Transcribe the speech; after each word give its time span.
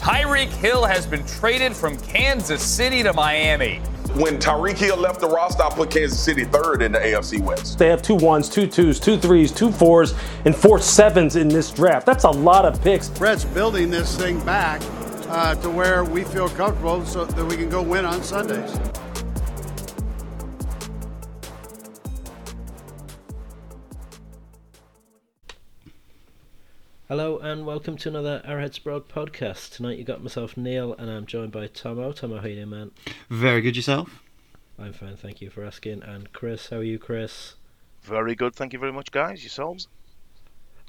Tyreek 0.00 0.48
Hill 0.48 0.86
has 0.86 1.06
been 1.06 1.22
traded 1.26 1.76
from 1.76 1.94
Kansas 1.98 2.62
City 2.62 3.02
to 3.02 3.12
Miami. 3.12 3.82
When 4.14 4.38
Tyreek 4.38 4.78
Hill 4.78 4.96
left 4.96 5.20
the 5.20 5.28
roster, 5.28 5.62
I 5.62 5.68
put 5.68 5.90
Kansas 5.90 6.18
City 6.18 6.46
third 6.46 6.80
in 6.80 6.90
the 6.90 6.98
AFC 6.98 7.38
West. 7.38 7.78
They 7.78 7.88
have 7.88 8.00
two 8.00 8.14
ones, 8.14 8.48
two 8.48 8.66
twos, 8.66 8.98
two 8.98 9.18
threes, 9.18 9.52
two 9.52 9.70
fours, 9.70 10.14
and 10.46 10.56
four 10.56 10.80
sevens 10.80 11.36
in 11.36 11.48
this 11.48 11.70
draft. 11.70 12.06
That's 12.06 12.24
a 12.24 12.30
lot 12.30 12.64
of 12.64 12.80
picks. 12.82 13.10
Brett's 13.10 13.44
building 13.44 13.90
this 13.90 14.16
thing 14.16 14.42
back 14.42 14.80
uh, 15.28 15.54
to 15.56 15.68
where 15.68 16.02
we 16.02 16.24
feel 16.24 16.48
comfortable 16.48 17.04
so 17.04 17.26
that 17.26 17.44
we 17.44 17.56
can 17.56 17.68
go 17.68 17.82
win 17.82 18.06
on 18.06 18.22
Sundays. 18.22 18.89
Hello 27.10 27.38
and 27.38 27.66
welcome 27.66 27.96
to 27.96 28.08
another 28.08 28.40
Arrowhead 28.44 28.78
Abroad 28.78 29.08
podcast. 29.08 29.74
Tonight 29.74 29.98
you 29.98 30.04
got 30.04 30.22
myself 30.22 30.56
Neil 30.56 30.94
and 30.94 31.10
I'm 31.10 31.26
joined 31.26 31.50
by 31.50 31.66
Tomo. 31.66 32.12
Tomo, 32.12 32.38
how 32.38 32.46
you 32.46 32.54
doing, 32.54 32.70
man? 32.70 32.92
Very 33.28 33.62
good 33.62 33.74
yourself. 33.74 34.22
I'm 34.78 34.92
fine, 34.92 35.16
thank 35.16 35.40
you 35.40 35.50
for 35.50 35.64
asking. 35.64 36.04
And 36.04 36.32
Chris, 36.32 36.68
how 36.68 36.76
are 36.76 36.84
you, 36.84 37.00
Chris? 37.00 37.56
Very 38.04 38.36
good, 38.36 38.54
thank 38.54 38.72
you 38.72 38.78
very 38.78 38.92
much, 38.92 39.10
guys. 39.10 39.42
Yourselves? 39.42 39.88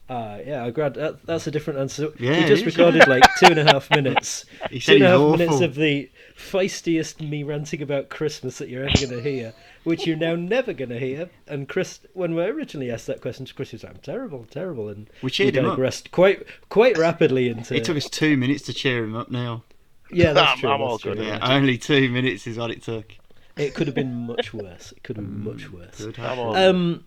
Uh, 0.08 0.38
yeah, 0.46 0.64
I 0.64 0.70
grad. 0.70 0.94
That, 0.94 1.26
that's 1.26 1.48
a 1.48 1.52
different 1.52 1.80
answer. 1.80 2.14
Yeah, 2.20 2.42
we 2.42 2.46
just 2.46 2.62
it 2.62 2.68
is. 2.68 2.78
recorded 2.78 3.08
like 3.08 3.24
two 3.40 3.48
and 3.48 3.58
a 3.58 3.64
half 3.64 3.90
minutes. 3.96 4.46
He 4.70 4.76
two 4.76 5.00
said 5.00 5.02
and 5.02 5.06
a 5.06 5.38
minutes 5.38 5.60
of 5.62 5.74
the 5.74 6.12
feistiest 6.38 7.28
me 7.28 7.42
ranting 7.42 7.82
about 7.82 8.10
Christmas 8.10 8.60
that 8.60 8.70
you're 8.70 8.84
ever 8.84 9.08
going 9.08 9.10
to 9.10 9.22
hear, 9.28 9.56
which 9.84 10.06
you're 10.08 10.18
now 10.18 10.36
never 10.36 10.74
going 10.74 10.90
to 10.90 11.00
hear. 11.00 11.30
And 11.48 11.68
Chris, 11.68 12.00
when 12.14 12.36
we 12.36 12.44
originally 12.44 12.92
asked 12.92 13.08
that 13.08 13.22
question 13.22 13.46
to 13.46 13.54
Chris, 13.54 13.72
he 13.72 13.76
was 13.76 13.84
like, 13.84 13.94
"I'm 13.96 14.00
terrible, 14.02 14.46
terrible," 14.50 14.90
and 14.90 15.10
We 15.22 15.30
cheered 15.32 15.56
him 15.56 15.66
up. 15.66 15.80
quite 16.12 16.46
quite 16.70 16.98
rapidly 16.98 17.50
into. 17.50 17.76
It 17.76 17.84
took 17.84 17.98
us 17.98 18.10
two 18.10 18.38
minutes 18.38 18.64
to 18.64 18.74
cheer 18.74 19.04
him 19.04 19.16
up 19.16 19.32
now. 19.32 19.64
Yeah, 20.12 20.34
that's 20.34 20.50
I'm- 20.50 20.58
true. 20.60 20.70
I'm 20.72 20.80
that's 20.82 20.92
all 20.92 21.00
true. 21.00 21.16
good, 21.16 21.26
Yeah, 21.26 21.40
only 21.56 21.78
two 21.78 22.10
minutes 22.10 22.46
is 22.48 22.58
what 22.58 22.70
it 22.72 22.82
took. 22.84 23.14
It 23.58 23.74
could 23.74 23.88
have 23.88 23.96
been 23.96 24.14
much 24.28 24.54
worse. 24.54 24.92
It 24.92 25.04
could 25.04 25.18
have 25.18 25.26
been 25.26 25.44
much 25.44 25.72
worse. 25.72 25.98
Good 25.98 26.18
I'm 26.20 26.24
happen. 26.26 26.40
all 26.40 26.56
Um, 26.56 27.04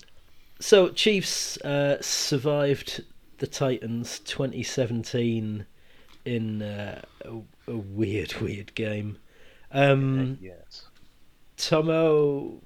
so 0.61 0.89
Chiefs 0.91 1.57
uh, 1.59 1.97
survived 2.01 3.03
the 3.39 3.47
Titans 3.47 4.21
2017 4.21 5.67
in 6.25 6.63
uh, 6.63 7.03
a, 7.25 7.71
a 7.71 7.77
weird, 7.77 8.35
weird 8.41 8.75
game. 8.75 9.19
Um, 9.73 10.39
yes. 10.41 10.87
Tomo, 11.57 12.61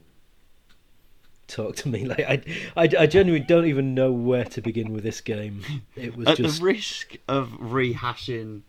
talk 1.49 1.77
to 1.77 1.89
me. 1.89 2.05
Like 2.09 2.21
I, 2.21 2.43
I, 2.77 2.89
I 3.01 3.07
genuinely 3.07 3.45
don't 3.47 3.67
even 3.67 3.95
know 3.95 4.13
where 4.13 4.45
to 4.45 4.61
begin 4.61 4.93
with 4.93 5.03
this 5.05 5.21
game. 5.21 5.63
It 5.97 6.17
was 6.17 6.29
At 6.29 6.37
just 6.37 6.59
the 6.61 6.65
risk 6.65 7.17
of 7.27 7.49
rehashing 7.61 8.63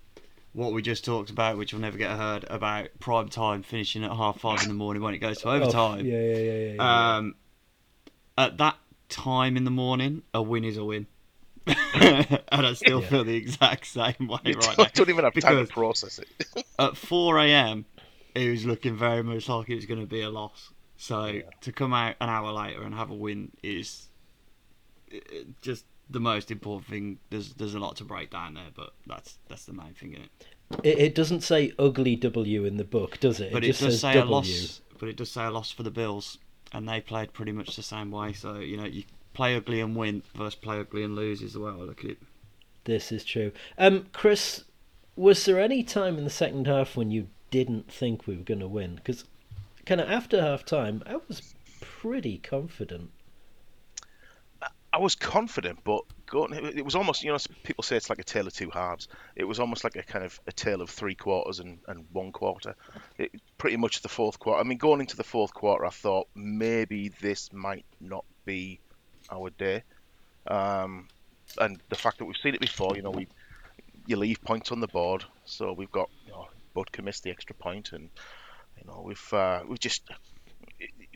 what 0.54 0.74
we 0.74 0.82
just 0.82 1.06
talked 1.06 1.30
about, 1.30 1.58
which 1.58 1.74
will 1.74 1.80
never 1.82 1.98
get 1.98 2.12
heard, 2.18 2.44
about 2.50 2.88
prime 3.00 3.30
time 3.30 3.62
finishing 3.62 4.04
at 4.04 4.12
half 4.12 4.40
five 4.42 4.62
in 4.64 4.68
the 4.68 4.74
morning 4.74 5.04
when 5.04 5.14
it 5.14 5.20
goes 5.20 5.38
to 5.40 5.48
oh, 5.50 5.52
overtime. 5.52 6.06
yeah, 6.06 6.20
yeah, 6.20 6.38
yeah, 6.38 6.54
yeah. 6.54 6.74
yeah. 6.74 7.16
Um, 7.18 7.36
at 8.38 8.58
that 8.58 8.76
time 9.10 9.56
in 9.58 9.64
the 9.64 9.72
morning, 9.72 10.24
a 10.34 10.42
win 10.42 10.64
is 10.64 10.78
a 10.78 10.84
win. 10.84 11.06
and 11.68 12.66
I 12.66 12.74
still 12.74 13.02
Yeah. 13.02 13.08
feel 13.10 13.24
the 13.24 13.36
exact 13.36 13.86
same 13.86 14.16
way 14.28 14.40
You 14.46 14.56
right 14.56 14.76
don't, 14.76 14.78
now. 14.80 14.86
don't 14.94 15.10
even 15.10 15.24
have 15.24 15.34
time 15.36 15.66
to 15.66 15.72
process 15.72 16.20
it. 16.20 16.66
at 16.80 16.98
4 16.98 17.38
a.m., 17.40 17.86
it 18.34 18.50
was 18.50 18.66
looking 18.66 18.96
very 18.98 19.22
much 19.24 19.48
like 19.50 19.70
it 19.70 19.76
was 19.76 19.86
going 19.86 20.00
to 20.00 20.08
be 20.08 20.22
a 20.22 20.30
loss. 20.30 20.72
So 21.02 21.42
to 21.62 21.72
come 21.72 21.94
out 21.94 22.18
an 22.20 22.28
hour 22.28 22.52
later 22.52 22.84
and 22.84 22.94
have 22.94 23.10
a 23.10 23.16
win 23.16 23.54
is 23.64 24.10
just 25.62 25.86
the 26.10 26.20
most 26.20 26.52
important 26.52 26.90
thing. 26.90 27.20
There's 27.30 27.54
there's 27.54 27.74
a 27.74 27.80
lot 27.80 27.96
to 27.98 28.04
break 28.04 28.32
down 28.32 28.56
there, 28.56 28.68
but 28.76 28.92
that's 29.08 29.40
that's 29.48 29.64
the 29.64 29.72
main 29.72 29.94
thing 29.94 30.16
in 30.16 30.24
it. 30.24 30.30
it, 30.84 31.00
it 31.00 31.16
doesn't 31.16 31.40
say 31.42 31.72
ugly 31.80 32.18
W 32.18 32.66
in 32.66 32.76
the 32.76 32.84
book, 32.84 33.18
does 33.22 33.40
it? 33.40 33.54
But 33.54 33.64
it, 33.64 33.68
just 33.68 33.80
does 33.80 33.94
says 33.94 34.02
say 34.02 34.14
W. 34.16 34.30
a 34.30 34.36
loss. 34.36 34.82
But 35.00 35.08
it 35.08 35.16
does 35.16 35.32
say 35.32 35.46
a 35.46 35.50
loss 35.50 35.72
for 35.72 35.84
the 35.84 35.90
Bills, 35.90 36.38
and 36.74 36.86
they 36.86 37.00
played 37.00 37.32
pretty 37.32 37.54
much 37.54 37.78
the 37.78 37.82
same 37.82 38.12
way. 38.12 38.34
So 38.34 38.56
you 38.56 38.76
know 38.76 38.86
you 38.86 39.04
play 39.34 39.56
ugly 39.56 39.80
and 39.80 39.96
win 39.96 40.22
versus 40.36 40.56
play 40.56 40.80
ugly 40.82 41.06
and 41.06 41.16
lose 41.16 41.42
is 41.42 41.54
the 41.54 41.62
way 41.62 41.72
I 41.72 41.76
look 41.76 42.04
at 42.04 42.12
it. 42.12 42.18
This 42.84 43.14
is 43.14 43.24
true. 43.24 43.54
Um, 43.78 44.08
Chris, 44.12 44.66
was 45.16 45.46
there 45.46 45.62
any 45.62 45.82
time 45.82 46.18
in 46.18 46.26
the 46.26 46.30
second 46.30 46.68
half 46.68 46.98
when 46.98 47.10
you 47.10 47.28
didn't 47.52 47.90
think 47.90 48.28
we 48.28 48.36
were 48.36 48.44
going 48.44 48.60
to 48.60 48.68
win? 48.68 48.96
Because 48.96 49.24
kind 49.90 50.02
of 50.02 50.08
after 50.12 50.40
half 50.40 50.64
time, 50.64 51.02
I 51.08 51.16
was 51.28 51.56
pretty 51.82 52.38
confident. 52.38 53.10
I 54.94 54.98
was 55.00 55.16
confident, 55.16 55.80
but 55.84 56.02
it 56.76 56.86
was 56.86 56.96
almost, 56.96 57.24
you 57.24 57.32
know, 57.32 57.38
people 57.64 57.84
say 57.84 57.96
it's 57.96 58.10
like 58.10 58.20
a 58.20 58.24
tale 58.24 58.46
of 58.46 58.54
two 58.54 58.70
halves. 58.70 59.08
It 59.36 59.46
was 59.46 59.60
almost 59.60 59.84
like 59.84 59.96
a 59.96 60.04
kind 60.04 60.24
of 60.24 60.40
a 60.46 60.52
tale 60.52 60.82
of 60.82 60.92
three 60.92 61.16
quarters 61.16 61.60
and, 61.60 61.80
and 61.88 62.06
one 62.12 62.32
quarter. 62.32 62.76
It, 63.18 63.32
pretty 63.58 63.78
much 63.78 64.02
the 64.04 64.10
fourth 64.10 64.38
quarter. 64.38 64.60
I 64.60 64.64
mean, 64.64 64.78
going 64.78 65.00
into 65.00 65.18
the 65.18 65.24
fourth 65.24 65.56
quarter, 65.56 65.86
I 65.86 65.90
thought 65.90 66.28
maybe 66.36 67.10
this 67.20 67.52
might 67.52 67.86
not 68.00 68.26
be 68.46 68.80
our 69.32 69.50
day. 69.52 69.84
Um, 70.46 71.08
and 71.60 71.82
the 71.90 71.96
fact 71.96 72.20
that 72.20 72.26
we've 72.26 72.38
seen 72.38 72.54
it 72.54 72.62
before, 72.62 72.96
you 72.96 73.02
know, 73.02 73.12
we 73.12 73.28
you 74.06 74.18
leave 74.18 74.40
points 74.44 74.72
on 74.72 74.82
the 74.82 74.88
board, 74.88 75.24
so 75.46 75.74
we've 75.74 75.92
got 75.92 76.10
you 76.28 76.32
know, 76.32 76.48
missed 77.04 77.24
the 77.24 77.32
extra 77.32 77.56
point, 77.56 77.92
and 77.94 78.10
you 78.80 78.88
know 78.88 79.02
we've 79.06 79.34
uh, 79.34 79.62
we've 79.68 79.80
just 79.80 80.04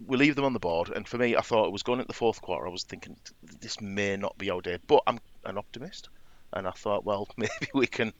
we 0.06 0.18
leave 0.18 0.36
them 0.36 0.46
on 0.46 0.54
the 0.54 0.60
board. 0.60 0.90
And 0.90 1.08
for 1.08 1.18
me, 1.18 1.36
I 1.36 1.42
thought 1.42 1.68
it 1.68 1.72
was 1.72 1.84
going 1.84 2.00
into 2.00 2.08
the 2.08 2.14
fourth 2.14 2.42
quarter. 2.42 2.68
I 2.68 2.72
was 2.72 2.84
thinking 2.84 3.16
this 3.62 3.80
may 3.82 4.18
not 4.18 4.38
be 4.38 4.50
our 4.50 4.62
day, 4.62 4.78
but 4.88 5.04
I'm 5.08 5.20
an 5.46 5.58
optimist, 5.58 6.10
and 6.52 6.68
I 6.68 6.72
thought, 6.72 7.06
well, 7.06 7.28
maybe 7.38 7.70
we 7.74 7.88
can 7.88 8.14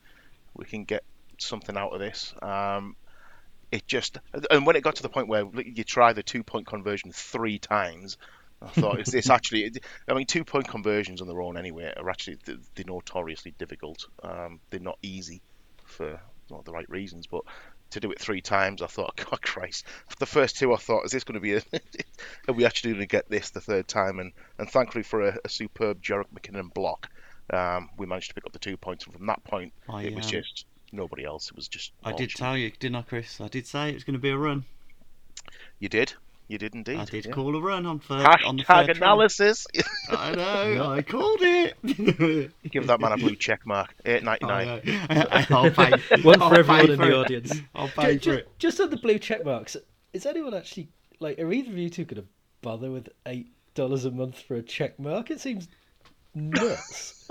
we 0.54 0.64
can 0.64 0.84
get 0.84 1.04
something 1.38 1.76
out 1.76 1.92
of 1.92 2.00
this. 2.00 2.34
Um, 2.42 2.96
it 3.70 3.86
just 3.86 4.18
and 4.50 4.66
when 4.66 4.76
it 4.76 4.82
got 4.82 4.96
to 4.96 5.02
the 5.02 5.08
point 5.08 5.28
where 5.28 5.44
you 5.54 5.84
try 5.84 6.12
the 6.12 6.22
two 6.22 6.42
point 6.42 6.66
conversion 6.66 7.12
three 7.12 7.58
times. 7.58 8.16
I 8.62 8.68
thought, 8.68 9.00
is 9.00 9.08
this 9.08 9.28
actually? 9.30 9.72
I 10.08 10.14
mean, 10.14 10.26
two 10.26 10.44
point 10.44 10.68
conversions 10.68 11.20
on 11.20 11.28
their 11.28 11.42
own 11.42 11.58
anyway 11.58 11.92
are 11.96 12.08
actually 12.08 12.38
they're 12.46 12.84
notoriously 12.86 13.52
difficult. 13.58 14.06
Um, 14.22 14.60
they're 14.70 14.80
not 14.80 14.98
easy 15.02 15.42
for 15.84 16.18
not 16.50 16.64
the 16.64 16.72
right 16.72 16.88
reasons, 16.88 17.26
but 17.26 17.42
to 17.90 18.00
do 18.00 18.10
it 18.10 18.18
three 18.18 18.40
times, 18.40 18.82
I 18.82 18.86
thought, 18.86 19.16
God 19.30 19.40
Christ. 19.42 19.86
For 20.08 20.16
the 20.18 20.26
first 20.26 20.56
two, 20.56 20.72
I 20.72 20.76
thought, 20.76 21.04
is 21.04 21.12
this 21.12 21.24
going 21.24 21.34
to 21.34 21.40
be 21.40 21.54
a? 21.54 21.62
are 22.48 22.54
we 22.54 22.64
actually 22.64 22.92
going 22.92 23.02
to 23.02 23.06
get 23.06 23.28
this 23.28 23.50
the 23.50 23.60
third 23.60 23.88
time? 23.88 24.18
And 24.18 24.32
and 24.58 24.68
thankfully 24.70 25.04
for 25.04 25.22
a, 25.22 25.38
a 25.44 25.48
superb 25.48 26.02
Jerick 26.02 26.26
McKinnon 26.34 26.72
block, 26.72 27.08
um, 27.52 27.90
we 27.96 28.06
managed 28.06 28.28
to 28.28 28.34
pick 28.34 28.46
up 28.46 28.52
the 28.52 28.58
two 28.58 28.76
points. 28.76 29.04
And 29.04 29.14
from 29.14 29.26
that 29.26 29.42
point, 29.44 29.72
I, 29.88 30.04
it 30.04 30.14
was 30.14 30.26
um, 30.26 30.32
just 30.32 30.66
nobody 30.92 31.24
else. 31.24 31.48
It 31.48 31.56
was 31.56 31.68
just. 31.68 31.92
I 32.04 32.12
did 32.12 32.30
tell 32.30 32.56
you, 32.56 32.70
didn't 32.78 32.96
I, 32.96 33.02
Chris? 33.02 33.40
I 33.40 33.48
did 33.48 33.66
say 33.66 33.90
it 33.90 33.94
was 33.94 34.04
going 34.04 34.14
to 34.14 34.20
be 34.20 34.30
a 34.30 34.36
run. 34.36 34.64
You 35.78 35.88
did. 35.88 36.14
You 36.46 36.58
did 36.58 36.74
indeed. 36.74 36.98
I 36.98 37.04
did 37.06 37.24
yeah. 37.26 37.32
call 37.32 37.56
a 37.56 37.60
run 37.60 37.86
on 37.86 38.00
third. 38.00 38.26
on 38.44 38.56
the 38.56 38.64
Hashtag 38.64 38.86
third 38.86 38.96
try. 38.96 39.06
analysis. 39.06 39.66
I 40.10 40.34
know, 40.34 40.90
I 40.90 41.02
called 41.02 41.38
it. 41.40 42.52
Give 42.70 42.86
that 42.86 43.00
man 43.00 43.12
a 43.12 43.16
blue 43.16 43.34
check 43.34 43.66
mark. 43.66 43.94
Eight 44.04 44.22
ninety 44.22 44.44
nine. 44.44 44.68
I 44.68 44.80
oh, 45.10 45.14
know. 45.14 45.46
I'll 45.56 45.70
pay. 45.70 46.20
One 46.22 46.42
I'll 46.42 46.50
for 46.50 46.58
everyone 46.58 46.90
in 46.90 46.96
for 46.98 47.06
the 47.06 47.16
audience. 47.16 47.52
I'll 47.74 47.88
pay 47.88 48.18
Ju- 48.18 48.32
for 48.32 48.38
it. 48.38 48.58
Just 48.58 48.78
on 48.78 48.90
the 48.90 48.98
blue 48.98 49.18
check 49.18 49.44
marks, 49.44 49.74
is 50.12 50.26
anyone 50.26 50.52
actually 50.52 50.88
like? 51.18 51.38
Are 51.38 51.50
either 51.50 51.70
of 51.70 51.78
you 51.78 51.88
two 51.88 52.04
going 52.04 52.22
to 52.22 52.28
bother 52.60 52.90
with 52.90 53.08
eight 53.26 53.48
dollars 53.74 54.04
a 54.04 54.10
month 54.10 54.38
for 54.38 54.56
a 54.56 54.62
check 54.62 54.98
mark? 54.98 55.30
It 55.30 55.40
seems 55.40 55.68
nuts. 56.34 57.26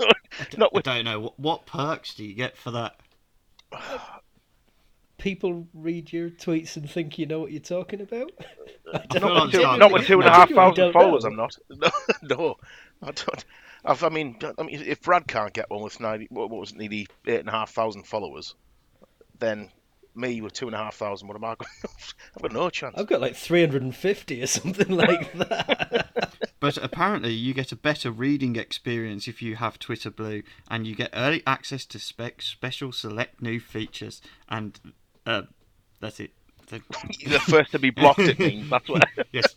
Not 0.56 0.72
I 0.72 0.76
with 0.76 0.84
don't 0.84 1.04
know 1.04 1.20
what, 1.20 1.38
what 1.38 1.66
perks 1.66 2.14
do 2.14 2.24
you 2.24 2.34
get 2.34 2.56
for 2.56 2.72
that. 2.72 2.96
People 5.24 5.66
read 5.72 6.12
your 6.12 6.28
tweets 6.28 6.76
and 6.76 6.88
think 6.88 7.18
you 7.18 7.24
know 7.24 7.40
what 7.40 7.50
you're 7.50 7.58
talking 7.58 8.02
about. 8.02 8.30
I 8.92 8.98
don't 9.06 9.34
like 9.34 9.54
know. 9.54 9.62
not, 9.62 9.78
not 9.78 9.92
with 9.92 10.06
two 10.06 10.20
and 10.20 10.28
a 10.28 10.30
I 10.30 10.36
half 10.36 10.48
genuinely 10.50 10.76
thousand 10.76 10.92
followers. 10.92 11.24
know. 11.24 11.30
I'm 11.30 11.36
not. 11.36 11.56
No, 12.22 12.36
no, 12.36 12.56
I 13.02 13.06
don't. 13.06 13.44
I've, 13.86 14.04
I 14.04 14.10
mean, 14.10 14.36
I 14.58 14.62
mean, 14.62 14.82
if 14.82 15.00
Brad 15.00 15.26
can't 15.26 15.54
get 15.54 15.70
one 15.70 15.82
with 15.82 15.98
ninety, 15.98 16.26
what 16.28 16.50
what 16.50 16.60
was 16.60 16.72
it, 16.72 16.76
nearly 16.76 17.06
eight 17.26 17.40
and 17.40 17.48
a 17.48 17.52
half 17.52 17.72
thousand 17.72 18.02
followers, 18.06 18.54
then 19.38 19.70
me 20.14 20.42
with 20.42 20.52
two 20.52 20.66
and 20.66 20.74
a 20.74 20.78
half 20.78 20.94
thousand, 20.96 21.26
what 21.26 21.38
am 21.38 21.44
I 21.44 21.54
going? 21.54 21.70
I've 22.36 22.42
got 22.42 22.52
no 22.52 22.68
chance. 22.68 22.94
I've 22.98 23.06
got 23.06 23.22
like 23.22 23.34
350 23.34 24.42
or 24.42 24.46
something 24.46 24.94
like 24.94 25.32
that. 25.32 26.34
But 26.60 26.76
apparently, 26.76 27.32
you 27.32 27.54
get 27.54 27.72
a 27.72 27.76
better 27.76 28.10
reading 28.10 28.56
experience 28.56 29.26
if 29.26 29.40
you 29.40 29.56
have 29.56 29.78
Twitter 29.78 30.10
Blue, 30.10 30.42
and 30.70 30.86
you 30.86 30.94
get 30.94 31.10
early 31.14 31.42
access 31.46 31.86
to 31.86 31.98
spec- 31.98 32.42
special 32.42 32.92
select 32.92 33.40
new 33.40 33.58
features. 33.58 34.20
And 34.50 34.78
uh, 35.26 35.42
that's 36.00 36.20
it. 36.20 36.30
So- 36.68 36.78
the 37.26 37.40
first 37.40 37.72
to 37.72 37.78
be 37.78 37.90
blocked. 37.90 38.20
It 38.20 38.38
means 38.38 38.70
that's 38.70 38.88
what. 38.88 39.04
yes. 39.32 39.54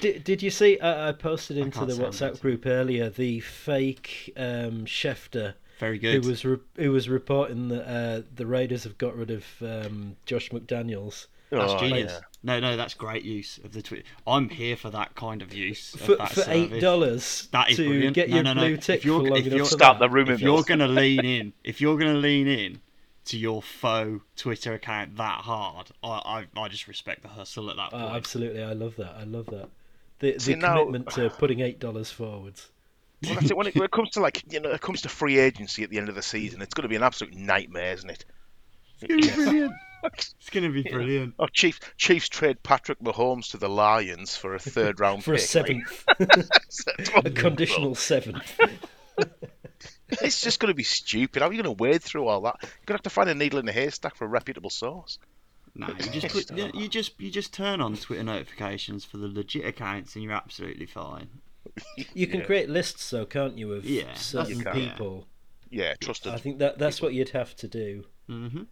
did, 0.00 0.24
did 0.24 0.42
you 0.42 0.50
see? 0.50 0.78
Uh, 0.78 1.08
I 1.08 1.12
posted 1.12 1.56
into 1.56 1.78
can't 1.78 1.88
the 1.90 1.94
WhatsApp 1.96 2.34
it. 2.34 2.40
group 2.42 2.66
earlier 2.66 3.08
the 3.08 3.40
fake 3.40 4.32
um, 4.36 4.84
Schefter 4.84 5.54
Very 5.78 5.98
good. 5.98 6.22
who 6.24 6.28
was 6.28 6.44
re- 6.44 6.58
who 6.76 6.90
was 6.92 7.08
reporting 7.08 7.68
that 7.68 7.88
uh, 7.88 8.22
the 8.34 8.46
Raiders 8.46 8.82
have 8.84 8.98
got 8.98 9.16
rid 9.16 9.30
of 9.30 9.44
um, 9.62 10.16
Josh 10.26 10.50
McDaniels. 10.50 11.26
That's 11.50 11.72
Oh, 11.72 11.78
genius. 11.78 12.12
yeah. 12.12 12.20
No, 12.44 12.60
no, 12.60 12.76
that's 12.76 12.94
great 12.94 13.24
use 13.24 13.58
of 13.64 13.72
the 13.72 13.82
tweet. 13.82 14.04
I'm 14.26 14.48
here 14.48 14.76
for 14.76 14.88
that 14.90 15.14
kind 15.16 15.42
of 15.42 15.52
use 15.52 15.94
of 15.94 16.00
For, 16.00 16.16
that 16.16 16.30
for 16.32 16.44
eight 16.48 16.80
dollars 16.80 17.48
That 17.52 17.70
is 17.70 17.76
to 17.76 17.86
brilliant. 17.88 18.14
get 18.14 18.28
No, 18.30 18.36
your 18.36 18.44
no, 18.44 18.52
no. 18.54 18.60
blue 18.62 18.74
If 18.74 18.80
tick 18.86 19.04
you're- 19.04 19.18
for 19.24 19.30
long 19.30 19.38
if 19.38 19.46
enough 19.46 19.56
you're- 19.56 19.68
for 19.68 19.74
Start 19.74 19.98
that. 19.98 20.06
the 20.06 20.10
rumor 20.10 20.32
If 20.32 20.40
you're 20.40 20.62
going 20.62 20.78
to 20.78 20.86
lean 20.88 21.24
in, 21.24 21.52
if 21.64 21.80
you're 21.80 21.98
going 21.98 22.12
to 22.12 22.18
lean 22.18 22.46
in 22.48 22.80
to 23.30 23.38
your 23.38 23.62
faux 23.62 24.22
Twitter 24.36 24.74
account 24.74 25.16
that 25.16 25.40
hard, 25.42 25.88
I 26.02 26.46
I, 26.56 26.60
I 26.60 26.68
just 26.68 26.86
respect 26.88 27.22
the 27.22 27.28
hustle 27.28 27.70
at 27.70 27.76
that 27.76 27.90
Oh, 27.92 27.98
point. 27.98 28.14
absolutely, 28.16 28.62
I 28.62 28.72
love 28.72 28.96
that. 28.96 29.14
I 29.18 29.24
love 29.24 29.46
that. 29.46 29.68
The, 30.20 30.38
See, 30.38 30.52
the 30.52 30.58
now- 30.60 30.74
commitment 30.84 31.10
to 31.10 31.30
putting 31.30 31.60
eight 31.60 31.80
dollars 31.80 32.10
forwards. 32.10 32.68
Well, 33.22 33.34
that's 33.34 33.50
it. 33.50 33.56
When 33.56 33.66
it, 33.66 33.74
when 33.74 33.84
it 33.84 33.90
comes 33.90 34.10
to 34.10 34.20
like 34.20 34.42
you 34.52 34.60
know, 34.60 34.70
it 34.70 34.80
comes 34.80 35.02
to 35.02 35.08
free 35.08 35.38
agency 35.38 35.82
at 35.82 35.90
the 35.90 35.98
end 35.98 36.08
of 36.08 36.14
the 36.14 36.22
season, 36.22 36.62
it's 36.62 36.72
going 36.74 36.84
to 36.84 36.88
be 36.88 36.96
an 36.96 37.02
absolute 37.02 37.34
nightmare, 37.34 37.92
isn't 37.92 38.08
it? 38.10 38.24
It's 39.02 39.06
gonna 39.08 39.20
be 39.20 39.30
brilliant. 39.44 39.72
It's 40.02 40.48
gonna 40.50 40.70
be 40.70 40.82
brilliant. 40.82 41.34
Oh, 41.38 41.46
Chiefs 41.52 41.80
Chiefs 41.98 42.30
trade 42.30 42.62
Patrick 42.62 43.00
Mahomes 43.00 43.50
to 43.50 43.58
the 43.58 43.68
Lions 43.68 44.34
for 44.34 44.54
a 44.54 44.58
third 44.58 44.98
round 44.98 45.22
For 45.24 45.34
a 45.34 45.38
seventh, 45.38 46.06
a 47.16 47.30
conditional 47.30 47.94
seventh. 47.94 48.58
it's 50.26 50.40
just 50.40 50.60
going 50.60 50.70
to 50.70 50.74
be 50.74 50.82
stupid. 50.82 51.42
How 51.42 51.48
are 51.48 51.52
you 51.52 51.62
going 51.62 51.76
to 51.76 51.82
wade 51.82 52.02
through 52.02 52.26
all 52.26 52.40
that? 52.42 52.56
You're 52.62 52.68
going 52.86 52.86
to 52.86 52.92
have 52.94 53.02
to 53.02 53.10
find 53.10 53.28
a 53.28 53.34
needle 53.34 53.58
in 53.58 53.68
a 53.68 53.72
haystack 53.72 54.14
for 54.16 54.24
a 54.24 54.28
reputable 54.28 54.70
source. 54.70 55.18
No, 55.74 55.88
you 55.88 56.20
just 56.20 56.28
put, 56.28 56.74
you 56.74 56.88
just 56.88 57.20
you 57.20 57.30
just 57.30 57.54
turn 57.54 57.80
on 57.80 57.96
Twitter 57.96 58.24
notifications 58.24 59.04
for 59.04 59.18
the 59.18 59.28
legit 59.28 59.64
accounts, 59.64 60.16
and 60.16 60.24
you're 60.24 60.32
absolutely 60.32 60.86
fine. 60.86 61.28
You 62.14 62.26
can 62.26 62.42
create 62.42 62.68
lists, 62.68 63.10
though, 63.10 63.26
can't 63.26 63.56
you, 63.56 63.72
of 63.74 63.84
Yeah, 63.84 64.14
certain 64.14 64.58
you 64.58 64.64
people? 64.64 65.26
Yeah, 65.68 65.94
trusted 66.00 66.32
I 66.32 66.38
think 66.38 66.58
that 66.58 66.78
that's 66.78 67.00
what 67.00 67.14
you'd 67.14 67.28
have 67.28 67.54
to 67.56 67.68
do. 67.68 68.04
Mm-hmm. 68.28 68.62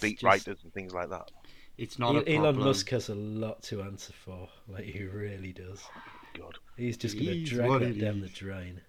Beat 0.00 0.14
just- 0.14 0.22
writers 0.22 0.58
and 0.62 0.72
things 0.72 0.94
like 0.94 1.10
that. 1.10 1.30
It's 1.76 1.98
not 1.98 2.16
a 2.16 2.28
E- 2.28 2.36
Elon 2.36 2.54
problem. 2.54 2.66
Musk 2.66 2.88
has 2.90 3.08
a 3.08 3.14
lot 3.14 3.62
to 3.64 3.82
answer 3.82 4.12
for. 4.24 4.48
Like 4.66 4.84
he 4.84 5.04
really 5.04 5.52
does. 5.52 5.80
God. 6.36 6.58
He's 6.76 6.96
just 6.96 7.16
going 7.16 7.26
to 7.28 7.44
drag 7.44 7.70
that 7.70 7.82
it 7.82 8.00
down 8.00 8.20
the 8.20 8.28
drain. 8.28 8.80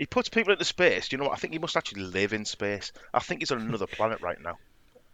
He 0.00 0.06
puts 0.06 0.30
people 0.30 0.50
into 0.54 0.64
space. 0.64 1.08
Do 1.10 1.14
you 1.16 1.18
know 1.22 1.28
what? 1.28 1.34
I 1.34 1.36
think 1.36 1.52
he 1.52 1.58
must 1.58 1.76
actually 1.76 2.04
live 2.04 2.32
in 2.32 2.46
space. 2.46 2.90
I 3.12 3.18
think 3.18 3.40
he's 3.42 3.50
on 3.50 3.60
another 3.60 3.86
planet 3.86 4.22
right 4.22 4.40
now. 4.42 4.56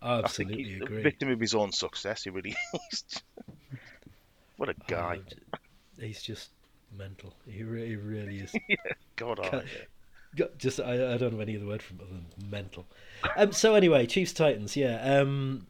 I 0.00 0.12
I 0.12 0.15
think 0.19 0.25
absolutely 0.27 0.62
he's 0.62 0.81
a 0.81 0.85
agree. 0.85 1.03
victim 1.03 1.29
of 1.33 1.41
his 1.41 1.56
own 1.56 1.73
success. 1.73 2.23
He 2.23 2.31
really 2.31 2.55
is. 2.93 3.05
what 4.59 4.69
a 4.69 4.75
guy. 4.87 5.19
Oh, 5.55 5.59
he's 6.00 6.23
just 6.23 6.50
mental. 6.97 7.35
He 7.49 7.65
really, 7.65 7.88
he 7.88 7.97
really 7.97 8.38
is. 8.38 8.55
God, 9.17 9.41
Can't- 9.43 9.65
Just 10.56 10.79
I, 10.79 11.15
I 11.15 11.17
don't 11.17 11.33
have 11.33 11.41
any 11.41 11.56
other 11.56 11.67
word 11.67 11.83
for 11.83 11.94
him 11.94 12.00
other 12.03 12.11
than 12.12 12.49
mental. 12.49 12.87
Um, 13.37 13.50
so 13.50 13.75
anyway, 13.75 14.06
Chiefs 14.06 14.33
Titans, 14.35 14.77
yeah. 14.77 15.03
Um, 15.19 15.67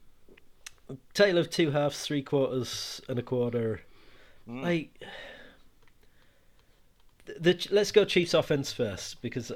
tale 1.14 1.38
of 1.38 1.48
two 1.48 1.70
halves, 1.70 2.02
three 2.04 2.20
quarters, 2.20 3.00
and 3.08 3.18
a 3.18 3.22
quarter. 3.22 3.80
Mm. 4.46 4.62
Like 4.62 5.02
the, 7.26 7.68
let's 7.70 7.92
go 7.92 8.04
Chiefs 8.04 8.34
offense 8.34 8.72
first 8.72 9.20
because 9.22 9.50
uh, 9.50 9.54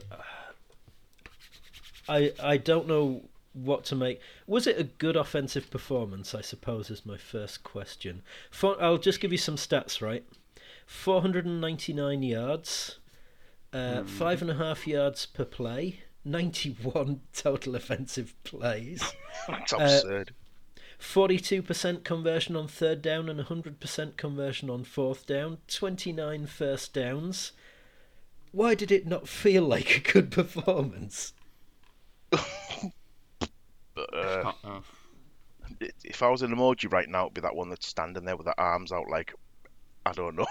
I 2.08 2.32
I 2.42 2.56
don't 2.56 2.88
know 2.88 3.22
what 3.52 3.84
to 3.84 3.94
make. 3.94 4.20
Was 4.46 4.66
it 4.66 4.78
a 4.78 4.84
good 4.84 5.16
offensive 5.16 5.70
performance? 5.70 6.34
I 6.34 6.40
suppose 6.40 6.90
is 6.90 7.06
my 7.06 7.16
first 7.16 7.62
question. 7.62 8.22
For, 8.50 8.80
I'll 8.82 8.98
just 8.98 9.20
give 9.20 9.32
you 9.32 9.38
some 9.38 9.56
stats. 9.56 10.00
Right, 10.02 10.24
four 10.86 11.20
hundred 11.20 11.46
and 11.46 11.60
ninety 11.60 11.92
nine 11.92 12.22
yards, 12.22 12.98
uh, 13.72 14.04
five 14.04 14.42
and 14.42 14.50
a 14.50 14.54
half 14.54 14.86
yards 14.86 15.26
per 15.26 15.44
play, 15.44 16.00
ninety 16.24 16.70
one 16.70 17.20
total 17.32 17.74
offensive 17.76 18.34
plays. 18.44 19.02
That's 19.48 19.72
absurd. 19.72 20.34
Forty-two 20.98 21.62
percent 21.62 22.04
conversion 22.04 22.56
on 22.56 22.68
third 22.68 23.00
down 23.00 23.28
and 23.28 23.40
hundred 23.40 23.80
percent 23.80 24.16
conversion 24.16 24.68
on 24.68 24.84
fourth 24.84 25.26
down. 25.26 25.58
Twenty-nine 25.66 26.46
first 26.46 26.92
downs. 26.92 27.52
Why 28.52 28.74
did 28.74 28.90
it 28.90 29.06
not 29.06 29.28
feel 29.28 29.62
like 29.64 29.96
a 29.96 30.12
good 30.12 30.30
performance? 30.30 31.32
but 32.30 34.14
uh, 34.14 34.52
Uh-oh. 34.64 34.82
if 36.04 36.22
I 36.22 36.28
was 36.28 36.42
an 36.42 36.54
emoji 36.54 36.92
right 36.92 37.08
now, 37.08 37.22
it'd 37.24 37.34
be 37.34 37.40
that 37.40 37.54
one 37.56 37.68
that's 37.68 37.86
standing 37.86 38.24
there 38.24 38.36
with 38.36 38.46
the 38.46 38.54
arms 38.60 38.92
out, 38.92 39.08
like 39.08 39.34
I 40.06 40.12
don't 40.12 40.36
know. 40.36 40.46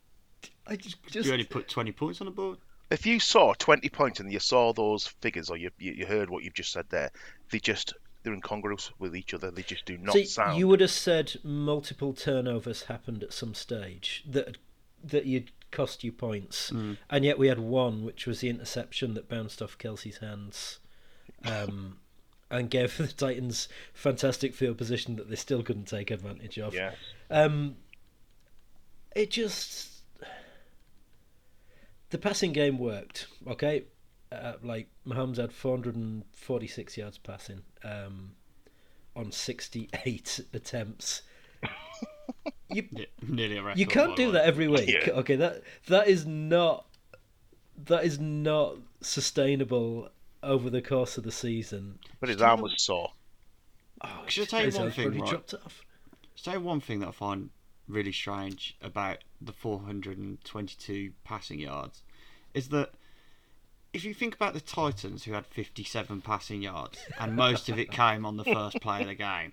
I 0.66 0.76
just, 0.76 0.96
just 1.06 1.26
You 1.26 1.32
only 1.32 1.44
put 1.44 1.68
twenty 1.68 1.92
points 1.92 2.20
on 2.20 2.26
the 2.26 2.30
board. 2.30 2.58
if 2.90 3.04
you 3.06 3.20
saw 3.20 3.52
20 3.54 3.88
points 3.90 4.20
and 4.20 4.32
you 4.32 4.38
saw 4.38 4.72
those 4.72 5.06
figures, 5.06 5.50
or 5.50 5.56
you 5.56 5.70
you, 5.78 5.92
you 5.92 6.06
heard 6.06 6.30
what 6.30 6.42
you've 6.44 6.54
just 6.54 6.72
said 6.72 6.86
there, 6.90 7.10
they 7.50 7.58
just 7.58 7.92
they're 8.22 8.32
incongruous 8.32 8.90
with 8.98 9.14
each 9.14 9.34
other. 9.34 9.50
They 9.50 9.62
just 9.62 9.84
do 9.84 9.98
not 9.98 10.14
so 10.14 10.22
sound. 10.24 10.58
you 10.58 10.66
would 10.68 10.80
have 10.80 10.90
said 10.90 11.34
multiple 11.42 12.14
turnovers 12.14 12.84
happened 12.84 13.22
at 13.22 13.32
some 13.34 13.52
stage 13.54 14.24
that 14.26 14.56
that 15.02 15.26
you'd 15.26 15.50
cost 15.74 16.04
you 16.04 16.12
points, 16.12 16.70
and 17.10 17.24
yet 17.24 17.38
we 17.38 17.48
had 17.48 17.58
one, 17.58 18.04
which 18.04 18.26
was 18.26 18.40
the 18.40 18.48
interception 18.48 19.14
that 19.14 19.28
bounced 19.28 19.60
off 19.60 19.76
Kelce's 19.76 20.18
hands, 20.18 20.78
um, 21.44 21.98
and 22.50 22.70
gave 22.70 22.96
the 22.96 23.08
Titans 23.08 23.68
fantastic 23.92 24.54
field 24.54 24.78
position 24.78 25.16
that 25.16 25.28
they 25.28 25.36
still 25.36 25.62
couldn't 25.62 25.88
take 25.88 26.10
advantage 26.10 26.58
of. 26.58 26.74
Yeah. 26.74 26.92
Um, 27.30 27.76
it 29.14 29.30
just 29.30 29.90
the 32.10 32.18
passing 32.18 32.52
game 32.52 32.78
worked. 32.78 33.26
Okay, 33.46 33.84
uh, 34.30 34.54
like 34.62 34.88
Mahomes 35.06 35.36
had 35.36 35.52
446 35.52 36.96
yards 36.96 37.18
passing 37.18 37.62
um, 37.82 38.32
on 39.16 39.32
68 39.32 40.40
attempts. 40.52 41.22
You 42.70 42.88
nearly 43.22 43.56
a 43.58 43.62
record. 43.62 43.78
you 43.78 43.86
can't 43.86 44.16
do 44.16 44.26
the 44.26 44.32
that 44.32 44.46
every 44.46 44.66
week. 44.68 44.88
Yeah. 44.88 45.12
Okay, 45.14 45.36
that 45.36 45.62
that 45.86 46.08
is 46.08 46.26
not 46.26 46.86
that 47.86 48.04
is 48.04 48.18
not 48.18 48.76
sustainable 49.00 50.08
over 50.42 50.70
the 50.70 50.82
course 50.82 51.16
of 51.16 51.24
the 51.24 51.32
season. 51.32 51.98
but 52.20 52.28
his 52.28 52.42
arm 52.42 52.60
was 52.60 52.74
sore. 52.82 53.12
Oh, 54.02 54.24
Should 54.26 54.42
I 54.42 54.46
tell 54.46 54.60
you 54.60 54.66
his 54.66 54.78
one 54.78 54.90
thing, 54.90 55.04
probably 55.04 55.20
right? 55.20 55.30
dropped 55.30 55.54
off. 55.54 55.82
Say 56.34 56.56
one 56.58 56.80
thing 56.80 57.00
that 57.00 57.08
I 57.08 57.12
find 57.12 57.50
really 57.88 58.12
strange 58.12 58.76
about 58.82 59.18
the 59.40 59.52
422 59.52 61.12
passing 61.22 61.58
yards 61.60 62.02
is 62.54 62.68
that 62.70 62.90
if 63.92 64.04
you 64.04 64.12
think 64.14 64.34
about 64.34 64.52
the 64.54 64.60
Titans, 64.60 65.24
who 65.24 65.32
had 65.32 65.46
57 65.46 66.20
passing 66.22 66.62
yards, 66.62 66.98
and 67.20 67.36
most 67.36 67.68
of 67.68 67.78
it 67.78 67.90
came 67.90 68.26
on 68.26 68.36
the 68.36 68.44
first 68.44 68.80
play 68.80 69.02
of 69.02 69.06
the 69.06 69.14
game, 69.14 69.52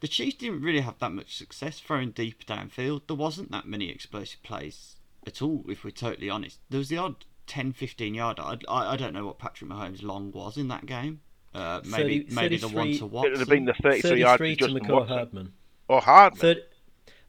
the 0.00 0.08
Chiefs 0.08 0.36
didn't 0.36 0.62
really 0.62 0.80
have 0.80 0.98
that 0.98 1.12
much 1.12 1.36
success 1.36 1.80
throwing 1.80 2.10
deep 2.10 2.46
downfield. 2.46 3.02
There 3.06 3.16
wasn't 3.16 3.50
that 3.52 3.66
many 3.66 3.90
explosive 3.90 4.42
plays 4.42 4.96
at 5.26 5.42
all, 5.42 5.64
if 5.68 5.84
we're 5.84 5.90
totally 5.90 6.30
honest. 6.30 6.60
There 6.70 6.78
was 6.78 6.88
the 6.88 6.98
odd 6.98 7.24
10 7.46 7.72
15 7.72 8.14
yard. 8.14 8.38
I, 8.40 8.58
I, 8.68 8.92
I 8.92 8.96
don't 8.96 9.14
know 9.14 9.26
what 9.26 9.38
Patrick 9.38 9.70
Mahomes' 9.70 10.02
long 10.02 10.30
was 10.32 10.56
in 10.56 10.68
that 10.68 10.86
game. 10.86 11.20
Uh, 11.54 11.80
maybe 11.84 12.20
30 12.24 12.34
maybe 12.34 12.56
the 12.58 12.68
one 12.68 12.92
33 12.92 12.98
to 12.98 13.04
It 13.04 13.10
would 13.10 13.24
have 13.24 13.38
Watson. 13.40 13.48
been 13.48 13.64
the 13.64 13.74
33 13.74 14.20
yard 14.20 14.38
33 14.38 14.56
to 14.56 14.56
to 14.56 14.74
Justin 14.74 14.80
McCall 14.88 14.94
Watson. 15.00 15.16
Hardman. 15.16 15.52
Oh, 15.88 16.00
Hardman. 16.00 16.40
Third, 16.40 16.62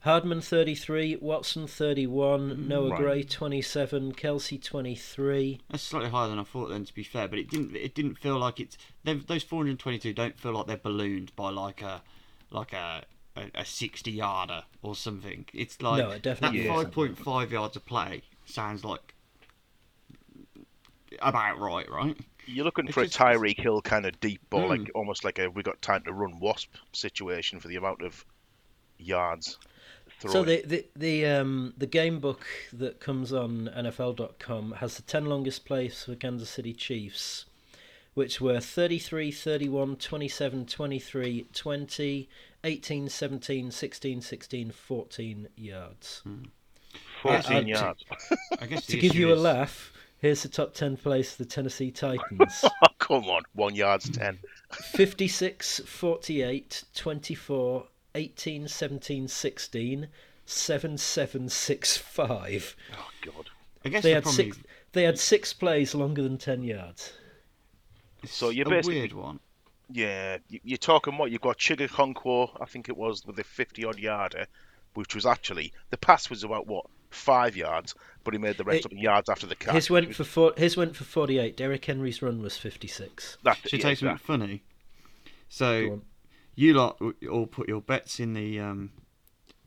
Hardman 0.00 0.40
33, 0.40 1.16
Watson 1.20 1.66
31, 1.66 2.68
Noah 2.68 2.90
right. 2.90 2.98
Gray 2.98 3.22
27, 3.24 4.12
Kelce 4.12 4.62
23. 4.62 5.60
That's 5.70 5.82
slightly 5.82 6.10
higher 6.10 6.28
than 6.28 6.38
I 6.38 6.44
thought. 6.44 6.68
Then, 6.68 6.84
to 6.84 6.94
be 6.94 7.02
fair, 7.02 7.26
but 7.26 7.38
it 7.38 7.50
didn't. 7.50 7.74
It 7.74 7.94
didn't 7.94 8.16
feel 8.16 8.38
like 8.38 8.60
it's. 8.60 8.78
Those 9.04 9.42
422 9.42 10.12
don't 10.12 10.38
feel 10.38 10.52
like 10.52 10.66
they're 10.66 10.76
ballooned 10.76 11.34
by 11.34 11.50
like 11.50 11.82
a, 11.82 12.02
like 12.50 12.72
a, 12.72 13.04
a, 13.36 13.50
a 13.56 13.64
60 13.64 14.10
yarder 14.10 14.62
or 14.82 14.94
something. 14.94 15.44
It's 15.52 15.80
like 15.82 16.02
No, 16.02 16.10
it 16.10 16.22
definitely 16.22 16.66
that 16.66 16.74
isn't. 16.74 16.94
5.5 16.94 17.50
yards 17.50 17.76
of 17.76 17.84
play 17.86 18.22
sounds 18.46 18.84
like 18.84 19.14
about 21.20 21.58
right, 21.58 21.88
right? 21.90 22.16
You're 22.46 22.64
looking 22.64 22.86
It's 22.86 22.94
for 22.94 23.02
a 23.02 23.06
just- 23.06 23.18
Tyreek 23.18 23.60
Hill 23.60 23.82
kind 23.82 24.06
of 24.06 24.18
deep 24.20 24.40
ball, 24.50 24.68
Mm. 24.68 24.78
like 24.78 24.90
almost 24.94 25.24
like 25.24 25.38
a 25.38 25.48
we 25.50 25.62
got 25.62 25.80
time 25.82 26.02
to 26.04 26.12
run 26.12 26.38
wasp 26.40 26.74
situation 26.92 27.60
for 27.60 27.68
the 27.68 27.76
amount 27.76 28.02
of 28.02 28.24
yards. 28.98 29.58
So 30.20 30.42
the, 30.42 30.62
the 30.66 30.84
the 30.96 31.26
um 31.26 31.74
the 31.76 31.86
game 31.86 32.18
book 32.18 32.44
that 32.72 32.98
comes 32.98 33.32
on 33.32 33.70
NFL.com 33.76 34.72
has 34.72 34.96
the 34.96 35.02
10 35.02 35.26
longest 35.26 35.64
plays 35.64 36.02
for 36.04 36.16
Kansas 36.16 36.50
City 36.50 36.72
Chiefs, 36.72 37.44
which 38.18 38.40
were 38.40 38.58
33, 38.58 39.30
31, 39.30 39.94
27, 39.94 40.66
23, 40.66 41.46
20, 41.52 42.28
18, 42.64 43.08
17, 43.08 43.70
16, 43.70 44.20
16, 44.20 44.70
14 44.72 45.48
yards. 45.54 46.22
14 47.22 47.56
uh, 47.56 47.60
yards. 47.60 48.04
I 48.60 48.66
guess 48.66 48.86
To 48.86 48.98
give 48.98 49.12
issue 49.12 49.20
you 49.20 49.32
a 49.32 49.36
laugh, 49.36 49.92
here's 50.18 50.42
the 50.42 50.48
top 50.48 50.74
10 50.74 50.96
plays 50.96 51.30
for 51.30 51.44
the 51.44 51.48
Tennessee 51.48 51.92
Titans. 51.92 52.64
oh, 52.64 52.88
come 52.98 53.26
on, 53.26 53.42
one 53.52 53.76
yard's 53.76 54.10
10. 54.10 54.40
56, 54.72 55.82
48, 55.86 56.82
24, 56.96 57.86
18, 58.16 58.66
17, 58.66 59.28
16, 59.28 60.08
7, 60.44 60.98
7, 60.98 61.48
6, 61.48 61.96
5. 61.96 62.76
Oh, 62.94 63.10
God. 63.24 63.50
I 63.84 63.90
guess 63.90 64.02
They 64.02 64.10
the 64.10 64.14
had 64.16 64.22
problem 64.24 64.44
six. 64.44 64.58
They 64.92 65.02
had 65.04 65.18
six 65.20 65.52
plays 65.52 65.94
longer 65.94 66.22
than 66.22 66.36
ten 66.36 66.64
yards. 66.64 67.12
Is 68.22 68.30
So 68.30 68.50
you're 68.50 68.66
a 68.66 68.70
basically- 68.70 68.98
weird 69.00 69.12
one. 69.12 69.40
Yeah, 69.90 70.38
you- 70.48 70.60
you're 70.64 70.76
talking 70.78 71.16
what? 71.16 71.30
You've 71.30 71.40
got 71.40 71.58
Chig 71.58 71.78
Okonkwo, 71.88 72.56
I 72.60 72.66
think 72.66 72.88
it 72.88 72.96
was, 72.96 73.24
with 73.24 73.38
a 73.38 73.44
50 73.44 73.84
odd 73.84 73.98
yarder, 73.98 74.46
which 74.94 75.14
was 75.14 75.24
actually, 75.24 75.72
the 75.90 75.96
pass 75.96 76.28
was 76.28 76.44
about, 76.44 76.66
what, 76.66 76.86
five 77.10 77.56
yards, 77.56 77.94
but 78.22 78.34
he 78.34 78.38
made 78.38 78.58
the 78.58 78.64
rest 78.64 78.80
It- 78.80 78.84
of 78.86 78.90
the 78.90 78.98
yards 79.00 79.30
after 79.30 79.46
the 79.46 79.54
catch. 79.54 79.74
His 79.74 79.88
went 79.90 80.14
for 80.14 80.24
four, 80.24 80.52
his 80.58 80.76
went 80.76 80.94
for 80.94 81.04
forty 81.04 81.38
eight. 81.38 81.56
Derrick 81.56 81.84
Henry's 81.86 82.20
run 82.20 82.42
was 82.42 82.58
fifty 82.58 82.86
six. 82.88 83.38
That, 83.44 83.56
Should 83.66 83.72
yeah, 83.72 83.78
I 83.78 83.80
tell 83.80 83.90
you 83.92 83.96
something 83.96 84.18
funny? 84.18 84.62
So 85.48 86.02
you 86.54 86.74
lot 86.74 87.00
all 87.30 87.46
put 87.46 87.66
your 87.68 87.80
bets 87.80 88.20
in 88.20 88.34
the 88.34 88.60
um, 88.60 88.92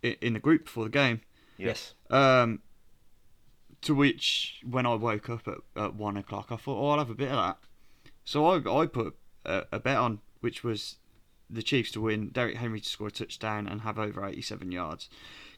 in 0.04 0.34
the 0.34 0.40
group 0.40 0.66
before 0.66 0.84
the 0.84 0.92
game. 0.92 1.22
Yes. 1.58 1.96
Um, 2.12 2.62
to 3.82 3.96
which, 3.96 4.60
when 4.64 4.86
I 4.86 4.94
woke 4.94 5.28
up 5.32 5.48
at, 5.48 5.58
at 5.76 5.96
one 5.96 6.18
o'clock, 6.18 6.52
I 6.52 6.58
thought, 6.58 6.80
oh, 6.80 6.90
I'll 6.90 7.00
have 7.00 7.10
a 7.10 7.16
bit 7.16 7.30
of 7.32 7.38
that. 7.38 7.58
So 8.26 8.46
I, 8.46 8.82
I 8.82 8.86
put 8.86 9.16
a, 9.46 9.64
a 9.72 9.80
bet 9.80 9.98
on, 9.98 10.20
which 10.42 10.64
was 10.64 10.98
the 11.50 11.62
Chiefs 11.64 11.92
to 11.92 12.02
win, 12.02 12.30
Derrick 12.30 12.56
Henry 12.58 12.80
to 12.80 12.88
score 12.90 13.08
a 13.08 13.12
touchdown 13.12 13.68
and 13.68 13.82
have 13.82 14.00
over 14.00 14.26
87 14.26 14.72
yards, 14.72 15.10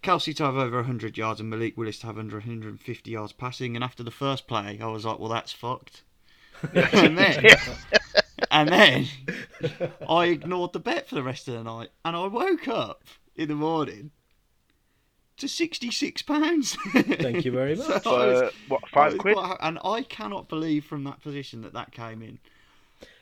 Kelce 0.01 0.35
to 0.37 0.43
have 0.45 0.55
over 0.57 0.77
100 0.77 1.17
yards, 1.17 1.39
and 1.39 1.49
Malik 1.49 1.77
Willis 1.77 1.99
to 1.99 2.07
have 2.07 2.17
under 2.17 2.37
150 2.37 3.11
yards 3.11 3.31
passing. 3.31 3.75
And 3.75 3.83
after 3.83 4.03
the 4.03 4.11
first 4.11 4.47
play, 4.47 4.79
I 4.81 4.87
was 4.87 5.05
like, 5.05 5.19
well, 5.19 5.29
that's 5.29 5.51
fucked. 5.53 6.03
and 6.73 7.17
then, 7.17 7.45
and 8.51 8.69
then, 8.69 9.07
I 10.09 10.25
ignored 10.25 10.73
the 10.73 10.79
bet 10.79 11.07
for 11.07 11.15
the 11.15 11.23
rest 11.23 11.47
of 11.47 11.53
the 11.55 11.63
night, 11.63 11.89
and 12.05 12.15
I 12.15 12.25
woke 12.27 12.67
up 12.67 13.03
in 13.35 13.49
the 13.49 13.55
morning 13.55 14.11
to 15.37 15.47
66 15.47 16.21
pounds. 16.21 16.75
Thank 16.93 17.43
you 17.45 17.51
very 17.51 17.75
much. 17.77 18.03
So 18.03 18.15
I 18.15 18.25
was- 18.27 18.39
For 18.53 18.57
what 18.69 18.89
five 18.89 19.17
quid? 19.17 19.35
quite 19.35 19.57
and 19.61 19.79
I 19.83 20.03
cannot 20.03 20.47
believe 20.49 20.85
from 20.85 21.03
that 21.05 21.21
position 21.21 21.61
that 21.61 21.73
that 21.73 21.91
came 21.91 22.21
in. 22.21 22.39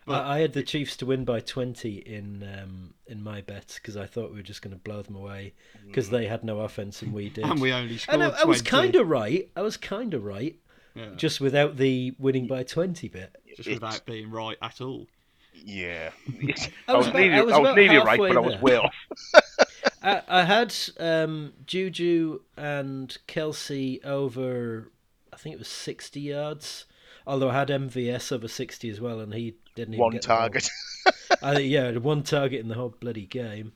But- 0.05 0.25
I, 0.25 0.37
I 0.37 0.39
had 0.39 0.53
the 0.53 0.63
Chiefs 0.63 0.97
to 0.97 1.05
win 1.05 1.25
by 1.25 1.39
20 1.41 1.89
in 1.97 2.43
um, 2.61 2.93
in 3.07 3.21
my 3.23 3.41
bets 3.41 3.75
because 3.75 3.95
I 3.97 4.05
thought 4.07 4.31
we 4.31 4.37
were 4.37 4.41
just 4.43 4.61
going 4.61 4.73
to 4.75 4.79
blow 4.81 5.01
them 5.01 5.15
away 5.15 5.53
because 5.85 6.09
they 6.09 6.25
had 6.27 6.43
no 6.43 6.61
offense 6.61 7.01
and 7.01 7.13
we 7.13 7.29
did. 7.35 7.43
And 7.45 7.61
we 7.61 7.71
only 7.71 7.97
scored 7.97 8.21
And 8.21 8.33
I, 8.33 8.41
I 8.41 8.45
was 8.45 8.61
kind 8.61 8.95
of 8.95 9.07
right. 9.07 9.49
I 9.55 9.61
was 9.61 9.77
kind 9.77 10.13
of 10.13 10.23
right, 10.23 10.55
Yeah. 10.95 11.09
just 11.17 11.39
without 11.39 11.77
the 11.77 12.15
winning 12.17 12.47
by 12.47 12.63
20 12.63 13.07
bit. 13.09 13.35
just 13.47 13.59
It's- 13.67 13.75
without 13.81 14.05
being 14.05 14.31
right 14.31 14.57
at 14.61 14.81
all. 14.81 15.07
Yeah. 15.53 16.09
I 16.27 16.53
I 16.87 16.93
was 16.97 17.05
was, 17.05 17.07
about- 17.07 17.19
nearly, 17.19 17.33
I 17.37 17.41
was 17.43 17.53
I 17.53 17.57
was 17.59 17.67
about 17.69 17.75
nearly 17.75 17.97
right, 17.97 18.07
halfway 18.07 18.29
but 18.29 18.37
I 18.37 18.39
was 18.39 18.53
there. 18.53 18.61
way 18.61 18.75
off. 18.77 18.95
I, 20.03 20.21
I 20.27 20.43
had 20.45 20.73
um, 20.99 21.53
Juju 21.67 22.39
and 22.57 23.15
Kelce 23.27 24.03
over, 24.03 24.91
I 25.31 25.35
think 25.37 25.53
it 25.53 25.59
was 25.59 25.67
60 25.67 26.19
yards. 26.19 26.85
Although 27.27 27.49
I 27.49 27.53
had 27.53 27.69
MVS 27.69 28.31
over 28.31 28.47
60 28.47 28.89
as 28.89 28.99
well, 28.99 29.19
and 29.19 29.33
he 29.33 29.55
didn't 29.75 29.95
even 29.95 30.01
One 30.03 30.11
get 30.11 30.21
the 30.21 30.27
target. 30.27 30.69
I, 31.41 31.59
yeah, 31.59 31.91
one 31.97 32.23
target 32.23 32.59
in 32.59 32.67
the 32.67 32.75
whole 32.75 32.95
bloody 32.99 33.25
game. 33.25 33.73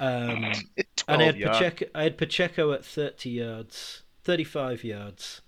Um, 0.00 0.52
and 1.08 1.22
I 1.22 1.24
had. 1.24 1.40
Pacheco. 1.40 1.86
I 1.94 2.02
had 2.04 2.18
Pacheco 2.18 2.72
at 2.72 2.84
thirty 2.84 3.30
yards, 3.30 4.02
thirty-five 4.22 4.82
yards, 4.84 5.40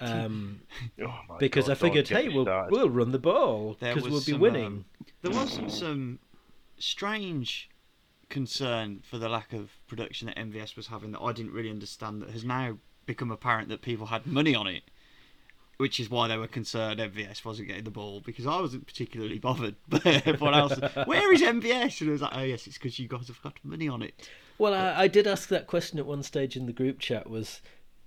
um, 0.00 0.60
Oh 1.02 1.20
my 1.28 1.38
because 1.38 1.66
God, 1.66 1.72
I 1.72 1.74
figured, 1.74 2.08
hey, 2.08 2.28
we'll 2.28 2.44
started. 2.44 2.72
we'll 2.72 2.90
run 2.90 3.12
the 3.12 3.18
ball 3.18 3.76
because 3.80 4.04
we'll 4.04 4.20
be 4.20 4.32
some, 4.32 4.40
winning. 4.40 4.66
um, 4.66 4.84
there 5.22 5.32
was 5.32 5.58
some 5.68 6.18
strange 6.78 7.68
concern 8.28 9.02
for 9.08 9.18
the 9.18 9.28
lack 9.28 9.52
of 9.52 9.70
production 9.86 10.26
that 10.26 10.36
MVS 10.36 10.76
was 10.76 10.88
having 10.88 11.12
that 11.12 11.20
I 11.20 11.32
didn't 11.32 11.52
really 11.52 11.70
understand 11.70 12.22
that 12.22 12.30
has 12.30 12.44
now 12.44 12.78
become 13.06 13.30
apparent 13.30 13.68
that 13.70 13.82
people 13.82 14.06
had 14.06 14.26
money 14.26 14.54
on 14.54 14.66
it. 14.66 14.82
Which 15.78 16.00
is 16.00 16.10
why 16.10 16.26
they 16.28 16.36
were 16.36 16.48
concerned 16.48 16.98
MVS 17.00 17.44
wasn't 17.44 17.68
getting 17.68 17.84
the 17.84 17.90
ball 17.90 18.20
because 18.20 18.46
I 18.46 18.60
wasn't 18.60 18.86
particularly 18.86 19.38
bothered. 19.38 19.76
But 19.88 20.04
everyone 20.06 20.54
else, 20.54 20.74
where 21.06 21.32
is 21.32 21.40
MVS? 21.40 22.00
And 22.00 22.10
I 22.10 22.12
was 22.12 22.22
like, 22.22 22.32
oh 22.36 22.42
yes, 22.42 22.66
it's 22.66 22.76
because 22.78 22.98
you 22.98 23.06
guys 23.08 23.28
have 23.28 23.40
got 23.42 23.58
money 23.62 23.88
on 23.88 24.02
it. 24.02 24.28
Well, 24.58 24.74
I, 24.74 25.02
I 25.04 25.06
did 25.08 25.26
ask 25.28 25.48
that 25.50 25.68
question 25.68 25.98
at 26.00 26.06
one 26.06 26.24
stage 26.24 26.56
in 26.56 26.66
the 26.66 26.72
group 26.72 26.98
chat. 26.98 27.30
Was 27.30 27.60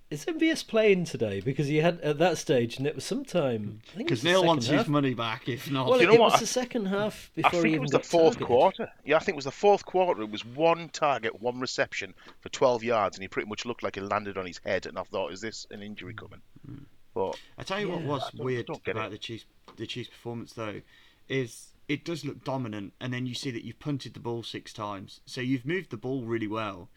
is 0.10 0.26
MVS 0.26 0.68
playing 0.68 1.06
today? 1.06 1.40
Because 1.40 1.68
he 1.68 1.78
had 1.78 2.02
at 2.02 2.18
that 2.18 2.38
stage, 2.38 2.78
and 2.78 2.86
it 2.86 2.94
was 2.96 3.06
sometime. 3.06 3.80
I 3.94 3.96
think 3.96 4.12
it 4.12 4.12
was 4.12 4.22
Because 4.22 4.24
Neil 4.26 4.46
wants 4.46 4.68
half. 4.68 4.80
his 4.80 4.88
money 4.90 5.14
back. 5.14 5.48
If 5.48 5.72
not, 5.72 5.88
Well, 5.88 6.00
You 6.02 6.04
it, 6.04 6.08
know 6.10 6.16
it 6.16 6.20
what? 6.20 6.32
was 6.34 6.42
the 6.42 6.48
second 6.48 6.88
half 6.88 7.32
I 7.38 7.42
before 7.44 7.52
think 7.62 7.68
he 7.68 7.74
it 7.76 7.80
was 7.82 7.92
the 7.92 8.00
got 8.00 8.06
fourth 8.06 8.34
targeted. 8.34 8.48
quarter. 8.48 8.90
Yeah, 9.06 9.16
I 9.16 9.20
think 9.20 9.36
it 9.36 9.38
was 9.38 9.46
the 9.46 9.52
fourth 9.52 9.86
quarter. 9.86 10.22
It 10.24 10.30
was 10.30 10.44
one 10.44 10.90
target, 10.90 11.42
one 11.42 11.62
reception 11.62 12.14
for 12.42 12.50
12 12.50 12.84
yards, 12.84 13.16
and 13.16 13.24
he 13.24 13.30
pretty 13.30 13.48
much 13.48 13.66
looked 13.66 13.82
like 13.84 13.96
he 13.96 14.02
landed 14.02 14.38
on 14.38 14.46
his 14.46 14.60
head. 14.66 14.86
And 14.88 15.00
I 15.00 15.04
thought, 15.04 15.32
is 15.32 15.40
this 15.40 15.66
an 15.72 15.82
injury 15.82 16.14
coming? 16.14 16.42
Mm. 16.70 16.84
But 17.14 17.40
I 17.58 17.64
tell 17.64 17.80
you 17.80 17.90
what 17.90 18.02
was 18.02 18.32
don't- 18.32 18.44
weird 18.44 18.68
don't 18.68 18.88
about 18.88 19.08
it. 19.08 19.12
the 19.12 19.18
Chiefs 19.18 19.46
the 19.78 19.88
Chiefs 19.88 20.10
performance 20.10 20.54
though 20.54 20.82
is 21.28 21.70
it 21.88 22.06
does 22.06 22.24
look 22.24 22.44
dominant 22.44 22.94
and 23.00 23.14
then 23.14 23.26
you 23.26 23.34
see 23.34 23.52
that 23.52 23.64
you've 23.64 23.80
punted 23.80 24.14
the 24.14 24.20
ball 24.20 24.44
six 24.44 24.72
times. 24.74 25.22
So 25.26 25.42
you've 25.42 25.66
moved 25.66 25.90
the 25.90 25.98
ball 25.98 26.24
really 26.24 26.48
well 26.48 26.90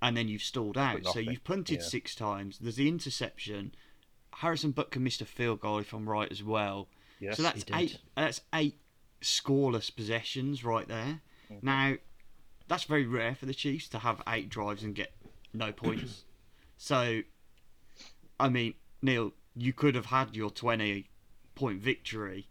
and 0.00 0.16
then 0.16 0.28
you've 0.28 0.42
stalled 0.42 0.76
out. 0.76 1.04
So 1.06 1.18
you've 1.18 1.44
punted 1.44 1.78
yeah. 1.78 1.84
six 1.84 2.14
times. 2.14 2.58
There's 2.58 2.76
the 2.76 2.88
interception. 2.88 3.74
Harrison 4.34 4.72
Butker 4.72 4.98
missed 4.98 5.20
a 5.20 5.26
field 5.26 5.60
goal 5.60 5.78
if 5.78 5.92
I'm 5.92 6.08
right 6.08 6.30
as 6.30 6.42
well. 6.42 6.88
Yes, 7.20 7.36
so 7.36 7.42
that's 7.42 7.64
eight 7.72 7.98
that's 8.16 8.40
eight 8.54 8.78
scoreless 9.20 9.94
possessions 9.94 10.64
right 10.64 10.88
there. 10.88 11.20
Mm-hmm. 11.50 11.66
Now 11.66 11.94
that's 12.68 12.84
very 12.84 13.06
rare 13.06 13.34
for 13.34 13.46
the 13.46 13.54
Chiefs 13.54 13.88
to 13.90 13.98
have 13.98 14.22
eight 14.28 14.48
drives 14.48 14.82
and 14.82 14.94
get 14.94 15.12
no 15.52 15.72
points. 15.72 16.24
so 16.78 17.20
I 18.40 18.48
mean, 18.48 18.74
Neil, 19.02 19.32
you 19.54 19.72
could 19.72 19.94
have 19.94 20.06
had 20.06 20.34
your 20.36 20.50
20 20.50 21.06
point 21.54 21.80
victory 21.80 22.48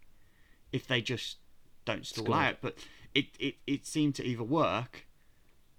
if 0.72 0.86
they 0.86 1.00
just 1.00 1.38
don't 1.84 2.06
stall 2.06 2.24
Score. 2.26 2.36
out. 2.36 2.56
But 2.60 2.76
it, 3.14 3.26
it, 3.38 3.56
it 3.66 3.86
seemed 3.86 4.14
to 4.16 4.24
either 4.24 4.44
work 4.44 5.06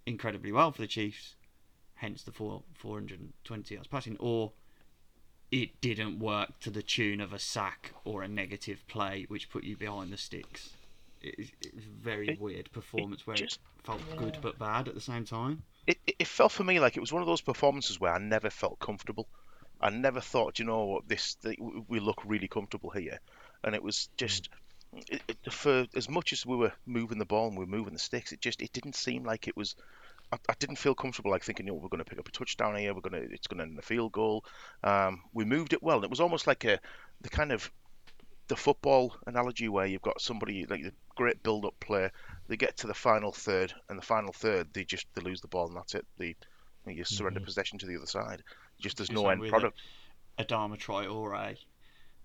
incredibly 0.06 0.51
well 0.51 0.72
for 0.72 0.82
the 0.82 0.88
Chiefs, 0.88 1.36
hence 1.96 2.24
the 2.24 2.32
four, 2.32 2.63
420 2.75 3.74
yards 3.75 3.88
passing, 3.88 4.18
or 4.20 4.51
it 5.51 5.80
didn't 5.82 6.20
work 6.20 6.60
to 6.60 6.70
the 6.70 6.82
tune 6.84 7.22
of 7.22 7.32
a 7.32 7.39
sack 7.39 7.94
or 8.03 8.24
a 8.24 8.27
negative 8.27 8.84
play, 8.88 9.25
which 9.30 9.50
put 9.50 9.63
you 9.63 9.77
behind 9.77 10.12
the 10.12 10.18
sticks. 10.18 10.72
It, 11.22 11.36
was- 11.38 11.51
it 11.62 11.74
a 11.74 11.80
very 12.03 12.30
It- 12.30 12.39
weird 12.42 12.72
performance 12.72 13.25
where 13.25 13.38
just- 13.38 13.56
it 13.80 13.86
felt 13.86 14.01
good 14.18 14.38
but 14.42 14.58
bad 14.60 14.88
at 14.88 14.94
the 14.96 15.01
same 15.01 15.25
time. 15.25 15.63
it, 15.88 15.98
it 16.08 16.15
it 16.20 16.27
felt 16.27 16.51
for 16.53 16.63
me 16.63 16.80
like 16.80 16.96
it 16.98 17.01
was 17.01 17.12
one 17.13 17.22
of 17.22 17.27
those 17.27 17.42
performances 17.42 18.00
where 18.00 18.13
I 18.13 18.18
never 18.18 18.50
felt 18.50 18.80
comfortable. 18.80 19.27
I 19.84 19.90
never 19.90 20.22
thought, 20.22 20.60
you 20.60 20.66
know, 20.66 20.86
what, 20.86 21.08
this 21.10 21.36
th- 21.36 21.60
we 21.88 22.00
look 22.00 22.22
really 22.25 22.48
comfortable 22.48 22.90
here, 22.90 23.20
and 23.63 23.75
it 23.75 23.84
was 23.84 24.08
just 24.16 24.50
it, 24.96 25.22
it, 25.28 25.52
for 25.52 25.86
as 25.96 26.10
much 26.10 26.32
as 26.34 26.46
we 26.46 26.56
were 26.56 26.72
moving 26.86 27.18
the 27.20 27.25
ball 27.25 27.50
and 27.50 27.58
we 27.58 27.66
were 27.66 27.72
moving 27.78 27.94
the 27.94 28.00
sticks, 28.00 28.32
it 28.32 28.40
just 28.40 28.62
it 28.62 28.72
didn't 28.72 28.96
seem 28.96 29.24
like 29.24 29.48
it 29.48 29.58
was. 29.58 29.75
I, 30.32 30.38
I 30.50 30.54
didn't 30.58 30.78
feel 30.78 30.96
comfortable 30.96 31.32
like 31.32 31.44
thinking, 31.44 31.68
you 31.68 31.74
know, 31.74 31.80
we're 31.80 31.90
going 31.90 32.04
to 32.04 32.10
pick 32.10 32.18
up 32.18 32.28
a 32.28 32.32
touchdown 32.32 32.78
here. 32.78 32.94
We're 32.94 33.02
going 33.02 33.22
to 33.22 33.34
it's 33.34 33.48
going 33.48 33.58
to 33.58 33.63
end 33.63 33.74
in 33.74 33.80
a 33.80 33.84
field 33.84 34.13
goal. 34.13 34.46
Um, 34.84 35.24
we 35.34 35.44
moved 35.44 35.74
it 35.74 35.84
well. 35.84 35.98
and 35.98 36.06
It 36.06 36.10
was 36.10 36.22
almost 36.22 36.48
like 36.48 36.63
a 36.63 36.80
the 37.22 37.30
kind 37.30 37.52
of 37.52 37.70
the 38.48 38.56
football 38.56 39.16
analogy 39.28 39.68
where 39.68 39.86
you've 39.86 40.02
got 40.02 40.22
somebody 40.22 40.66
like 40.66 40.84
the 40.84 40.94
great 41.16 41.44
build-up 41.44 41.75
play. 41.80 42.10
They 42.48 42.58
get 42.58 42.78
to 42.78 42.88
the 42.88 42.94
final 42.94 43.32
third, 43.32 43.74
and 43.90 43.98
the 43.98 44.06
final 44.06 44.32
third 44.32 44.68
they 44.74 44.86
just 44.86 45.08
they 45.13 45.22
lose 45.22 45.42
the 45.42 45.48
ball, 45.50 45.68
and 45.68 45.75
that's 45.75 45.96
it. 45.96 46.06
They 46.18 46.36
you 46.86 47.04
surrender 47.04 47.40
possession 47.40 47.80
to 47.80 47.86
the 47.86 47.96
other 47.96 48.06
side. 48.06 48.44
Just 48.84 48.98
there's 48.98 49.10
It's 49.10 49.16
no 49.16 49.24
like 49.24 49.32
end 49.34 49.42
with 49.42 49.50
product. 49.50 49.80
Adama 50.38 50.78
Traore. 50.78 51.58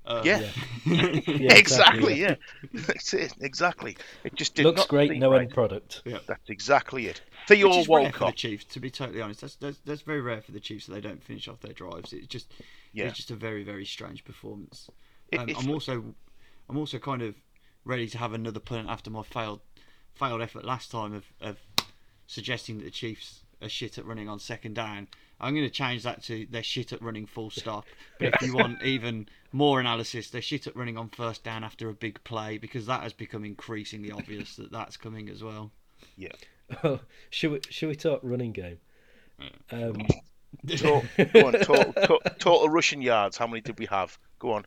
Um, 0.04 0.22
Yeah. 0.26 0.48
Yeah, 0.84 1.54
exactly. 1.54 2.20
Yeah. 2.20 2.34
That's 2.74 3.14
it. 3.14 3.32
Exactly. 3.40 3.96
It 4.24 4.34
just 4.34 4.54
did 4.54 4.64
Looks 4.64 4.80
not 4.80 4.88
great, 4.88 5.16
no 5.18 5.30
right. 5.30 5.42
end 5.42 5.50
product. 5.54 6.02
Yeah, 6.04 6.18
That's 6.26 6.48
exactly 6.50 7.06
it. 7.06 7.20
Theo 7.46 7.68
Which 7.68 7.76
is 7.78 7.88
rare 7.88 8.10
for 8.10 8.18
the 8.18 8.24
Walcott. 8.24 8.36
Chiefs, 8.36 8.64
to 8.64 8.80
be 8.80 8.90
totally 8.90 9.20
honest. 9.22 9.40
That's, 9.42 9.54
that's 9.56 9.78
that's 9.84 10.02
very 10.02 10.20
rare 10.20 10.40
for 10.40 10.52
the 10.52 10.60
Chiefs 10.60 10.86
that 10.86 10.94
they 10.94 11.00
don't 11.00 11.22
finish 11.22 11.46
off 11.48 11.60
their 11.60 11.72
drives. 11.72 12.12
It's 12.12 12.26
just 12.26 12.52
Yeah. 12.92 13.04
it's 13.06 13.16
just 13.16 13.30
a 13.30 13.36
very 13.36 13.62
very 13.62 13.84
strange 13.86 14.24
performance. 14.24 14.90
Um, 15.38 15.48
it's- 15.48 15.64
I'm 15.64 15.70
also 15.70 16.04
I'm 16.68 16.76
also 16.76 16.98
kind 16.98 17.22
of 17.22 17.34
ready 17.84 18.08
to 18.08 18.18
have 18.18 18.32
another 18.32 18.60
punt 18.60 18.88
after 18.90 19.10
my 19.10 19.22
failed 19.22 19.60
failed 20.14 20.42
effort 20.42 20.64
last 20.64 20.90
time 20.90 21.14
of, 21.14 21.24
of 21.40 21.58
suggesting 22.26 22.78
that 22.78 22.84
the 22.84 22.90
Chiefs 22.90 23.40
are 23.62 23.68
shit 23.68 23.98
at 23.98 24.04
running 24.06 24.28
on 24.28 24.38
second 24.40 24.74
down. 24.74 25.06
I'm 25.40 25.54
going 25.54 25.66
to 25.66 25.72
change 25.72 26.02
that 26.02 26.22
to 26.24 26.46
they're 26.50 26.62
shit 26.62 26.92
at 26.92 27.00
running 27.02 27.26
full 27.26 27.50
stop. 27.50 27.84
But 28.18 28.34
if 28.34 28.42
you 28.42 28.54
want 28.54 28.82
even 28.82 29.28
more 29.52 29.78
analysis, 29.80 30.30
they're 30.30 30.42
shit 30.42 30.66
at 30.66 30.74
running 30.76 30.96
on 30.98 31.08
first 31.10 31.44
down 31.44 31.62
after 31.62 31.88
a 31.88 31.94
big 31.94 32.22
play 32.24 32.58
because 32.58 32.86
that 32.86 33.02
has 33.02 33.12
become 33.12 33.44
increasingly 33.44 34.10
obvious 34.10 34.56
that 34.56 34.72
that's 34.72 34.96
coming 34.96 35.28
as 35.28 35.42
well. 35.44 35.70
Yeah. 36.16 36.32
Oh, 36.82 36.98
should 37.30 37.52
we 37.52 37.60
should 37.70 37.88
we 37.88 37.94
talk 37.96 38.20
running 38.22 38.52
game? 38.52 38.78
Um, 39.70 39.96
Total, 40.66 41.04
go 41.32 41.46
on, 41.46 41.52
total, 41.52 41.92
to, 41.92 42.18
total 42.38 42.68
rushing 42.70 43.02
yards. 43.02 43.36
How 43.36 43.46
many 43.46 43.60
did 43.60 43.78
we 43.78 43.86
have? 43.86 44.18
Go 44.38 44.52
on. 44.52 44.64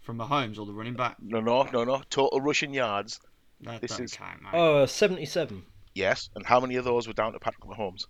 From 0.00 0.18
Mahomes 0.18 0.58
or 0.58 0.66
the 0.66 0.72
running 0.72 0.94
back, 0.94 1.16
No, 1.22 1.40
no, 1.40 1.62
no, 1.64 1.84
no. 1.84 2.02
Total 2.10 2.40
rushing 2.40 2.72
yards. 2.74 3.20
that 3.60 3.80
This 3.82 3.90
don't 3.92 4.00
is- 4.04 4.14
count, 4.14 4.42
mate. 4.42 4.50
oh, 4.54 4.86
77, 4.86 5.62
Yes. 5.94 6.30
And 6.34 6.44
how 6.46 6.58
many 6.58 6.76
of 6.76 6.84
those 6.84 7.06
were 7.06 7.12
down 7.12 7.32
to 7.34 7.38
Patrick 7.38 7.64
Mahomes? 7.64 8.06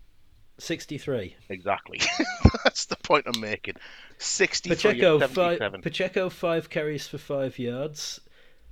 63. 0.61 1.37
Exactly. 1.49 2.01
That's 2.65 2.87
the 2.87 2.97
point 2.97 3.27
I'm 3.27 3.41
making. 3.41 3.75
63 4.19 4.77
Pacheco 4.77 5.29
five. 5.29 5.83
Pacheco 5.83 6.29
five 6.29 6.71
carries 6.71 7.07
for 7.07 7.19
five 7.19 7.59
yards. 7.59 8.21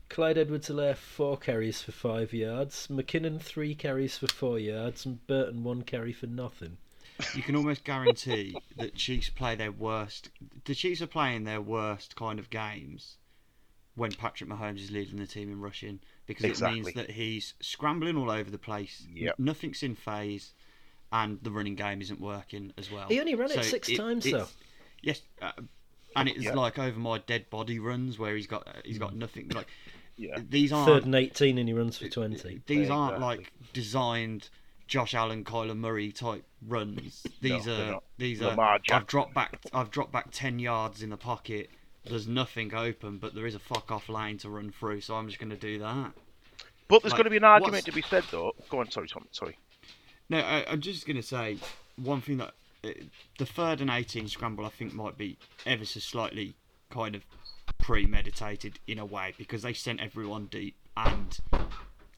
Clyde 0.09 0.39
Edwards-Helaire 0.39 0.97
four 0.97 1.37
carries 1.37 1.83
for 1.83 1.93
five 1.93 2.33
yards. 2.33 2.89
McKinnon 2.89 3.41
three 3.41 3.75
carries 3.75 4.17
for 4.17 4.27
four 4.27 4.59
yards, 4.59 5.05
and 5.05 5.27
Burton 5.27 5.65
one 5.65 5.83
carry 5.83 6.13
for 6.13 6.27
nothing. 6.27 6.79
you 7.35 7.43
can 7.43 7.57
almost 7.57 7.85
guarantee 7.85 8.57
that 8.77 8.95
Chiefs 8.95 9.29
play 9.29 9.55
their 9.55 9.73
worst. 9.73 10.31
The 10.65 10.75
Chiefs 10.75 11.03
are 11.03 11.07
playing 11.07 11.45
their 11.45 11.61
worst 11.61 12.17
kind 12.17 12.39
of 12.39 12.49
games 12.49 13.17
when 13.97 14.13
Patrick 14.13 14.49
Mahomes 14.49 14.81
is 14.81 14.91
leading 14.91 15.19
the 15.19 15.27
team 15.27 15.51
in 15.51 15.61
rushing 15.61 15.99
because 16.27 16.63
it 16.63 16.73
means 16.73 16.93
that 16.95 17.11
he's 17.11 17.55
scrambling 17.61 18.17
all 18.17 18.31
over 18.31 18.51
the 18.51 18.59
place. 18.59 19.05
Yep. 19.13 19.35
Nothing's 19.39 19.83
in 19.83 19.97
phase, 19.97 20.55
and 21.13 21.39
the 21.43 21.51
running 21.51 21.75
game 21.75 22.01
isn't 22.01 22.21
working 22.21 22.73
as 22.79 22.91
well. 22.91 23.09
He 23.09 23.21
only 23.21 23.35
ran 23.35 23.51
it 23.51 23.65
six 23.65 23.91
times, 23.97 24.25
though. 24.31 24.47
Yes, 25.03 25.23
uh, 25.41 25.53
and 26.17 26.29
it's 26.29 26.41
Yeah. 26.45 26.55
like 26.55 26.79
over 26.79 26.99
my 26.99 27.19
dead 27.19 27.49
body 27.51 27.79
runs 27.79 28.19
where 28.19 28.35
he's 28.37 28.47
got 28.47 28.67
uh, 28.67 28.73
he's 28.85 28.97
Mm. 28.97 29.01
got 29.01 29.15
nothing. 29.17 29.49
Like 29.51 29.69
Yeah. 30.17 30.39
these 30.49 30.73
aren't 30.73 30.87
Third 30.89 31.05
and 31.05 31.15
18, 31.15 31.59
and 31.59 31.69
he 31.69 31.73
runs 31.75 31.99
for 31.99 32.09
20. 32.09 32.63
these 32.67 32.91
aren't 32.91 33.15
Exactly. 33.17 33.37
like 33.39 33.53
designed 33.73 34.49
Josh 34.89 35.15
Allen, 35.15 35.45
Kyler 35.45 35.77
Murray 35.77 36.11
type 36.13 36.45
runs. 36.67 37.23
These 37.41 37.67
No, 37.67 37.77
they're 37.77 37.99
these 38.17 38.41
Lamar 38.41 38.67
are. 38.75 38.81
I've 38.91 39.07
dropped 39.07 39.35
back. 39.35 39.61
I've 39.73 39.91
dropped 39.91 40.13
back 40.13 40.29
ten 40.33 40.59
yards 40.59 41.03
in 41.03 41.11
the 41.11 41.17
pocket. 41.17 41.71
There's 42.05 42.27
nothing 42.27 42.75
open, 42.75 43.19
but 43.19 43.35
there 43.35 43.47
is 43.47 43.55
a 43.55 43.59
fuck 43.59 43.91
off 43.93 44.09
lane 44.09 44.39
to 44.39 44.49
run 44.49 44.71
through, 44.73 45.03
so 45.03 45.15
I'm 45.17 45.27
just 45.29 45.39
going 45.39 45.51
to 45.51 45.57
do 45.57 45.79
that. 45.81 46.13
But 46.89 47.03
there's 47.03 47.13
Like, 47.13 47.19
going 47.19 47.25
to 47.25 47.31
be 47.31 47.37
an 47.37 47.45
argument 47.45 47.73
what's- 47.75 47.85
to 47.85 47.93
be 47.93 48.01
said, 48.03 48.25
though. 48.31 48.53
Go 48.71 48.81
on, 48.81 48.91
sorry, 48.91 49.09
Tom. 49.09 49.27
Sorry. 49.31 49.59
No, 50.31 50.39
I, 50.39 50.65
I'm 50.69 50.81
just 50.81 51.07
going 51.07 51.17
to 51.17 51.23
say 51.23 51.59
one 51.97 52.21
thing 52.21 52.39
that 52.39 52.55
uh, 52.85 52.91
the 53.39 53.47
third 53.47 53.81
and 53.81 53.91
18 53.91 54.29
scramble 54.29 54.65
I 54.65 54.69
think 54.69 54.93
might 54.93 55.17
be 55.17 55.39
ever 55.67 55.85
so 55.85 56.01
slightly 56.01 56.55
kind 56.91 57.15
of 57.15 57.25
premeditated 57.79 58.79
in 58.87 58.99
a 58.99 59.07
way 59.07 59.35
because 59.39 59.63
they 59.63 59.73
sent 59.73 60.01
everyone 60.01 60.47
deep 60.47 60.77
and 60.97 61.39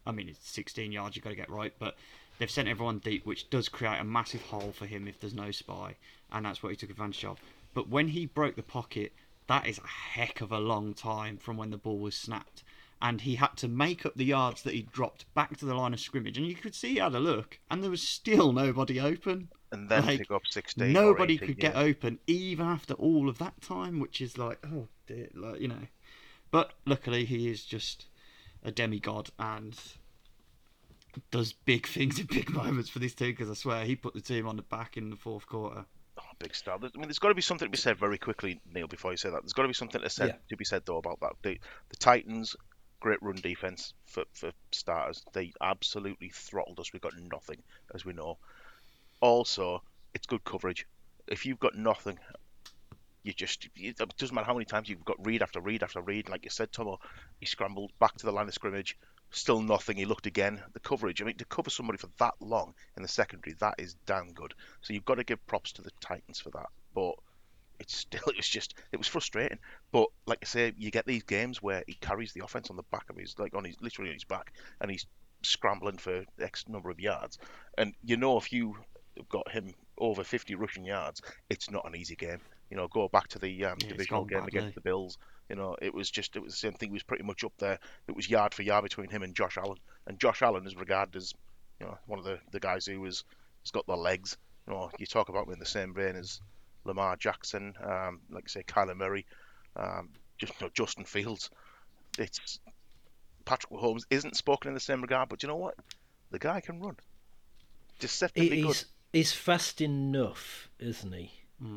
I 0.07 0.13
mean 0.13 0.29
it's 0.29 0.49
16 0.51 0.93
yards 0.93 1.17
you've 1.17 1.25
got 1.25 1.31
to 1.31 1.37
get 1.37 1.51
right, 1.51 1.73
but 1.79 1.97
they've 2.39 2.51
sent 2.51 2.69
everyone 2.69 2.99
deep, 2.99 3.27
which 3.27 3.51
does 3.51 3.69
create 3.69 4.01
a 4.01 4.05
massive 4.05 4.43
hole 4.43 4.73
for 4.73 4.87
him 4.87 5.07
if 5.07 5.21
there's 5.21 5.35
no 5.35 5.51
spy, 5.51 5.97
and 6.33 6.45
that's 6.45 6.63
what 6.63 6.71
he 6.71 6.77
took 6.77 6.91
advantage 6.91 7.25
of. 7.25 7.39
But 7.75 7.89
when 7.89 8.09
he 8.09 8.27
broke 8.27 8.57
the 8.57 8.63
pocket, 8.63 9.13
that 9.47 9.67
is 9.67 9.79
a 9.79 9.87
heck 9.87 10.41
of 10.41 10.51
a 10.51 10.59
long 10.59 10.95
time 10.95 11.37
from 11.37 11.57
when 11.57 11.71
the 11.71 11.77
ball 11.77 11.99
was 11.99 12.17
snapped. 12.17 12.65
And 13.03 13.21
he 13.23 13.37
had 13.37 13.57
to 13.59 13.69
make 13.69 14.05
up 14.05 14.15
the 14.15 14.25
yards 14.27 14.63
that 14.63 14.75
he 14.75 14.83
dropped 14.83 15.33
back 15.35 15.57
to 15.59 15.65
the 15.65 15.75
line 15.75 15.95
of 15.95 16.01
scrimmage. 16.01 16.37
And 16.37 16.47
you 16.47 16.55
could 16.55 16.75
see 16.75 16.91
he 16.91 16.97
had 16.97 17.15
a 17.15 17.21
look, 17.21 17.59
and 17.71 17.83
there 17.83 17.91
was 17.91 18.07
still 18.07 18.53
nobody 18.53 19.01
open. 19.01 19.49
And 19.73 19.89
then 19.89 20.05
Like, 20.05 20.19
pick 20.19 20.31
up 20.31 20.43
16. 20.51 20.93
Nobody 20.93 21.35
18, 21.35 21.49
could 21.49 21.59
get 21.59 21.77
open 21.77 22.19
even 22.27 22.67
after 22.67 22.95
all 22.95 23.29
of 23.29 23.39
that 23.39 23.61
time, 23.63 24.01
which 24.01 24.21
is 24.21 24.37
like, 24.37 24.59
oh 24.67 24.89
dear, 25.07 25.29
like 25.35 25.61
you 25.61 25.69
know. 25.69 25.87
But 26.51 26.73
luckily, 26.85 27.25
he 27.25 27.49
is 27.49 27.65
just 27.65 28.07
a 28.65 28.71
demigod 28.71 29.31
and 29.39 29.79
does 31.31 31.53
big 31.53 31.87
things 31.97 32.19
in 32.19 32.27
big 32.27 32.51
moments 32.51 32.91
for 32.91 32.99
this 32.99 33.15
team. 33.15 33.31
Because 33.31 33.51
I 33.51 33.55
swear, 33.55 33.85
he 33.85 33.97
put 33.97 34.15
the 34.15 34.21
team 34.21 34.47
on 34.47 34.57
the 34.57 34.63
back 34.63 34.97
in 34.97 35.11
the 35.11 35.17
fourth 35.17 35.47
quarter. 35.47 35.85
Oh, 36.19 36.23
big 36.39 36.55
star. 36.55 36.77
I 36.77 36.99
mean, 36.99 37.03
there's 37.03 37.19
got 37.19 37.29
to 37.29 37.35
be 37.35 37.43
something 37.43 37.67
to 37.67 37.71
be 37.71 37.79
said 37.79 37.99
very 37.99 38.19
quickly, 38.19 38.61
Neil. 38.75 38.87
Before 38.89 39.11
you 39.11 39.17
say 39.17 39.31
that, 39.31 39.43
there's 39.43 39.53
got 39.53 39.63
to 39.63 39.69
be 39.69 39.75
something 39.75 40.01
to, 40.03 40.11
said, 40.11 40.29
Yeah. 40.29 40.35
to 40.51 40.57
be 40.57 40.65
said 40.65 40.83
though 40.85 40.99
about 40.99 41.21
that. 41.21 41.33
The, 41.43 41.59
the 41.89 41.97
Titans, 41.97 42.57
great 43.01 43.23
run 43.23 43.37
defense 43.37 43.95
for 44.07 44.25
for 44.33 44.53
starters. 44.71 45.25
They 45.33 45.53
absolutely 45.61 46.31
throttled 46.31 46.81
us. 46.81 46.93
We 46.93 46.99
got 47.01 47.19
nothing, 47.19 47.63
as 47.95 48.05
we 48.05 48.13
know. 48.13 48.39
Also, 49.21 49.83
it's 50.15 50.27
good 50.27 50.45
coverage. 50.45 50.87
If 51.27 51.47
you've 51.47 51.61
got 51.61 51.77
nothing, 51.77 52.19
you 53.23 53.33
just 53.33 53.69
it 53.77 53.97
doesn't 54.17 54.35
matter 54.35 54.47
how 54.47 54.55
many 54.55 54.65
times 54.65 54.89
you've 54.89 55.05
got 55.05 55.25
read 55.25 55.43
after 55.43 55.61
read 55.61 55.83
after 55.83 56.01
read. 56.01 56.29
Like 56.29 56.45
you 56.45 56.51
said, 56.51 56.73
Tomo, 56.73 56.99
he 57.39 57.47
scrambled 57.47 57.93
back 57.99 58.17
to 58.17 58.27
the 58.27 58.33
line 58.33 58.49
of 58.49 58.55
scrimmage. 58.55 58.97
Still 59.33 59.63
nothing. 59.63 59.97
He 59.97 60.07
looked 60.07 60.27
again. 60.27 60.61
The 60.73 60.81
coverage. 60.81 61.23
I 61.23 61.25
mean, 61.25 61.37
to 61.37 61.45
cover 61.45 61.71
somebody 61.71 61.99
for 61.99 62.09
that 62.19 62.35
long 62.41 62.75
in 62.97 63.03
the 63.03 63.09
secondary, 63.09 63.55
that 63.61 63.77
is 63.79 63.95
damn 64.05 64.33
good. 64.33 64.55
So 64.81 64.93
you've 64.93 65.05
got 65.05 65.17
to 65.17 65.25
give 65.25 65.47
props 65.47 65.73
to 65.73 65.83
the 65.83 65.93
Titans 66.01 66.41
for 66.41 66.51
that. 66.51 66.67
But 66.95 67.15
it's 67.81 67.97
still, 67.97 68.21
it 68.29 68.37
was 68.37 68.49
just, 68.49 68.75
it 68.93 68.99
was 68.99 69.09
frustrating. 69.09 69.59
But 69.93 70.07
like 70.27 70.41
I 70.43 70.47
say, 70.47 70.73
you 70.79 70.91
get 70.91 71.07
these 71.07 71.25
games 71.25 71.63
where 71.63 71.85
he 71.89 71.95
carries 71.95 72.33
the 72.33 72.45
offense 72.45 72.71
on 72.71 72.77
the 72.77 72.85
back 72.93 73.11
of 73.11 73.17
his, 73.17 73.39
like 73.39 73.55
on 73.57 73.65
his, 73.65 73.77
literally 73.81 74.11
on 74.11 74.15
his 74.15 74.25
back, 74.25 74.53
and 74.81 74.91
he's 74.91 75.07
scrambling 75.43 75.99
for 75.99 76.25
X 76.41 76.69
number 76.69 76.91
of 76.91 77.01
yards. 77.01 77.39
And 77.79 77.95
you 78.05 78.17
know, 78.17 78.39
if 78.39 78.53
you 78.53 78.77
have 79.17 79.29
got 79.29 79.51
him 79.51 79.75
over 79.99 80.25
50 80.25 80.55
rushing 80.55 80.85
yards, 80.85 81.23
it's 81.51 81.71
not 81.71 81.87
an 81.87 81.97
easy 81.97 82.17
game. 82.17 82.41
You 82.71 82.77
know, 82.77 82.89
go 82.89 83.09
back 83.09 83.29
to 83.29 83.39
the 83.39 83.65
um, 83.67 83.79
Yeah, 83.79 83.89
divisional 83.89 84.25
game 84.25 84.47
badly. 84.47 84.49
against 84.49 84.75
the 84.75 84.81
Bills. 84.81 85.19
You 85.49 85.57
know, 85.57 85.77
it 85.83 85.93
was 85.95 86.11
just, 86.11 86.37
it 86.37 86.43
was 86.43 86.53
the 86.53 86.59
same 86.59 86.73
thing. 86.75 86.91
It 86.91 86.95
was 86.95 87.03
pretty 87.03 87.25
much 87.25 87.45
up 87.45 87.53
there. 87.59 87.79
It 88.09 88.17
was 88.17 88.31
yard 88.31 88.55
for 88.55 88.63
yard 88.63 88.85
between 88.85 89.11
him 89.11 89.23
and 89.23 89.35
Josh 89.35 89.57
Allen. 89.59 89.79
And 90.07 90.19
Josh 90.21 90.43
Allen 90.43 90.67
is 90.67 90.77
regarded 90.77 91.17
as, 91.17 91.33
you 91.81 91.87
know, 91.87 91.99
one 92.07 92.19
of 92.19 92.25
the, 92.25 92.39
the 92.53 92.61
guys 92.61 92.87
who 92.87 93.01
was, 93.01 93.25
has 93.65 93.71
got 93.73 93.87
the 93.87 93.97
legs. 93.97 94.37
You 94.67 94.75
know, 94.75 94.91
you 94.99 95.07
talk 95.07 95.29
about 95.29 95.47
him 95.47 95.55
in 95.55 95.59
the 95.59 95.67
same 95.67 95.93
vein 95.95 96.17
as 96.17 96.41
Lamar 96.85 97.17
Jackson, 97.17 97.75
um, 97.85 98.21
like 98.31 98.49
say 98.49 98.63
Kyler 98.63 98.97
Murray, 98.97 99.27
um, 99.77 100.11
just 100.39 100.53
you 100.61 100.67
know, 100.67 100.71
Justin 100.75 101.05
Fields. 101.05 101.51
It's 102.19 102.59
Patrick 103.45 103.73
Mahomes 103.73 104.05
isn't 104.11 104.37
spoken 104.37 104.69
in 104.69 104.75
the 104.75 104.81
same 104.81 105.01
regard, 105.03 105.29
but 105.29 105.43
you 105.43 105.49
know 105.49 105.57
what? 105.57 105.75
The 106.31 106.39
guy 106.39 106.61
can 106.61 106.81
run. 106.81 106.97
Deceptively 107.99 108.57
He, 108.57 108.63
good. 108.63 108.69
he's 108.69 108.85
he's 109.13 109.33
fast 109.33 109.81
enough, 109.81 110.71
isn't 110.79 111.13
he? 111.13 111.33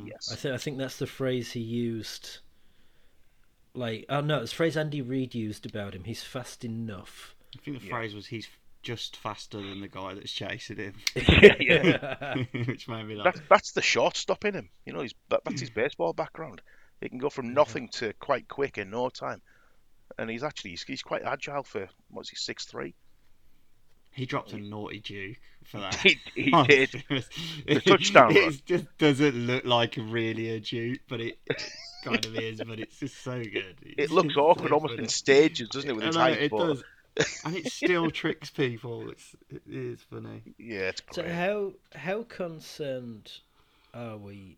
Yes. 0.06 0.32
I 0.32 0.36
think 0.36 0.54
I 0.54 0.58
think 0.58 0.78
that's 0.78 0.98
the 0.98 1.08
phrase 1.08 1.52
he 1.52 1.60
used. 1.60 2.40
Like, 3.74 4.06
oh 4.08 4.22
no, 4.22 4.40
it's 4.42 4.52
the 4.52 4.56
phrase 4.58 4.78
Andy 4.78 5.02
Reid 5.02 5.36
used 5.36 5.66
about 5.66 5.96
him. 5.96 6.04
He's 6.06 6.24
fast 6.24 6.64
enough. 6.64 7.36
I 7.56 7.60
think 7.64 7.80
the 7.80 7.86
Yeah. 7.88 7.92
phrase 7.92 8.16
was 8.16 8.28
he's 8.28 8.48
just 8.84 9.18
faster 9.18 9.58
than 9.58 9.82
the 9.82 9.88
guy 9.88 10.14
that's 10.14 10.32
chasing 10.32 10.78
him, 10.78 10.94
yeah. 11.16 12.36
which 12.68 12.88
made 12.88 13.08
me 13.08 13.16
laugh. 13.16 13.34
That's 13.34 13.42
that's 13.50 13.72
the 13.72 13.82
shortstop 13.82 14.46
in 14.46 14.54
him. 14.54 14.70
You 14.86 14.94
know, 14.94 15.02
he's 15.02 15.14
that, 15.30 15.42
that's 15.46 15.62
his 15.62 15.70
baseball 15.70 16.14
background. 16.14 16.62
He 17.02 17.10
can 17.10 17.18
go 17.18 17.30
from 17.30 17.54
nothing 17.54 17.90
to 17.94 18.14
quite 18.14 18.48
quick 18.48 18.78
in 18.78 18.90
no 18.92 19.10
time, 19.10 19.42
and 20.18 20.30
he's 20.30 20.44
actually 20.44 20.72
he's, 20.72 20.84
he's 20.84 21.02
quite 21.02 21.24
agile 21.24 21.64
for 21.64 21.88
what's 22.10 22.30
he 22.30 22.36
six 22.36 22.66
three. 22.66 22.94
He 24.12 24.28
dropped 24.28 24.54
a 24.54 24.58
naughty 24.58 25.00
juke 25.00 25.38
for 25.66 25.80
that. 25.80 25.96
He, 26.04 26.20
he 26.36 26.52
Oh, 26.54 26.64
did. 26.66 26.92
the 27.68 27.82
touchdown 27.82 28.36
run. 28.36 28.54
It 28.54 28.66
just 28.66 28.86
doesn't 29.00 29.34
look 29.36 29.66
like 29.66 29.96
really 29.98 30.52
a 30.52 30.60
juke, 30.60 31.00
but 31.10 31.20
it 31.20 31.40
kind 32.04 32.24
of 32.24 32.36
is. 32.36 32.62
But 32.62 32.80
it's 32.80 33.00
just 33.00 33.24
so 33.24 33.40
good. 33.40 33.76
It 33.82 33.96
It's 33.98 34.12
looks 34.12 34.36
so 34.36 34.42
awkward, 34.42 34.72
almost 34.72 35.00
in 35.00 35.08
stages, 35.08 35.70
doesn't 35.70 35.90
it? 35.90 35.94
With 35.96 36.04
I 36.04 36.08
his 36.08 36.16
know, 36.16 36.22
height, 36.22 36.38
it 36.38 36.52
but 36.52 36.58
does, 36.58 36.84
and 37.46 37.56
it 37.56 37.72
still 37.72 38.10
tricks 38.12 38.50
people. 38.50 39.10
It's 39.10 39.36
it 39.50 39.62
is 39.70 40.02
funny. 40.02 40.42
yeah, 40.58 40.90
it's 40.90 41.02
great. 41.02 41.28
So 41.28 41.34
how 41.34 41.74
how 41.96 42.24
concerned 42.24 43.32
are 43.94 44.18
we 44.18 44.58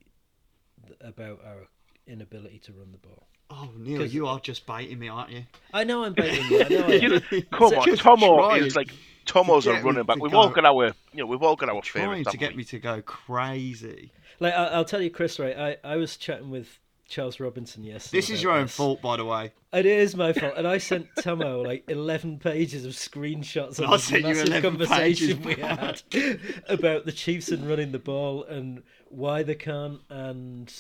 about 1.02 1.42
our 1.46 1.68
inability 2.08 2.60
to 2.60 2.74
run 2.74 2.92
the 2.92 2.98
ball? 3.00 3.28
Oh, 3.52 3.70
Neil, 3.78 4.00
'Cause- 4.00 4.14
you 4.14 4.28
are 4.28 4.40
just 4.40 4.66
biting 4.66 4.98
me, 5.00 5.08
aren't 5.08 5.32
you? 5.32 5.44
I 5.74 5.84
know 5.84 6.04
I'm 6.04 6.14
baiting 6.14 6.46
you. 6.50 6.64
I 6.64 6.70
know 6.70 6.84
I 6.88 6.94
You 6.94 7.10
know. 7.10 7.20
Come 7.52 7.70
So- 7.70 7.80
on, 7.80 7.96
Tomo 7.98 8.54
is 8.56 8.76
like 8.76 8.92
Tomo's 9.26 9.66
to 9.66 9.72
a 9.72 9.82
running 9.84 10.04
back. 10.04 10.18
We've 10.18 10.32
go- 10.32 10.38
all 10.40 10.50
got 10.50 10.66
our, 10.66 10.86
you 10.88 10.94
know, 11.22 11.26
we've 11.26 11.42
all 11.44 11.56
got 11.56 11.70
our 11.70 11.82
Trying 11.82 12.04
favourites. 12.06 12.32
to 12.32 12.38
haven't 12.38 12.40
get 12.40 12.52
we? 12.52 12.58
me 12.58 12.64
to 12.66 12.80
go 12.80 13.02
crazy. 13.04 14.12
Like 14.40 14.54
I, 14.54 14.66
I'll 14.68 14.86
tell 14.86 15.02
you, 15.02 15.10
Chris. 15.10 15.40
Right, 15.40 15.58
I, 15.58 15.78
I 15.84 15.96
was 15.98 16.18
chatting 16.18 16.50
with 16.50 16.80
Charles 17.08 17.40
Robinson 17.40 17.84
yes. 17.84 18.10
This 18.10 18.30
is 18.30 18.42
your 18.42 18.52
own 18.52 18.64
this. 18.64 18.76
fault, 18.76 19.02
by 19.02 19.18
the 19.18 19.26
way. 19.26 19.52
It 19.74 19.86
is 19.86 20.16
my 20.16 20.34
fault, 20.34 20.54
and 20.58 20.68
I 20.68 20.78
sent 20.80 21.08
Tomo 21.22 21.62
like 21.62 21.84
eleven 21.90 22.40
pages 22.40 22.86
of 22.86 22.94
screenshots 22.94 23.80
of 23.80 23.90
I 23.90 23.98
this 23.98 24.12
massive 24.12 24.64
conversation 24.64 25.38
pages, 25.44 25.46
we 25.46 25.56
had 25.56 26.02
about 26.68 27.06
the 27.06 27.12
Chiefs 27.12 27.50
and 27.50 27.68
running 27.68 27.92
the 27.92 28.00
ball 28.00 28.44
and 28.44 28.84
why 29.10 29.44
they 29.44 29.56
can't 29.56 30.02
and 30.10 30.74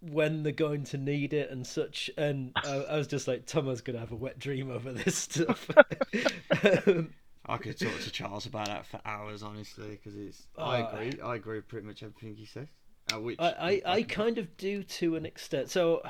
when 0.00 0.42
they're 0.44 0.52
going 0.52 0.84
to 0.84 0.98
need 0.98 1.32
it 1.32 1.50
and 1.50 1.66
such. 1.66 2.10
And 2.16 2.52
I, 2.56 2.74
I 2.90 2.96
was 2.96 3.06
just 3.06 3.26
like, 3.26 3.46
Tomo's 3.46 3.80
gonna 3.80 3.98
have 3.98 4.12
a 4.12 4.16
wet 4.16 4.38
dream 4.38 4.70
over 4.70 4.92
this 4.92 5.16
stuff. 5.16 5.70
Um, 6.86 7.14
I 7.46 7.56
could 7.56 7.78
talk 7.78 7.98
to 8.00 8.10
Charles 8.10 8.44
about 8.46 8.66
that 8.66 8.84
for 8.84 9.00
hours, 9.06 9.42
honestly, 9.42 9.90
because 9.90 10.14
it's. 10.18 10.48
I 10.58 10.82
Uh, 10.82 10.88
agree. 10.90 11.20
I 11.22 11.34
agree 11.36 11.56
with 11.56 11.68
pretty 11.68 11.86
much 11.86 12.02
everything 12.02 12.34
he 12.36 12.44
says. 12.44 12.68
Uh, 13.12 13.20
which 13.20 13.38
I, 13.40 13.80
I, 13.86 13.92
I 13.94 14.02
kind 14.02 14.38
of 14.38 14.56
do 14.56 14.82
to 14.82 15.16
an 15.16 15.24
extent. 15.24 15.70
So, 15.70 16.02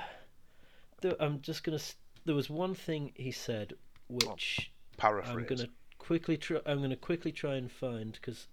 there, 1.00 1.14
I'm 1.20 1.40
just 1.40 1.62
gonna. 1.64 1.76
s- 1.76 1.96
There 2.24 2.34
was 2.34 2.50
one 2.50 2.74
thing 2.74 3.12
he 3.14 3.30
said 3.30 3.74
which 4.08 4.70
Paraphrase. 4.96 5.36
I'm 5.36 5.44
gonna 5.44 5.68
quickly 5.98 6.36
try. 6.36 6.58
I'm 6.66 6.80
gonna 6.82 6.96
quickly 6.96 7.30
try 7.32 7.54
and 7.56 7.70
find 7.70 8.12
because 8.12 8.48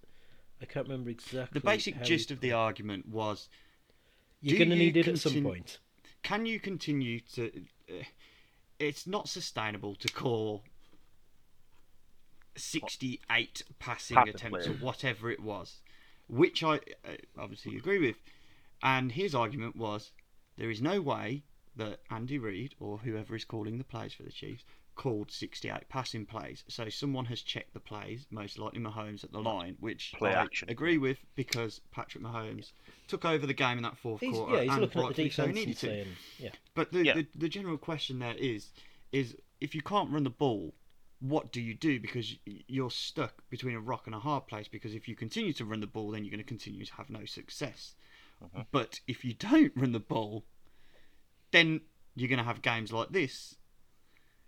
I 0.62 0.64
can't 0.66 0.86
remember 0.86 1.10
exactly. 1.10 1.58
The 1.60 1.64
basic 1.66 1.96
how 1.96 2.02
gist 2.04 2.28
he- 2.28 2.34
of 2.34 2.40
the 2.40 2.52
argument 2.52 3.08
was: 3.08 3.48
You're 4.40 4.58
do 4.58 4.64
gonna 4.64 4.76
you 4.76 4.82
need 4.82 4.96
it 4.96 5.08
at 5.08 5.18
some 5.18 5.32
continue- 5.32 5.48
point. 5.54 5.78
Can 6.22 6.46
you 6.46 6.60
continue 6.60 7.20
to? 7.34 7.50
Uh, 7.90 8.02
it's 8.78 9.06
not 9.06 9.28
sustainable 9.28 9.94
to 9.96 10.08
call 10.08 10.62
sixty-eight 12.56 13.62
passing 13.78 14.16
Passing 14.16 14.34
attempts 14.34 14.66
or 14.66 14.70
plays. 14.70 14.82
whatever 14.82 15.30
it 15.30 15.40
was, 15.40 15.80
which 16.28 16.62
I 16.62 16.76
uh, 16.76 16.78
obviously 17.38 17.76
agree 17.76 17.98
with. 17.98 18.16
And 18.82 19.12
his 19.12 19.34
argument 19.34 19.76
was: 19.76 20.12
there 20.56 20.70
is 20.70 20.80
no 20.82 21.00
way 21.00 21.44
that 21.76 22.00
Andy 22.10 22.38
Reid 22.38 22.74
or 22.80 22.98
whoever 22.98 23.34
is 23.36 23.44
calling 23.44 23.78
the 23.78 23.84
plays 23.84 24.12
for 24.14 24.22
the 24.22 24.30
Chiefs 24.32 24.64
called 24.94 25.30
68 25.30 25.90
passing 25.90 26.24
plays. 26.24 26.64
So 26.68 26.88
someone 26.88 27.26
has 27.26 27.42
checked 27.42 27.74
the 27.74 27.80
plays, 27.80 28.26
most 28.30 28.58
likely 28.58 28.80
Mahomes 28.80 29.22
at 29.24 29.30
the 29.30 29.40
line, 29.42 29.76
which 29.78 30.14
Play 30.16 30.30
I 30.34 30.42
action. 30.42 30.70
agree 30.70 30.96
with 30.96 31.18
because 31.34 31.82
Patrick 31.92 32.24
Mahomes 32.24 32.72
took 33.06 33.26
over 33.26 33.46
the 33.46 33.52
game 33.52 33.76
in 33.76 33.82
that 33.82 33.98
fourth 33.98 34.22
He's, 34.22 34.32
quarter. 34.34 34.54
yeah, 34.56 34.62
he's 34.62 34.70
and 34.72 34.80
looking 34.80 35.02
at 35.02 35.02
the 35.02 35.06
rightfully 35.08 35.30
so 35.30 35.42
defense 35.48 35.54
needed 35.54 35.68
and 35.68 35.76
to. 35.76 35.86
saying, 35.86 36.06
yeah. 36.38 36.50
But 36.74 36.92
the, 36.92 37.04
Yeah. 37.04 37.14
the 37.14 37.26
the 37.34 37.48
general 37.50 37.76
question 37.76 38.18
there 38.20 38.36
is 38.38 38.70
is 39.12 39.36
if 39.60 39.74
you 39.74 39.82
can't 39.82 40.10
run 40.10 40.24
the 40.24 40.30
ball, 40.30 40.72
what 41.20 41.52
do 41.52 41.60
you 41.60 41.74
do? 41.74 42.00
Because 42.00 42.34
you're 42.46 42.90
stuck 42.90 43.42
between 43.50 43.74
a 43.74 43.80
rock 43.80 44.06
and 44.06 44.14
a 44.14 44.18
hard 44.18 44.46
place. 44.46 44.66
Because 44.68 44.94
if 44.94 45.08
you 45.08 45.14
continue 45.14 45.52
to 45.54 45.64
run 45.66 45.80
the 45.80 45.86
ball, 45.86 46.10
then 46.10 46.24
you're 46.24 46.30
going 46.30 46.38
to 46.38 46.44
continue 46.44 46.86
to 46.86 46.94
have 46.94 47.10
no 47.10 47.26
success. 47.26 47.94
Mm-hmm. 48.44 48.62
But 48.70 49.00
if 49.06 49.24
you 49.24 49.34
don't 49.34 49.72
run 49.76 49.92
the 49.92 50.00
ball, 50.00 50.44
then 51.52 51.80
you're 52.14 52.28
going 52.28 52.38
to 52.38 52.44
have 52.44 52.62
games 52.62 52.92
like 52.92 53.10
this. 53.10 53.56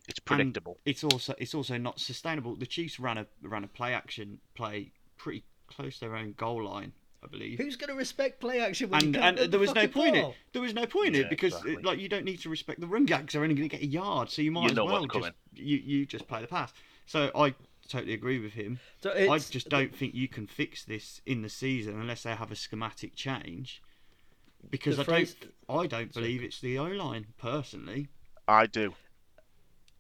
It's 0.09 0.19
and 0.19 0.25
predictable. 0.25 0.79
It's 0.87 1.05
also 1.05 1.35
it's 1.39 1.55
also 1.55 1.77
not 1.77 2.01
sustainable. 2.01 2.57
The 2.57 2.67
Chiefs 2.67 2.99
ran 2.99 3.19
a 3.19 3.27
ran 3.43 3.65
a 3.65 3.69
play 3.69 3.93
action 3.93 4.39
play 4.55 4.93
pretty 5.19 5.45
close 5.67 5.99
to 5.99 6.01
their 6.01 6.17
own 6.17 6.33
goal 6.39 6.65
line, 6.65 6.93
I 7.23 7.27
believe. 7.27 7.59
Who's 7.59 7.77
going 7.77 7.91
to 7.91 7.95
respect 7.97 8.41
play 8.41 8.61
action 8.61 8.89
when 8.89 9.03
and 9.03 9.15
you 9.15 9.21
can't 9.21 9.25
and 9.25 9.39
run 9.41 9.51
there 9.51 9.61
was 9.61 9.75
no 9.75 9.83
fucking 9.83 9.93
point 9.93 10.17
in 10.17 10.25
it. 10.25 10.35
There 10.55 10.63
was 10.63 10.73
no 10.73 10.87
point 10.87 11.15
in 11.15 11.23
it 11.23 11.31
because 11.31 11.53
exactly. 11.53 11.83
like 11.83 11.99
you 11.99 12.09
don't 12.09 12.25
need 12.25 12.41
to 12.41 12.49
respect 12.49 12.81
the 12.81 12.87
run 12.87 13.05
gags. 13.05 13.35
They're 13.35 13.43
only 13.43 13.55
going 13.55 13.69
to 13.69 13.77
get 13.77 13.85
a 13.85 13.87
yard, 13.87 14.31
so 14.31 14.41
you 14.41 14.51
might 14.51 14.65
You 14.65 14.71
as 14.71 14.77
know 14.77 14.87
well 14.87 15.03
just 15.03 15.13
coming. 15.13 15.33
you 15.55 15.77
you 15.77 16.07
just 16.07 16.27
play 16.27 16.41
the 16.41 16.47
pass. 16.47 16.73
So 17.05 17.31
I 17.35 17.55
totally 17.89 18.15
agree 18.15 18.39
with 18.39 18.53
him. 18.53 18.81
So 19.03 19.11
I 19.13 19.39
just 19.39 19.69
don't 19.69 19.95
think 19.95 20.15
you 20.15 20.29
can 20.29 20.47
fix 20.47 20.85
this 20.85 21.21
in 21.27 21.43
the 21.43 21.49
season 21.49 22.01
unless 22.01 22.23
they 22.23 22.35
have 22.35 22.53
a 22.53 22.57
schematic 22.57 23.15
change. 23.15 23.83
Because 24.71 24.99
I 24.99 25.05
phrase- 25.05 25.35
don't, 25.69 25.83
I 25.83 25.87
don't 25.87 26.13
believe 26.13 26.43
it's 26.43 26.61
the 26.61 26.79
O 26.79 26.85
line 26.87 27.27
personally. 27.39 28.09
I 28.47 28.67
do. 28.67 28.95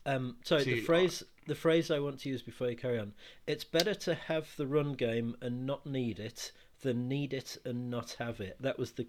Um, 0.07 0.37
sorry, 0.45 0.65
the 0.65 0.75
to- 0.77 0.83
phrase 0.83 1.23
the 1.47 1.55
phrase 1.55 1.91
I 1.91 1.99
want 1.99 2.21
to 2.21 2.29
use 2.29 2.43
before 2.43 2.69
you 2.71 2.77
carry 2.77 2.99
on. 2.99 3.15
It's 3.47 3.65
better 3.65 3.95
to 3.95 4.15
have 4.15 4.55
the 4.57 4.67
run 4.67 4.93
game 4.95 5.37
and 5.41 5.65
not 5.67 5.87
need 5.87 6.19
it 6.19 6.53
than 6.83 7.09
need 7.09 7.33
it 7.33 7.57
and 7.65 7.91
not 7.91 8.13
have 8.19 8.41
it. 8.41 8.57
That 8.61 8.79
was 8.79 8.93
the 8.93 9.07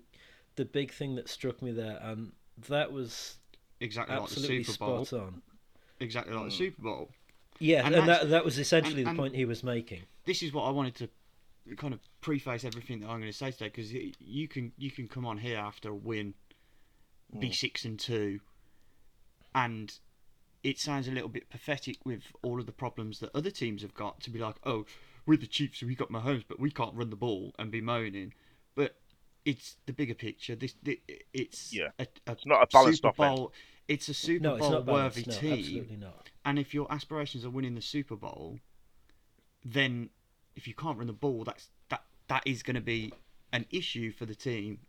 the 0.56 0.66
big 0.66 0.92
thing 0.92 1.16
that 1.16 1.30
struck 1.30 1.62
me 1.62 1.72
there, 1.72 2.00
and 2.02 2.32
that 2.68 2.92
was 2.92 3.38
Exactly 3.80 4.16
absolutely 4.16 4.58
like 4.58 4.66
the 4.68 4.72
Super 4.74 4.86
Bowl. 4.86 5.06
spot 5.06 5.20
on. 5.22 5.42
Exactly 6.02 6.34
like 6.34 6.46
the 6.46 6.52
Super 6.52 6.82
Bowl. 6.82 7.10
Yeah, 7.60 7.86
And 7.86 7.96
and, 7.96 8.08
that 8.08 8.30
that 8.30 8.46
was 8.46 8.58
essentially 8.58 9.00
and- 9.02 9.06
the 9.06 9.10
and- 9.12 9.20
point 9.20 9.36
he 9.36 9.46
was 9.46 9.64
making. 9.64 10.04
this 10.26 10.42
is 10.42 10.54
what 10.54 10.64
I 10.64 10.70
wanted 10.72 10.96
to 10.96 11.10
kind 11.76 11.94
of 11.94 12.00
preface 12.22 12.64
everything 12.66 13.00
that 13.02 13.08
I'm 13.10 13.20
going 13.20 13.32
to 13.32 13.38
say 13.38 13.52
today 13.52 13.66
because 13.68 13.92
you 13.94 14.48
can 14.48 14.72
you 14.78 14.90
can 14.92 15.08
come 15.08 15.26
on 15.26 15.38
here 15.38 15.58
after 15.58 15.90
a 15.90 15.96
win, 15.96 16.34
be 17.38 17.50
mm. 17.50 17.56
six 17.56 17.86
and 17.86 18.00
two, 18.00 18.40
and 19.54 19.94
it 20.64 20.80
sounds 20.80 21.08
a 21.08 21.12
little 21.12 21.30
bit 21.30 21.50
pathetic 21.50 21.98
with 22.06 22.24
all 22.42 22.60
of 22.60 22.66
the 22.66 22.72
problems 22.72 23.20
that 23.20 23.30
other 23.36 23.52
teams 23.52 23.82
have 23.82 23.94
got 23.94 24.20
to 24.22 24.30
be 24.30 24.40
like, 24.40 24.56
oh, 24.66 24.86
we're 25.26 25.38
the 25.38 25.48
Chiefs, 25.48 25.82
we 25.84 25.96
got 25.96 26.10
Mahomes, 26.12 26.44
but 26.48 26.60
we 26.60 26.72
can't 26.72 26.94
run 26.96 27.10
the 27.10 27.16
ball 27.16 27.54
and 27.60 27.72
be 27.72 27.82
moaning, 27.82 28.34
but. 28.76 28.96
It's 29.46 29.78
the 29.86 29.94
bigger 29.94 30.14
picture. 30.14 30.54
This, 30.54 30.76
thi- 30.84 31.02
it's 31.34 31.74
Yeah. 31.74 31.88
a, 31.98 32.06
a 32.28 32.34
It's 32.34 32.46
not 32.46 32.62
a 32.62 32.68
balanced 32.68 33.02
Super 33.02 33.08
offense. 33.24 33.40
Bowl. 33.90 33.96
It's 33.96 34.10
a 34.10 34.14
Super 34.14 34.44
No, 34.44 34.58
Bowl 34.58 34.82
worthy. 34.84 35.26
No, 35.28 35.34
team. 35.34 35.54
absolutely 35.60 35.98
not. 35.98 36.30
And 36.46 36.60
if 36.60 36.74
your 36.74 36.92
aspirations 36.92 37.46
are 37.46 37.50
winning 37.50 37.76
the 37.76 37.82
Super 37.82 38.16
Bowl, 38.16 38.60
then 39.66 40.10
if 40.56 40.68
you 40.68 40.74
can't 40.74 40.98
run 40.98 41.08
the 41.08 41.14
ball, 41.14 41.44
that's 41.44 41.70
that 41.90 42.04
that 42.28 42.44
is 42.46 42.64
going 42.64 42.76
to 42.76 42.82
be 42.82 43.14
an 43.52 43.66
issue 43.72 44.12
for 44.12 44.26
the 44.26 44.36
team 44.36 44.80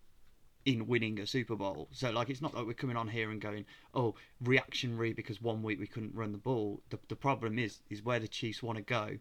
in 0.66 0.86
winning 0.86 1.18
a 1.18 1.26
Super 1.26 1.56
Bowl. 1.56 1.88
So 1.92 2.10
like 2.10 2.28
it's 2.30 2.42
not 2.42 2.54
like 2.54 2.66
we're 2.66 2.74
coming 2.74 2.96
on 2.96 3.08
here 3.08 3.30
and 3.30 3.40
going, 3.40 3.64
"Oh, 3.94 4.14
reactionary 4.40 5.12
because 5.12 5.40
one 5.40 5.62
week 5.62 5.80
we 5.80 5.86
couldn't 5.86 6.14
run 6.14 6.32
the 6.32 6.38
ball." 6.38 6.82
The 6.90 6.98
the 7.08 7.16
problem 7.16 7.58
is 7.58 7.80
is 7.88 8.02
where 8.02 8.20
the 8.20 8.28
Chiefs 8.28 8.62
want 8.62 8.76
to 8.76 8.82
go, 8.82 9.18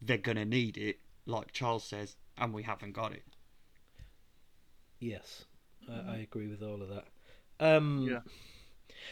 they're 0.00 0.18
going 0.18 0.36
to 0.36 0.44
need 0.44 0.76
it, 0.76 1.00
like 1.26 1.52
Charles 1.52 1.84
says, 1.84 2.16
and 2.38 2.54
we 2.54 2.62
haven't 2.62 2.92
got 2.92 3.12
it. 3.12 3.24
Yes, 4.98 5.44
I, 5.90 6.14
I 6.14 6.16
agree 6.18 6.48
with 6.48 6.62
all 6.62 6.80
of 6.82 6.88
that. 6.88 7.04
Um, 7.60 8.06
Yeah. 8.08 8.20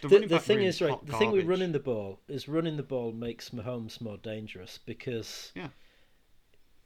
The, 0.01 0.09
running 0.09 0.29
the 0.29 0.39
thing 0.39 0.59
room's 0.59 0.75
is, 0.77 0.83
right, 0.83 1.07
the 1.07 1.13
thing 1.13 1.31
with 1.31 1.47
garbage. 1.47 1.47
running 1.47 1.73
the 1.73 1.81
ball 1.81 2.21
is 2.29 2.49
running 2.49 2.77
the 2.77 2.83
ball 2.83 3.13
makes 3.13 3.51
Mahomes 3.51 4.01
more 4.01 4.17
dangerous 4.19 4.79
because 4.85 5.53
Yeah. 5.55 5.69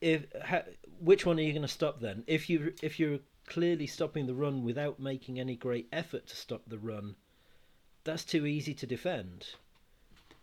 if 0.01 0.27
ha, 0.45 0.63
which 1.01 1.27
one 1.27 1.39
are 1.39 1.43
you 1.43 1.53
going 1.53 1.63
to 1.63 1.69
stop 1.69 2.01
then? 2.01 2.25
If 2.27 2.49
you 2.49 2.75
if 2.83 2.99
you're 3.01 3.21
clearly 3.47 3.87
stopping 3.87 4.27
the 4.27 4.35
run 4.35 4.63
without 4.63 5.01
making 5.01 5.41
any 5.41 5.57
great 5.57 5.89
effort 5.93 6.27
to 6.29 6.37
stop 6.37 6.63
the 6.67 6.79
run, 6.79 7.17
that's 8.05 8.25
too 8.25 8.47
easy 8.47 8.75
to 8.75 8.87
defend. 8.87 9.47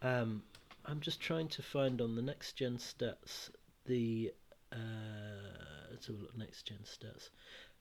Um, 0.01 0.43
I'm 0.86 0.99
just 0.99 1.19
trying 1.21 1.47
to 1.49 1.62
find 1.62 2.01
on 2.01 2.15
the 2.15 2.21
next 2.21 2.53
gen 2.53 2.77
stats 2.77 3.49
the 3.86 4.34
uh, 4.71 4.77
let's 5.91 6.08
have 6.08 6.17
a 6.17 6.19
look 6.19 6.38
next 6.38 6.63
gen 6.63 6.79
stats. 6.84 7.29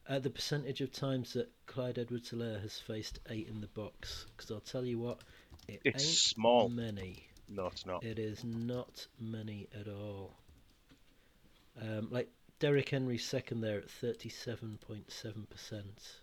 Uh, 0.09 0.19
the 0.19 0.31
percentage 0.31 0.81
of 0.83 0.93
times 0.93 1.33
that 1.33 1.51
Clyde 1.67 1.99
Edwards-Helaire 1.99 2.61
has 2.61 2.79
faced 2.79 3.21
eight 3.31 3.49
in 3.49 3.61
the 3.63 3.69
box, 3.69 4.27
because 4.37 4.51
I'll 4.51 4.61
tell 4.61 4.85
you 4.85 4.99
what, 4.99 5.21
it 5.67 5.81
It's 5.85 6.05
ain't 6.05 6.13
small. 6.13 6.69
many. 6.69 7.27
No, 7.49 7.67
it's 7.69 7.87
not. 7.87 8.05
It 8.05 8.19
is 8.19 8.45
not 8.45 9.07
many 9.19 9.69
at 9.79 9.89
all. 9.89 10.35
Um, 11.81 12.09
like 12.11 12.29
Derrick 12.59 12.91
Henry's 12.91 13.25
second 13.25 13.61
there 13.63 13.79
at 13.79 13.91
thirty-seven 13.91 14.79
point 14.87 15.11
seven 15.11 15.47
percent. 15.51 16.19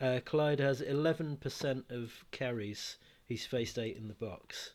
Uh, 0.00 0.20
Clyde 0.24 0.60
has 0.60 0.80
eleven 0.80 1.36
percent 1.36 1.84
of 1.90 2.12
carries. 2.30 2.96
He's 3.26 3.46
faced 3.46 3.78
eight 3.78 3.96
in 3.96 4.08
the 4.08 4.14
box, 4.14 4.72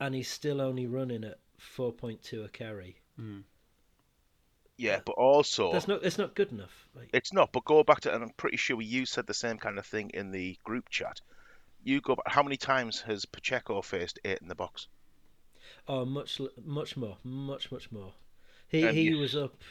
and 0.00 0.14
he's 0.14 0.30
still 0.30 0.60
only 0.60 0.86
running 0.86 1.24
at 1.24 1.38
four 1.58 1.92
point 1.92 2.22
two 2.22 2.42
a 2.42 2.48
carry. 2.48 2.96
Yeah, 4.78 5.00
but 5.04 5.12
also 5.12 5.72
That's 5.72 5.86
not. 5.88 6.02
It's 6.02 6.18
not 6.18 6.34
good 6.34 6.50
enough. 6.52 6.88
It's 7.12 7.32
not. 7.32 7.52
But 7.52 7.64
go 7.64 7.84
back 7.84 8.00
to, 8.00 8.14
and 8.14 8.22
I'm 8.24 8.30
pretty 8.36 8.56
sure 8.56 8.80
you 8.80 9.06
said 9.06 9.26
the 9.26 9.34
same 9.34 9.58
kind 9.58 9.78
of 9.78 9.86
thing 9.86 10.10
in 10.14 10.30
the 10.30 10.56
group 10.64 10.88
chat. 10.88 11.20
You 11.84 12.00
go 12.00 12.16
back. 12.16 12.28
How 12.28 12.42
many 12.42 12.56
times 12.56 13.00
has 13.02 13.24
Pacheco 13.24 13.82
faced 13.82 14.18
eight 14.24 14.38
in 14.40 14.48
the 14.48 14.54
box? 14.54 14.88
oh, 15.88 16.04
much, 16.04 16.40
much 16.64 16.96
more, 16.96 17.16
much, 17.24 17.72
much 17.72 17.90
more. 17.90 18.12
He 18.68 18.82
And 18.84 18.96
he 18.96 19.02
you- 19.04 19.18
was 19.18 19.34
up. 19.36 19.62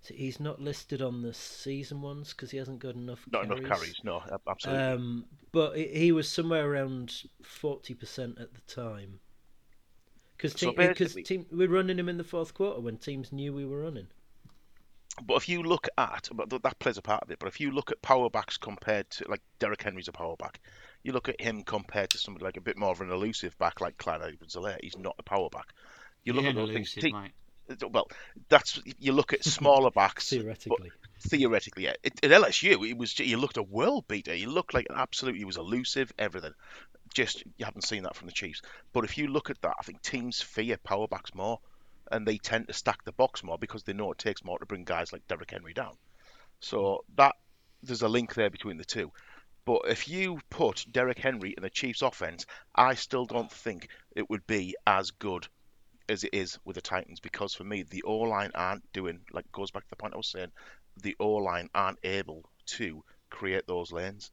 so 0.00 0.12
He's 0.14 0.40
not 0.40 0.60
listed 0.60 1.00
on 1.02 1.22
the 1.22 1.32
season 1.32 2.02
ones 2.02 2.30
because 2.32 2.50
he 2.50 2.58
hasn't 2.58 2.80
got 2.80 2.94
enough. 2.96 3.24
Not 3.30 3.46
carries. 3.46 3.58
enough 3.64 3.78
carries. 3.78 4.00
No, 4.04 4.22
absolutely. 4.48 4.82
Um, 4.84 5.24
but 5.52 5.76
he 5.76 5.86
he 5.88 6.12
was 6.12 6.28
somewhere 6.28 6.70
around 6.70 7.22
forty 7.42 7.94
percent 7.94 8.38
at 8.38 8.54
the 8.54 8.60
time. 8.62 9.20
Because 10.52 10.60
So 10.60 10.72
basically- 10.72 11.22
team, 11.22 11.46
we're 11.50 11.68
running 11.68 11.98
him 11.98 12.08
in 12.08 12.18
the 12.18 12.24
fourth 12.24 12.52
quarter 12.54 12.80
when 12.80 12.98
teams 12.98 13.32
knew 13.32 13.52
we 13.52 13.64
were 13.64 13.80
running. 13.82 14.08
But 15.24 15.36
if 15.36 15.48
you 15.48 15.62
look 15.62 15.88
at, 15.96 16.28
but 16.34 16.50
that 16.50 16.78
plays 16.80 16.98
a 16.98 17.02
part 17.02 17.22
of 17.22 17.30
it. 17.30 17.38
But 17.38 17.46
if 17.46 17.60
you 17.60 17.70
look 17.70 17.90
at 17.92 18.02
power 18.02 18.28
backs 18.28 18.56
compared 18.58 19.08
to 19.10 19.28
like 19.28 19.40
Derrick 19.60 19.82
Henry's 19.82 20.08
a 20.08 20.12
power 20.12 20.34
back, 20.36 20.60
you 21.04 21.12
look 21.12 21.28
at 21.28 21.40
him 21.40 21.62
compared 21.62 22.10
to 22.10 22.18
somebody 22.18 22.44
like 22.44 22.56
a 22.56 22.60
bit 22.60 22.76
more 22.76 22.90
of 22.90 23.00
an 23.00 23.10
elusive 23.10 23.56
back 23.58 23.80
like 23.80 23.96
Clyde 23.96 24.22
Edwards-Helaire. 24.22 24.78
He's 24.82 24.98
not 24.98 25.14
a 25.18 25.22
power 25.22 25.48
back. 25.50 25.72
You 26.24 26.32
look 26.32 26.42
He 26.42 26.48
at 26.48 26.56
ain't 26.56 26.66
those 26.66 26.74
things. 26.74 26.94
elusive, 26.96 27.02
te- 27.02 27.12
mate. 27.12 27.32
Well, 27.94 28.08
that's 28.50 28.80
you 28.98 29.12
look 29.12 29.32
at 29.32 29.44
smaller 29.44 29.90
backs. 29.90 30.28
Theoretically, 30.28 30.90
theoretically, 31.20 31.84
yeah. 31.84 31.94
At, 32.04 32.22
at 32.24 32.30
LSU, 32.30 32.86
it 32.90 32.98
was 32.98 33.12
he 33.12 33.36
looked 33.36 33.56
a 33.56 33.62
world 33.62 34.06
beater. 34.08 34.34
He 34.34 34.44
looked 34.46 34.74
like 34.74 34.86
an 34.90 34.96
absolute. 34.98 35.36
He 35.36 35.46
was 35.46 35.56
elusive, 35.56 36.12
everything. 36.18 36.52
Just 37.14 37.44
you 37.56 37.64
haven't 37.64 37.82
seen 37.82 38.02
that 38.02 38.16
from 38.16 38.26
the 38.26 38.32
Chiefs. 38.32 38.60
But 38.92 39.04
if 39.04 39.16
you 39.16 39.28
look 39.28 39.48
at 39.48 39.60
that, 39.62 39.76
I 39.78 39.82
think 39.82 40.02
teams 40.02 40.42
fear 40.42 40.76
power 40.84 41.08
backs 41.08 41.34
more, 41.34 41.60
and 42.12 42.26
they 42.26 42.38
tend 42.38 42.66
to 42.68 42.74
stack 42.74 43.04
the 43.04 43.12
box 43.12 43.42
more 43.42 43.58
because 43.58 43.84
they 43.84 43.92
know 43.92 44.12
it 44.12 44.18
takes 44.18 44.44
more 44.44 44.58
to 44.58 44.66
bring 44.66 44.84
guys 44.84 45.12
like 45.12 45.26
Derrick 45.28 45.50
Henry 45.50 45.72
down. 45.72 45.94
So 46.60 47.04
that 47.16 47.34
there's 47.82 48.02
a 48.02 48.08
link 48.08 48.34
there 48.34 48.50
between 48.50 48.76
the 48.76 48.84
two. 48.84 49.12
But 49.64 49.82
if 49.88 50.08
you 50.08 50.40
put 50.50 50.84
Derrick 50.90 51.18
Henry 51.18 51.54
in 51.56 51.62
the 51.62 51.70
Chiefs' 51.70 52.02
offense, 52.02 52.44
I 52.74 52.94
still 52.94 53.24
don't 53.24 53.50
think 53.50 53.88
it 54.14 54.28
would 54.28 54.46
be 54.46 54.76
as 54.86 55.10
good 55.10 55.48
as 56.08 56.24
it 56.24 56.34
is 56.34 56.58
with 56.64 56.74
the 56.74 56.82
Titans 56.82 57.20
because 57.20 57.54
for 57.54 57.64
me 57.64 57.82
the 57.82 58.02
O 58.02 58.18
line 58.18 58.50
aren't 58.54 58.92
doing 58.92 59.20
like 59.32 59.50
goes 59.52 59.70
back 59.70 59.84
to 59.84 59.90
the 59.90 59.96
point 59.96 60.14
I 60.14 60.18
was 60.18 60.28
saying, 60.28 60.52
the 61.02 61.16
O 61.18 61.30
line 61.34 61.70
aren't 61.74 61.98
able 62.04 62.44
to 62.66 63.02
create 63.30 63.66
those 63.66 63.90
lanes. 63.90 64.30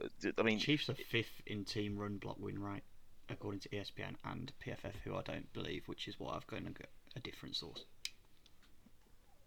Uh, 0.00 0.30
I 0.38 0.42
mean, 0.42 0.58
Chiefs 0.58 0.88
are 0.88 0.94
fifth 0.94 1.40
in 1.46 1.64
team 1.64 1.96
run 1.98 2.16
block 2.18 2.36
win 2.38 2.58
rate, 2.62 2.82
according 3.28 3.60
to 3.60 3.68
ESPN 3.70 4.14
and 4.24 4.52
PFF, 4.64 4.94
who 5.04 5.14
I 5.16 5.22
don't 5.22 5.52
believe, 5.52 5.82
which 5.86 6.08
is 6.08 6.18
why 6.18 6.34
I've 6.34 6.46
gone 6.46 6.66
and 6.66 6.74
got 6.78 6.88
a 7.16 7.20
different 7.20 7.56
source. 7.56 7.84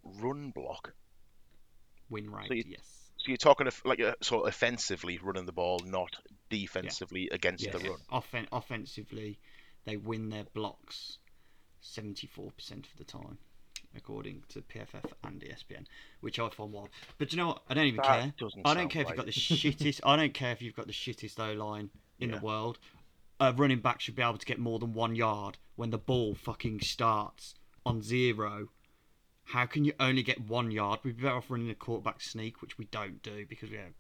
run 0.04 0.52
block. 0.52 0.94
Win 2.10 2.30
rate, 2.30 2.48
So 2.48 2.54
you- 2.54 2.64
yes. 2.68 3.12
So 3.18 3.30
you're 3.30 3.38
talking 3.38 3.66
of 3.66 3.82
like 3.86 4.00
sort 4.22 4.44
of 4.44 4.50
offensively 4.50 5.18
running 5.18 5.46
the 5.48 5.52
ball, 5.52 5.80
not 5.80 6.16
defensively 6.50 7.28
against 7.32 7.64
yes. 7.64 7.74
the 7.74 7.90
run. 7.90 8.00
Offen- 8.12 8.48
offensively, 8.52 9.40
they 9.86 9.98
win 9.98 10.30
their 10.30 10.44
blocks 10.44 11.18
74% 11.82 12.86
of 12.86 12.98
the 12.98 13.04
time, 13.04 13.40
according 13.96 14.44
to 14.50 14.62
PFF 14.62 15.12
and 15.24 15.42
ESPN, 15.42 15.86
which 16.22 16.40
I 16.40 16.50
find 16.50 16.72
wild. 16.72 16.90
But 17.18 17.32
you 17.32 17.38
know 17.38 17.48
what? 17.48 17.62
I 17.70 17.74
don't 17.74 17.86
even 17.86 17.98
That 17.98 18.06
care. 18.06 18.50
I 18.66 18.74
don't 18.74 18.90
care 18.90 19.02
if 19.04 19.10
you've 19.10 19.18
got 19.18 19.26
the 19.26 19.32
shittest. 19.32 20.02
I 20.04 20.16
don't 20.16 20.34
care 20.34 20.52
if 20.52 20.62
you've 20.62 20.76
got 20.76 20.88
the 20.88 20.94
shittest 20.94 21.40
O 21.40 21.54
line 21.54 21.90
in 22.20 22.30
Yeah. 22.30 22.40
the 22.40 22.46
world. 22.46 22.80
A 23.40 23.52
running 23.52 23.80
back 23.80 24.00
should 24.02 24.16
be 24.16 24.22
able 24.22 24.38
to 24.38 24.46
get 24.46 24.60
more 24.60 24.80
than 24.80 24.94
one 24.94 25.16
yard 25.16 25.58
when 25.76 25.90
the 25.90 25.98
ball 25.98 26.36
fucking 26.36 26.80
starts 26.82 27.56
on 27.86 28.02
zero. 28.02 28.70
How 29.50 29.66
can 29.66 29.84
you 29.86 29.94
only 30.00 30.24
get 30.24 30.40
one 30.42 30.72
yard? 30.72 31.02
We'd 31.04 31.18
be 31.18 31.24
better 31.24 31.36
off 31.36 31.52
running 31.52 31.70
a 31.70 31.76
quarterback 31.76 32.22
sneak, 32.22 32.62
which 32.62 32.78
we 32.78 32.86
don't 32.86 33.22
do 33.22 33.46
because 33.46 33.70
we 33.70 33.78
have 33.78 33.94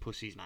pussies 0.00 0.36
now. 0.36 0.44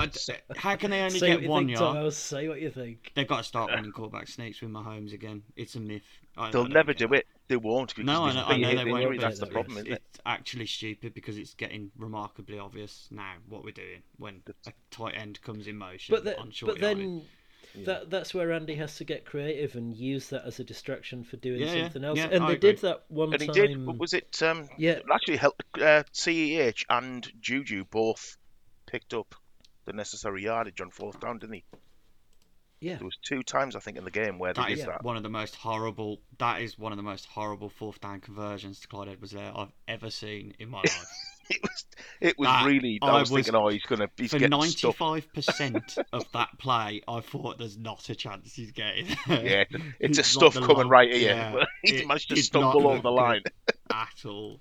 That's 0.00 0.28
it. 0.28 0.42
How 0.56 0.74
can 0.76 0.90
they 0.90 1.00
only 1.02 1.18
Say 1.18 1.38
get 1.38 1.48
one 1.48 1.66
think, 1.66 1.78
yard? 1.78 1.96
Thomas. 1.96 2.16
Say 2.16 2.48
what 2.48 2.60
you 2.60 2.70
think. 2.70 3.12
They've 3.14 3.28
got 3.28 3.38
to 3.38 3.44
start 3.44 3.70
winning 3.70 3.92
quarterback 3.92 4.26
sneaks 4.28 4.60
with 4.60 4.70
Mahomes 4.70 5.12
again. 5.12 5.42
It's 5.56 5.74
a 5.74 5.80
myth. 5.80 6.02
I, 6.36 6.50
they'll 6.50 6.64
I 6.64 6.68
never 6.68 6.94
care. 6.94 7.06
do 7.08 7.14
it. 7.14 7.26
They 7.48 7.56
won't. 7.56 7.96
No, 7.98 8.24
I 8.24 8.32
know, 8.32 8.40
a 8.40 8.44
I 8.44 8.56
know 8.56 8.68
big 8.70 8.78
they 8.78 8.90
won't. 8.90 9.20
That's 9.20 9.38
but 9.40 9.48
the 9.48 9.52
problem, 9.52 9.76
it's, 9.78 9.86
isn't 9.86 9.92
it? 9.98 10.02
it's 10.10 10.20
actually 10.24 10.66
stupid 10.66 11.12
because 11.14 11.36
it's 11.36 11.54
getting 11.54 11.90
remarkably 11.98 12.58
obvious 12.58 13.08
now 13.10 13.34
what 13.48 13.64
we're 13.64 13.72
doing 13.72 14.02
when 14.18 14.42
a 14.66 14.72
tight 14.90 15.14
end 15.16 15.40
comes 15.42 15.66
in 15.66 15.76
motion 15.76 16.14
But, 16.14 16.24
the, 16.24 16.38
on 16.40 16.50
short 16.50 16.72
but 16.72 16.80
yardage. 16.80 16.98
then 17.04 17.22
that 17.84 18.10
that's 18.10 18.34
where 18.34 18.52
Andy 18.52 18.74
has 18.76 18.96
to 18.96 19.04
get 19.04 19.24
creative 19.26 19.76
and 19.76 19.94
use 19.94 20.28
that 20.28 20.44
as 20.46 20.60
a 20.60 20.64
distraction 20.64 21.24
for 21.24 21.36
doing 21.36 21.60
Yeah, 21.60 21.72
yeah, 21.74 21.82
something 21.84 22.04
else. 22.04 22.18
yeah, 22.18 22.28
and 22.30 22.44
I 22.44 22.48
they 22.48 22.54
agree. 22.54 22.72
did 22.72 22.80
that 22.82 23.04
one 23.08 23.32
And 23.32 23.40
he 23.42 23.48
time. 23.48 23.54
did. 23.54 23.86
What 23.86 23.98
was 23.98 24.12
it? 24.14 24.42
Um, 24.42 24.68
Yeah. 24.78 25.00
Actually, 25.12 25.36
hel- 25.38 25.56
uh, 25.80 26.02
CEH 26.14 26.84
and 26.88 27.30
Juju 27.40 27.84
both 27.90 28.36
picked 28.86 29.12
up 29.14 29.34
the 29.84 29.92
necessary 29.92 30.44
yardage 30.44 30.80
on 30.80 30.90
fourth 30.90 31.20
down, 31.20 31.38
didn't 31.38 31.54
he? 31.54 31.64
Yeah. 32.80 32.96
There 32.96 33.04
was 33.04 33.16
two 33.22 33.44
times 33.44 33.76
I 33.76 33.78
think 33.78 33.96
in 33.96 34.04
the 34.04 34.10
game 34.10 34.40
where 34.40 34.52
they 34.52 34.62
That 34.62 34.68
did 34.68 34.86
that. 34.86 35.04
one 35.04 35.16
of 35.16 35.22
the 35.22 35.28
most 35.28 35.54
horrible. 35.54 36.20
That 36.38 36.62
is 36.62 36.76
one 36.76 36.90
of 36.92 36.96
the 36.96 37.04
most 37.04 37.26
horrible 37.26 37.68
fourth 37.68 38.00
down 38.00 38.20
conversions 38.20 38.80
to 38.80 38.88
Clyde 38.88 39.08
Edwards 39.08 39.32
there 39.32 39.52
I've 39.56 39.70
ever 39.86 40.10
seen 40.10 40.54
in 40.58 40.68
my 40.68 40.78
life. 40.84 41.06
It 41.48 41.60
was. 41.62 41.84
It 42.20 42.38
was 42.38 42.48
That- 42.48 42.66
really. 42.66 42.98
I, 43.00 43.06
I 43.08 43.20
was, 43.20 43.30
was- 43.30 43.44
thinking, 43.46 43.54
oh, 43.54 43.68
he's 43.68 43.82
gonna. 43.84 44.08
He's 44.16 44.32
For 44.32 44.38
getting 44.40 44.58
ninety 44.58 44.70
stuffed. 44.78 44.98
five 44.98 45.32
percent 45.32 45.96
of 46.12 46.24
that 46.32 46.58
play, 46.58 47.02
I 47.06 47.20
thought 47.20 47.58
there's 47.58 47.78
not 47.78 48.08
a 48.10 48.16
chance 48.16 48.52
he's 48.54 48.72
getting. 48.72 49.06
there. 49.28 49.66
Yeah, 49.70 49.78
it's 50.00 50.18
a 50.18 50.24
stuff 50.24 50.54
coming 50.54 50.76
line- 50.76 50.88
right 50.88 51.12
here. 51.12 51.34
yeah, 51.36 51.64
He's 51.84 52.00
it 52.00 52.08
managed 52.08 52.30
to 52.30 52.36
stumble 52.42 52.80
not 52.80 52.90
over 52.94 53.02
the 53.02 53.10
line. 53.12 53.42
at 53.92 54.24
all. 54.26 54.60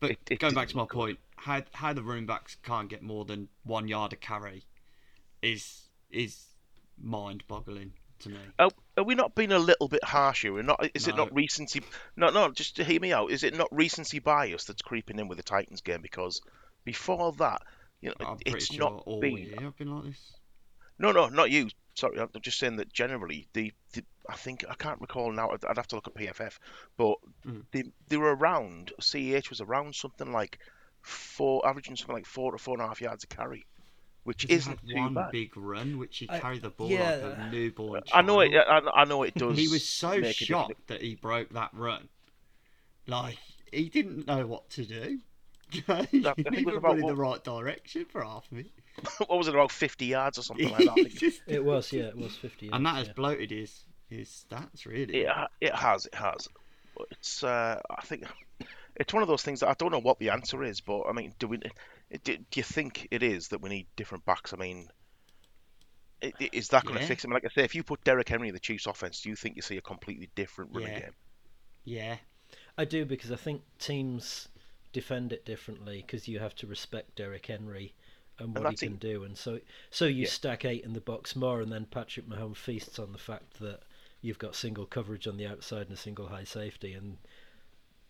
but 0.00 0.10
It- 0.10 0.18
it 0.30 0.38
going 0.40 0.54
back 0.54 0.68
to 0.68 0.76
my 0.76 0.86
point, 0.86 1.18
how 1.46 1.62
how 1.72 1.92
the 1.92 2.02
running 2.02 2.26
backs 2.26 2.56
can't 2.64 2.88
get 2.88 3.02
more 3.02 3.24
than 3.24 3.48
one 3.62 3.86
yard 3.86 4.12
of 4.12 4.20
carry 4.20 4.64
is 5.42 5.88
is 6.10 6.44
mind 7.00 7.44
boggling 7.46 7.92
to 8.18 8.30
me. 8.30 8.38
Are, 8.58 8.70
are 8.96 9.04
we 9.04 9.14
not 9.14 9.34
being 9.36 9.52
a 9.52 9.58
little 9.58 9.86
bit 9.86 10.02
harsher? 10.02 10.52
We're 10.52 10.62
not. 10.62 10.90
Is 10.94 11.06
it 11.06 11.16
not 11.16 11.32
recency? 11.32 11.82
No, 12.16 12.30
no. 12.30 12.50
Just 12.50 12.76
to 12.76 12.84
hear 12.84 12.98
me 13.00 13.12
out. 13.12 13.30
Is 13.30 13.44
it 13.44 13.56
not 13.56 13.68
recency 13.70 14.18
bias 14.18 14.64
that's 14.64 14.82
creeping 14.82 15.20
in 15.20 15.28
with 15.28 15.38
the 15.38 15.44
Titans 15.44 15.82
game? 15.82 16.00
Because 16.02 16.40
before 16.84 17.32
that, 17.34 17.62
you 18.00 18.08
know, 18.08 18.26
I'm 18.26 18.38
it's 18.44 18.66
sure 18.66 18.78
not 18.90 19.02
all 19.06 19.20
been. 19.20 19.36
year 19.36 19.56
I've 19.60 19.76
been 19.76 19.94
like 19.94 20.04
this. 20.06 20.32
No, 20.98 21.12
no, 21.12 21.28
not 21.28 21.50
you. 21.50 21.68
Sorry, 21.94 22.18
I'm 22.18 22.28
just 22.42 22.58
saying 22.58 22.76
that 22.76 22.92
generally, 22.92 23.46
the, 23.52 23.72
the 23.92 24.02
I 24.28 24.34
think 24.34 24.64
I 24.68 24.74
can't 24.74 25.00
recall 25.00 25.30
now. 25.32 25.50
I'd, 25.50 25.64
I'd 25.64 25.76
have 25.76 25.88
to 25.88 25.94
look 25.94 26.08
at 26.08 26.14
PFF, 26.14 26.58
but 26.96 27.16
Mm. 27.46 27.62
they 27.70 27.84
they 28.08 28.16
were 28.16 28.34
around. 28.34 28.92
CEH 29.00 29.48
was 29.50 29.60
around 29.60 29.94
something 29.94 30.32
like 30.32 30.58
four, 31.06 31.66
averaging 31.66 31.96
something 31.96 32.14
like 32.16 32.26
four 32.26 32.52
to 32.52 32.58
four 32.58 32.74
and 32.74 32.82
a 32.82 32.86
half 32.88 33.00
yards 33.00 33.24
a 33.24 33.26
carry, 33.26 33.66
which 34.24 34.44
isn't 34.48 34.78
had 34.80 34.88
too 34.88 34.96
one 34.96 35.14
bad. 35.14 35.30
big 35.32 35.56
run, 35.56 35.98
which 35.98 36.18
he 36.18 36.28
I- 36.28 36.40
carried 36.40 36.62
the 36.62 36.70
ball 36.70 36.88
yeah. 36.88 37.20
like 37.22 37.38
a 37.38 37.50
newborn. 37.50 38.02
I 38.12 38.22
know 38.22 38.40
it. 38.40 38.52
child. 38.52 38.84
I, 38.94 39.02
I 39.02 39.04
know 39.04 39.22
it 39.22 39.34
does. 39.36 39.56
He 39.56 39.68
was 39.68 39.86
so 39.88 40.10
make 40.10 40.18
a 40.18 40.20
difference. 40.22 40.36
shocked 40.38 40.86
that 40.88 41.00
he 41.02 41.14
broke 41.14 41.50
that 41.50 41.70
run. 41.72 42.08
Like 43.06 43.38
he 43.72 43.88
didn't 43.88 44.26
know 44.26 44.46
what 44.46 44.68
to 44.70 44.84
do. 44.84 45.18
he 45.70 45.82
I 45.88 46.04
think 46.06 46.24
it 46.26 46.50
didn't 46.50 46.64
was 46.66 46.76
about 46.76 46.92
in 46.98 47.06
the 47.06 47.14
what- 47.14 47.18
right 47.18 47.44
direction 47.44 48.04
for 48.06 48.22
half 48.24 48.50
of 48.52 48.58
it. 48.58 48.66
what 49.26 49.36
was 49.38 49.46
it 49.48 49.54
about 49.54 49.70
fifty 49.70 50.06
yards 50.06 50.38
or 50.38 50.42
something 50.42 50.70
like 50.70 50.78
that? 50.78 50.90
I 50.90 50.94
think. 50.94 51.10
Just- 51.18 51.42
It 51.46 51.64
was, 51.64 51.92
yeah, 51.92 52.04
it 52.04 52.16
was 52.16 52.34
50. 52.36 52.70
and 52.72 52.84
that 52.86 52.96
has 52.96 53.06
yeah. 53.08 53.12
bloated 53.14 53.50
his 53.50 53.84
his 54.08 54.44
stats 54.50 54.86
really. 54.86 55.22
It, 55.24 55.28
it 55.60 55.74
has, 55.74 56.06
it 56.06 56.14
has. 56.14 56.48
But 56.96 57.08
It's, 57.10 57.42
uh, 57.44 57.80
I 57.90 58.00
think, 58.02 58.24
it's 58.96 59.12
one 59.14 59.22
of 59.22 59.28
those 59.28 59.42
things 59.42 59.60
that 59.60 59.68
I 59.68 59.74
don't 59.78 59.92
know 59.92 60.00
what 60.00 60.18
the 60.18 60.30
answer 60.30 60.62
is. 60.64 60.80
But 60.80 61.02
I 61.04 61.12
mean, 61.12 61.34
do 61.38 61.48
we? 61.48 61.58
Do, 61.58 61.70
do 62.24 62.36
you 62.54 62.62
think 62.62 63.06
it 63.10 63.22
is 63.22 63.48
that 63.48 63.62
we 63.62 63.70
need 63.70 63.86
different 63.96 64.24
backs? 64.24 64.52
I 64.52 64.56
mean, 64.56 64.88
is 66.52 66.68
that 66.68 66.84
going 66.84 66.98
to 66.98 67.04
fix 67.04 67.24
it? 67.24 67.26
I 67.26 67.28
mean, 67.28 67.34
like 67.34 67.44
I 67.44 67.48
say, 67.54 67.64
if 67.64 67.74
you 67.74 67.82
put 67.82 68.02
Derrick 68.04 68.28
Henry 68.28 68.48
in 68.48 68.54
the 68.54 68.60
Chiefs' 68.60 68.86
offense, 68.86 69.20
do 69.22 69.28
you 69.30 69.36
think 69.36 69.56
you 69.56 69.62
see 69.62 69.76
a 69.76 69.82
completely 69.82 70.30
different 70.34 70.72
running 70.74 70.92
Yeah. 70.92 70.94
game? 70.94 71.14
Yeah. 71.84 72.18
I 72.78 72.84
do 72.86 73.04
because 73.06 73.32
I 73.32 73.36
think 73.36 73.62
teams 73.78 74.48
defend 74.92 75.32
it 75.32 75.44
differently 75.46 76.02
because 76.02 76.28
you 76.28 76.38
have 76.40 76.54
to 76.56 76.66
respect 76.68 77.16
Derrick 77.16 77.46
Henry 77.46 77.94
and 78.38 78.56
what 78.56 78.68
he 78.68 78.76
that's 78.76 78.82
it. 78.82 78.92
can 78.92 78.96
do, 78.96 79.24
and 79.24 79.36
so 79.38 79.60
so 79.90 80.06
you 80.06 80.24
Yeah. 80.24 80.28
stack 80.28 80.64
eight 80.64 80.84
in 80.84 80.92
the 80.94 81.00
box 81.00 81.36
more, 81.36 81.60
and 81.62 81.72
then 81.72 81.86
Patrick 81.86 82.28
Mahomes 82.28 82.56
feasts 82.58 82.98
on 82.98 83.12
the 83.12 83.18
fact 83.18 83.60
that 83.60 83.82
you've 84.22 84.38
got 84.38 84.56
single 84.56 84.86
coverage 84.86 85.26
on 85.26 85.36
the 85.38 85.46
outside 85.46 85.88
and 85.88 85.92
a 85.92 85.96
single 85.96 86.28
high 86.28 86.44
safety, 86.44 86.94
and 86.94 87.18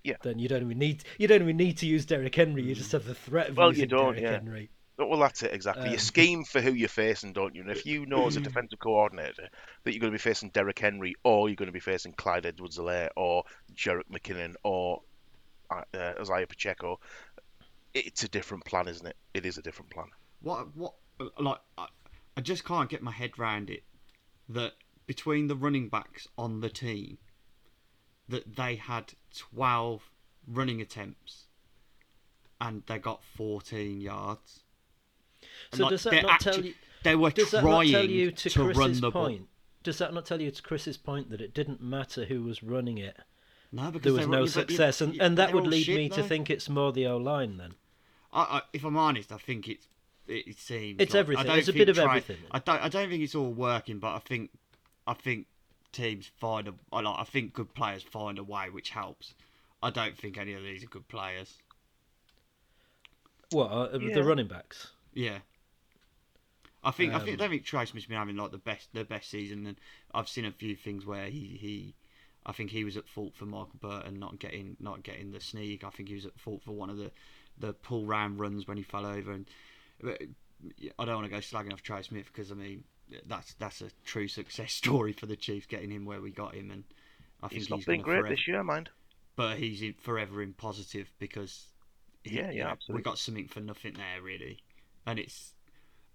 Yeah. 0.06 0.16
then 0.22 0.38
you 0.38 0.48
don't 0.48 0.62
even 0.62 0.78
need 0.78 1.04
you 1.18 1.26
don't 1.26 1.42
even 1.42 1.56
need 1.56 1.78
to 1.78 1.86
use 1.86 2.06
Derrick 2.06 2.34
Henry. 2.34 2.62
You 2.62 2.74
just 2.74 2.92
have 2.92 3.04
the 3.04 3.14
threat 3.14 3.50
of 3.50 3.56
Well, 3.56 3.72
you 3.72 3.86
don't, 3.86 4.14
Derrick 4.14 4.22
yeah. 4.22 4.32
Henry. 4.32 4.70
Well, 4.98 5.18
that's 5.18 5.42
it 5.42 5.52
exactly. 5.52 5.88
you 5.88 5.94
Um, 5.94 5.98
scheme 5.98 6.44
for 6.44 6.62
who 6.62 6.72
you're 6.72 6.88
facing, 6.88 7.34
don't 7.34 7.54
you? 7.54 7.60
And 7.60 7.70
if 7.70 7.84
you 7.84 8.06
know 8.06 8.26
as 8.26 8.36
a 8.36 8.40
defensive 8.40 8.78
coordinator 8.78 9.48
that 9.84 9.92
you're 9.92 10.00
going 10.00 10.12
to 10.12 10.14
be 10.14 10.18
facing 10.18 10.48
Derrick 10.50 10.78
Henry, 10.78 11.14
or 11.22 11.48
you're 11.48 11.56
going 11.56 11.66
to 11.66 11.72
be 11.72 11.80
facing 11.80 12.14
Clyde 12.14 12.46
Edwards-Helaire, 12.46 13.10
or 13.14 13.44
Jerick 13.74 14.08
McKinnon, 14.10 14.54
or 14.62 15.02
uh, 15.70 15.82
uh, 15.92 16.14
Isaiah 16.18 16.46
Pacheco, 16.46 16.98
it's 17.92 18.22
a 18.22 18.28
different 18.28 18.64
plan, 18.64 18.88
isn't 18.88 19.06
it? 19.06 19.16
It 19.34 19.44
is 19.44 19.58
a 19.58 19.62
different 19.62 19.90
plan. 19.90 20.06
What 20.40 20.74
what 20.74 20.94
like 21.38 21.58
I, 21.76 21.88
I 22.36 22.40
just 22.40 22.64
can't 22.64 22.88
get 22.88 23.02
my 23.02 23.12
head 23.12 23.38
round 23.38 23.68
it 23.68 23.82
that 24.48 24.72
between 25.06 25.46
the 25.48 25.56
running 25.56 25.88
backs 25.88 26.26
on 26.38 26.60
the 26.60 26.70
team 26.70 27.18
that 28.28 28.56
they 28.56 28.76
had 28.76 29.12
12 29.36 30.02
running 30.48 30.80
attempts 30.80 31.44
and 32.60 32.82
they 32.86 32.98
got 32.98 33.22
14 33.36 34.00
yards. 34.00 34.60
So 35.72 35.84
Like, 35.84 35.90
does 35.90 36.04
that 36.04 36.22
not 36.22 36.40
tell 36.40 36.64
you? 36.64 36.74
They 37.02 37.14
were 37.16 37.30
Does 37.30 37.50
that 37.52 37.60
trying 37.62 37.92
not 37.92 37.98
tell 38.00 38.10
you 38.10 38.30
to, 38.32 38.50
to 38.50 38.58
Chris's 38.64 38.78
run 38.78 38.92
the 39.00 39.10
ball. 39.10 39.26
point? 39.26 39.42
Does 39.82 39.98
that 39.98 40.12
not 40.14 40.26
tell 40.26 40.40
you 40.40 40.50
to 40.50 40.62
Chris's 40.62 40.96
point 40.96 41.30
that 41.30 41.40
it 41.40 41.54
didn't 41.54 41.80
matter 41.80 42.24
who 42.24 42.42
was 42.42 42.62
running 42.62 42.98
it? 42.98 43.16
No, 43.70 43.90
because 43.90 44.02
There 44.04 44.12
was 44.14 44.28
no 44.28 44.46
success, 44.46 45.00
and, 45.00 45.20
and 45.20 45.36
that 45.38 45.52
would 45.52 45.66
lead 45.66 45.84
shit, 45.84 45.96
me 45.96 46.08
to 46.10 46.22
think 46.22 46.50
it's 46.50 46.68
more 46.68 46.92
the 46.92 47.06
O 47.06 47.16
line 47.16 47.56
then. 47.58 47.74
I, 48.32 48.40
I, 48.42 48.62
if 48.72 48.84
I'm 48.84 48.96
honest, 48.96 49.32
I 49.32 49.36
think 49.38 49.68
it's 49.68 49.86
it, 50.26 50.46
it 50.48 50.58
seems 50.58 50.96
It's 51.00 51.14
like- 51.14 51.20
everything. 51.20 51.46
It's 51.58 51.68
a 51.68 51.72
bit 51.72 51.88
of 51.88 51.96
try- 51.96 52.04
everything. 52.04 52.36
I 52.50 52.58
don't. 52.58 52.82
I 52.82 52.88
don't 52.88 53.08
think 53.08 53.22
it's 53.22 53.34
all 53.34 53.52
working, 53.52 53.98
but 53.98 54.14
I 54.14 54.18
think 54.20 54.50
I 55.06 55.14
think 55.14 55.46
teams 55.96 56.30
find 56.38 56.68
a 56.68 56.74
I 56.92 57.00
like. 57.00 57.18
I 57.18 57.24
think 57.24 57.52
good 57.52 57.74
players 57.74 58.02
find 58.02 58.38
a 58.38 58.44
way, 58.44 58.70
which 58.70 58.90
helps. 58.90 59.34
I 59.82 59.90
don't 59.90 60.16
think 60.16 60.38
any 60.38 60.54
of 60.54 60.62
these 60.62 60.84
are 60.84 60.88
good 60.88 61.08
players. 61.08 61.58
What 63.50 63.70
uh, 63.70 63.98
Yeah. 63.98 64.14
the 64.14 64.24
running 64.24 64.48
backs? 64.48 64.92
Yeah. 65.14 65.38
I 66.82 66.90
think 66.92 67.12
I 67.14 67.18
think 67.18 67.28
I 67.28 67.32
Um, 67.32 67.36
don't 67.38 67.50
think 67.50 67.64
Trace 67.64 67.90
has 67.90 68.06
been 68.06 68.16
having 68.16 68.36
like 68.36 68.52
the 68.52 68.58
best 68.58 68.92
the 68.92 69.04
best 69.04 69.30
season, 69.30 69.66
and 69.66 69.80
I've 70.14 70.28
seen 70.28 70.44
a 70.44 70.52
few 70.52 70.76
things 70.76 71.04
where 71.04 71.28
he, 71.28 71.56
he 71.60 71.94
I 72.44 72.52
think 72.52 72.70
he 72.70 72.84
was 72.84 72.96
at 72.96 73.08
fault 73.08 73.34
for 73.34 73.46
Michael 73.46 73.78
Burton 73.80 74.18
not 74.18 74.38
getting 74.38 74.76
not 74.78 75.02
getting 75.02 75.32
the 75.32 75.40
sneak. 75.40 75.82
I 75.84 75.90
think 75.90 76.08
he 76.08 76.14
was 76.14 76.26
at 76.26 76.38
fault 76.38 76.62
for 76.62 76.72
one 76.72 76.90
of 76.90 76.96
the 76.96 77.10
the 77.58 77.72
pull 77.72 78.06
round 78.06 78.38
runs 78.38 78.68
when 78.68 78.76
he 78.76 78.82
fell 78.84 79.06
over, 79.06 79.32
and 79.32 79.48
but 80.00 80.22
I 80.98 81.04
don't 81.04 81.16
want 81.16 81.26
to 81.26 81.30
go 81.30 81.38
slagging 81.38 81.72
off 81.72 81.82
Trey 81.82 82.02
Smith 82.02 82.26
because 82.32 82.52
I 82.52 82.54
mean 82.54 82.84
that's 83.26 83.54
that's 83.54 83.80
a 83.82 83.90
true 84.04 84.28
success 84.28 84.72
story 84.82 85.12
for 85.12 85.26
the 85.26 85.36
Chiefs 85.36 85.66
getting 85.66 85.90
him 85.90 86.04
where 86.04 86.20
we 86.20 86.30
got 86.30 86.54
him, 86.54 86.70
and 86.70 86.84
I 87.42 87.48
think 87.48 87.60
He's 87.62 87.70
not 87.70 87.76
he's 87.76 87.86
been 87.86 88.00
great 88.02 88.20
forever, 88.20 88.28
this 88.30 88.48
year, 88.48 88.62
mind. 88.62 88.90
but 89.36 89.58
he's 89.58 89.82
in, 89.82 89.94
forever 89.94 90.42
in 90.42 90.52
positive 90.54 91.12
because 91.18 91.66
he- 92.24 92.36
Yeah, 92.36 92.46
yeah, 92.46 92.50
you 92.52 92.64
know, 92.64 92.70
absolutely. 92.70 93.00
we 93.00 93.04
got 93.04 93.18
something 93.18 93.48
for 93.48 93.60
nothing 93.60 93.94
there 93.94 94.22
really, 94.22 94.58
and 95.06 95.18
it's 95.18 95.52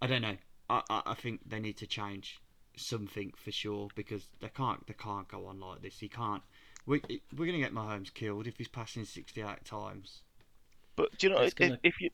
I 0.02 0.08
don't 0.08 0.22
know. 0.22 0.38
I, 0.70 0.82
I 0.90 1.02
I 1.08 1.14
think 1.16 1.42
they 1.48 1.60
need 1.60 1.78
to 1.78 1.88
change 1.88 2.40
something 2.78 3.34
for 3.36 3.52
sure 3.52 3.90
because 3.96 4.24
they 4.40 4.50
can't 4.50 4.86
they 4.88 4.94
can't 4.94 5.28
go 5.28 5.46
on 5.48 5.60
like 5.60 5.82
this. 5.82 6.00
He 6.00 6.08
can't. 6.10 6.42
We 6.86 7.02
we're 7.38 7.46
gonna 7.46 7.60
get 7.60 7.74
Mahomes 7.74 8.14
killed 8.14 8.48
if 8.48 8.58
he's 8.58 8.68
passing 8.68 9.06
sixty 9.06 9.42
eight 9.42 9.64
times. 9.66 10.22
But 10.96 11.18
do 11.18 11.28
you 11.28 11.34
know 11.34 11.42
if, 11.42 11.56
gonna- 11.56 11.80
if 11.84 12.02
you? 12.02 12.10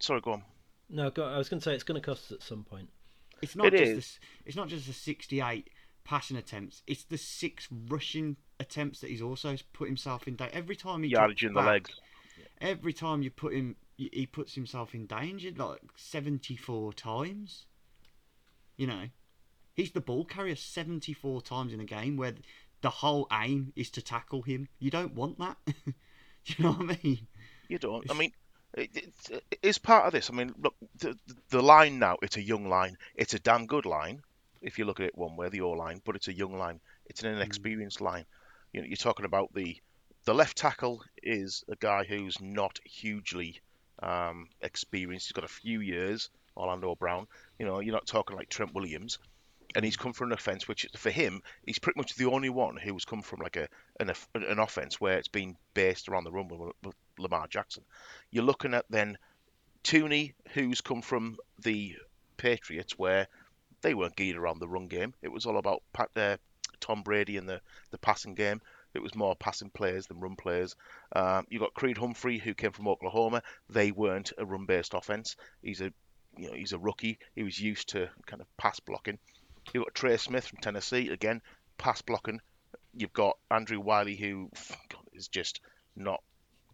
Sorry, 0.00 0.20
go 0.20 0.32
on. 0.32 0.42
No, 0.90 1.04
I 1.16 1.38
was 1.38 1.48
going 1.48 1.60
to 1.60 1.64
say 1.64 1.74
it's 1.74 1.84
going 1.84 1.98
to 2.00 2.04
cost 2.04 2.26
us 2.26 2.32
at 2.32 2.42
some 2.42 2.64
point. 2.64 2.88
It's 3.42 3.56
not 3.56 3.66
It 3.68 3.78
just 3.78 3.82
is. 3.82 3.96
This, 3.96 4.20
it's 4.46 4.56
not 4.56 4.68
just 4.68 4.86
the 4.86 4.92
sixty 4.92 5.40
eight 5.40 5.68
passing 6.04 6.36
attempts. 6.36 6.82
It's 6.86 7.04
the 7.04 7.18
six 7.18 7.68
rushing 7.88 8.36
attempts 8.60 9.00
that 9.00 9.10
he's 9.10 9.22
also 9.22 9.56
put 9.72 9.88
himself 9.88 10.26
in 10.26 10.36
danger. 10.36 10.54
Every 10.54 10.76
time 10.76 11.02
he 11.02 11.10
Yardage 11.10 11.44
in 11.44 11.52
the 11.52 11.60
back, 11.60 11.66
legs. 11.66 11.90
every 12.60 12.92
time 12.92 13.22
you 13.22 13.30
put 13.30 13.52
him, 13.52 13.76
he 13.96 14.26
puts 14.26 14.54
himself 14.54 14.94
in 14.94 15.06
danger 15.06 15.50
like 15.56 15.82
seventy 15.96 16.56
four 16.56 16.92
times. 16.92 17.66
You 18.76 18.86
know, 18.86 19.08
he's 19.74 19.90
the 19.90 20.00
ball 20.00 20.24
carrier 20.24 20.56
seventy 20.56 21.12
four 21.12 21.42
times 21.42 21.72
in 21.72 21.80
a 21.80 21.84
game 21.84 22.16
where 22.16 22.34
the 22.80 22.90
whole 22.90 23.26
aim 23.32 23.72
is 23.76 23.90
to 23.90 24.02
tackle 24.02 24.42
him. 24.42 24.68
You 24.78 24.90
don't 24.90 25.14
want 25.14 25.38
that. 25.38 25.56
Do 25.66 26.54
you 26.56 26.64
know 26.64 26.72
what 26.72 26.90
I 26.90 26.98
mean? 27.02 27.26
You 27.68 27.78
don't. 27.78 28.10
I 28.10 28.14
mean, 28.14 28.32
it, 28.74 29.12
it's 29.62 29.78
part 29.78 30.06
of 30.06 30.12
this. 30.12 30.30
I 30.30 30.34
mean, 30.34 30.54
look, 30.58 30.74
the, 30.98 31.16
the 31.50 31.62
line 31.62 31.98
now, 31.98 32.16
it's 32.22 32.36
a 32.36 32.42
young 32.42 32.68
line. 32.68 32.96
It's 33.14 33.34
a 33.34 33.38
damn 33.38 33.66
good 33.66 33.86
line, 33.86 34.22
if 34.62 34.78
you 34.78 34.84
look 34.84 35.00
at 35.00 35.06
it 35.06 35.18
one 35.18 35.36
way, 35.36 35.48
the 35.48 35.60
O 35.60 35.70
line, 35.70 36.00
but 36.04 36.16
it's 36.16 36.28
a 36.28 36.32
young 36.32 36.56
line. 36.56 36.80
It's 37.06 37.22
an 37.22 37.34
inexperienced 37.34 38.00
line. 38.00 38.24
You 38.72 38.80
know, 38.80 38.86
you're 38.86 38.96
talking 38.96 39.26
about 39.26 39.52
the 39.52 39.76
the 40.24 40.34
left 40.34 40.56
tackle 40.56 41.02
is 41.22 41.64
a 41.68 41.76
guy 41.76 42.04
who's 42.04 42.40
not 42.40 42.78
hugely 42.84 43.60
um, 44.02 44.48
experienced. 44.60 45.26
He's 45.26 45.32
got 45.32 45.44
a 45.44 45.48
few 45.48 45.80
years, 45.80 46.30
Orlando 46.56 46.94
Brown. 46.94 47.26
You 47.58 47.66
know, 47.66 47.80
you're 47.80 47.94
not 47.94 48.06
talking 48.06 48.36
like 48.36 48.48
Trent 48.48 48.74
Williams. 48.74 49.18
And 49.74 49.84
he's 49.84 49.96
come 49.96 50.12
from 50.12 50.28
an 50.28 50.34
offense 50.34 50.68
which, 50.68 50.86
for 50.96 51.10
him, 51.10 51.40
he's 51.64 51.78
pretty 51.78 51.98
much 51.98 52.14
the 52.14 52.30
only 52.30 52.50
one 52.50 52.76
who's 52.76 53.06
come 53.06 53.22
from 53.22 53.40
like 53.40 53.56
a 53.56 53.68
an, 53.98 54.12
an 54.34 54.58
offense 54.58 55.00
where 55.00 55.16
it's 55.16 55.28
been 55.28 55.56
based 55.72 56.08
around 56.08 56.24
the 56.24 56.30
run 56.30 56.48
with, 56.48 56.72
with 56.84 56.94
Lamar 57.18 57.46
Jackson. 57.48 57.84
You're 58.30 58.44
looking 58.44 58.74
at 58.74 58.86
then 58.90 59.18
Thuney, 59.84 60.34
who's 60.52 60.80
come 60.80 61.02
from 61.02 61.36
the 61.58 61.96
Patriots, 62.36 62.98
where 62.98 63.28
they 63.82 63.94
weren't 63.94 64.16
geared 64.16 64.36
around 64.36 64.58
the 64.58 64.68
run 64.68 64.88
game. 64.88 65.14
It 65.22 65.28
was 65.28 65.46
all 65.46 65.58
about 65.58 65.82
Pat, 65.92 66.10
uh, 66.16 66.36
Tom 66.80 67.02
Brady 67.02 67.36
and 67.36 67.48
the, 67.48 67.60
the 67.90 67.98
passing 67.98 68.34
game. 68.34 68.60
It 68.94 69.02
was 69.02 69.14
more 69.14 69.34
passing 69.34 69.70
players 69.70 70.06
than 70.06 70.20
run 70.20 70.36
players. 70.36 70.76
Um, 71.16 71.46
you 71.48 71.58
got 71.58 71.74
Creed 71.74 71.96
Humphrey, 71.96 72.38
who 72.38 72.54
came 72.54 72.72
from 72.72 72.88
Oklahoma. 72.88 73.42
They 73.70 73.90
weren't 73.90 74.32
a 74.36 74.44
run-based 74.44 74.94
offense. 74.94 75.36
He's 75.62 75.80
a 75.80 75.92
you 76.36 76.48
know 76.48 76.54
he's 76.54 76.72
a 76.72 76.78
rookie. 76.78 77.18
He 77.34 77.42
was 77.42 77.58
used 77.58 77.90
to 77.90 78.08
kind 78.26 78.42
of 78.42 78.56
pass 78.56 78.80
blocking. 78.80 79.18
You've 79.72 79.84
got 79.84 79.94
Trey 79.94 80.16
Smith 80.16 80.46
from 80.46 80.58
Tennessee, 80.58 81.08
again 81.08 81.40
pass 81.82 82.00
blocking. 82.00 82.40
You've 82.94 83.12
got 83.12 83.36
Andrew 83.50 83.80
Wylie, 83.80 84.16
who 84.16 84.50
God, 84.88 85.02
is 85.12 85.28
just 85.28 85.60
not 85.96 86.22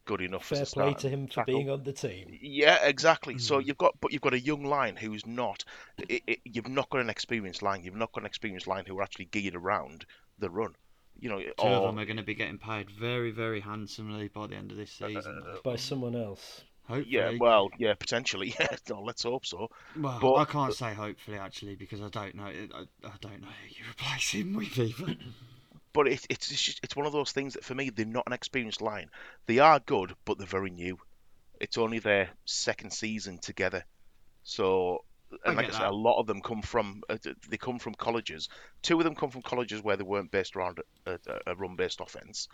good 0.08 0.22
enough. 0.22 0.46
Fair 0.46 0.62
as 0.62 0.72
a 0.72 0.74
play 0.74 0.94
to 0.94 1.08
him 1.08 1.26
for 1.26 1.34
tackle. 1.34 1.54
being 1.54 1.70
on 1.70 1.84
the 1.84 1.92
team. 1.92 2.36
Yeah, 2.40 2.78
exactly. 2.82 3.38
So 3.38 3.60
hmm. 3.60 3.66
you've 3.66 3.78
got, 3.78 3.94
but 4.00 4.12
you've 4.12 4.22
got 4.22 4.32
a 4.32 4.40
young 4.40 4.64
line 4.64 4.96
who's 4.96 5.26
not. 5.26 5.64
It, 6.08 6.22
it, 6.26 6.40
you've 6.44 6.68
not 6.68 6.88
got 6.90 7.02
an 7.02 7.10
experienced 7.10 7.62
line. 7.62 7.84
You've 7.84 7.94
not 7.94 8.10
got 8.12 8.22
an 8.22 8.26
experienced 8.26 8.66
line 8.66 8.84
who 8.86 8.98
are 8.98 9.02
actually 9.02 9.26
geared 9.26 9.54
around 9.54 10.06
the 10.38 10.50
run. 10.50 10.74
You 11.20 11.28
know, 11.28 11.40
Two 11.40 11.52
of 11.66 11.82
them 11.82 11.98
are 11.98 12.04
going 12.04 12.16
to 12.16 12.22
be 12.22 12.34
getting 12.34 12.58
paid 12.58 12.90
very, 12.90 13.32
very 13.32 13.60
handsomely 13.60 14.28
by 14.28 14.46
the 14.46 14.56
end 14.56 14.70
of 14.70 14.76
this 14.76 15.00
uh, 15.02 15.08
season. 15.08 15.42
Uh, 15.46 15.56
by 15.62 15.76
someone 15.76 16.16
else. 16.16 16.62
Hopefully. 16.84 17.06
yeah, 17.10 17.32
well, 17.38 17.68
yeah, 17.76 17.92
potentially. 17.94 18.54
Yeah, 18.60 18.74
no, 18.88 19.02
let's 19.02 19.24
hope 19.24 19.44
so. 19.44 19.68
Well, 19.94 20.18
but- 20.22 20.34
I 20.36 20.44
can't 20.46 20.72
say 20.72 20.94
hopefully 20.94 21.36
actually 21.36 21.74
because 21.74 22.00
I 22.00 22.08
don't 22.08 22.34
know. 22.34 22.46
I, 22.46 22.84
I 23.04 23.12
don't 23.20 23.42
know 23.42 23.48
who 23.48 23.68
you 23.68 23.84
replace 23.90 24.30
him 24.30 24.54
with 24.54 24.78
either. 24.78 25.16
But 25.98 26.06
it, 26.06 26.26
it's 26.30 26.52
it's 26.52 26.62
just, 26.62 26.80
it's 26.84 26.94
one 26.94 27.06
of 27.06 27.12
those 27.12 27.32
things 27.32 27.54
that 27.54 27.64
for 27.64 27.74
me 27.74 27.90
they're 27.90 28.06
not 28.06 28.28
an 28.28 28.32
experienced 28.32 28.80
line. 28.80 29.10
They 29.46 29.58
are 29.58 29.80
good, 29.80 30.14
but 30.24 30.38
they're 30.38 30.46
very 30.46 30.70
new. 30.70 30.96
It's 31.60 31.76
only 31.76 31.98
their 31.98 32.30
second 32.44 32.92
season 32.92 33.38
together. 33.38 33.84
So, 34.44 35.02
and 35.44 35.56
like 35.56 35.66
I 35.66 35.72
said, 35.72 35.88
a 35.88 35.92
lot 35.92 36.20
of 36.20 36.28
them 36.28 36.40
come 36.40 36.62
from 36.62 37.02
uh, 37.08 37.16
they 37.48 37.56
come 37.56 37.80
from 37.80 37.94
colleges. 37.94 38.48
Two 38.80 38.98
of 38.98 39.02
them 39.02 39.16
come 39.16 39.30
from 39.30 39.42
colleges 39.42 39.82
where 39.82 39.96
they 39.96 40.04
weren't 40.04 40.30
based 40.30 40.54
around 40.54 40.78
a, 41.04 41.18
a, 41.48 41.56
run-based 41.56 42.00
offense. 42.00 42.46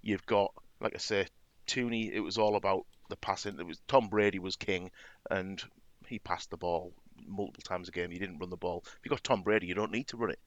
You've 0.00 0.24
got, 0.26 0.54
like 0.78 0.94
I 0.94 0.98
say, 0.98 1.26
Thuney. 1.66 2.08
It 2.12 2.20
was 2.20 2.38
all 2.38 2.54
about 2.54 2.86
the 3.08 3.16
passing. 3.16 3.58
It 3.58 3.66
was 3.66 3.80
Tom 3.88 4.10
Brady 4.10 4.38
was 4.38 4.54
king, 4.54 4.92
and 5.28 5.60
he 6.06 6.20
passed 6.20 6.50
the 6.50 6.56
ball 6.56 6.92
multiple 7.26 7.64
times 7.64 7.88
a 7.88 7.90
game. 7.90 8.12
He 8.12 8.20
didn't 8.20 8.38
run 8.38 8.50
the 8.50 8.56
ball. 8.56 8.84
If 8.86 9.00
you 9.04 9.10
got 9.10 9.24
Tom 9.24 9.42
Brady, 9.42 9.66
you 9.66 9.74
don't 9.74 9.90
need 9.90 10.06
to 10.06 10.16
run 10.16 10.30
it. 10.30 10.38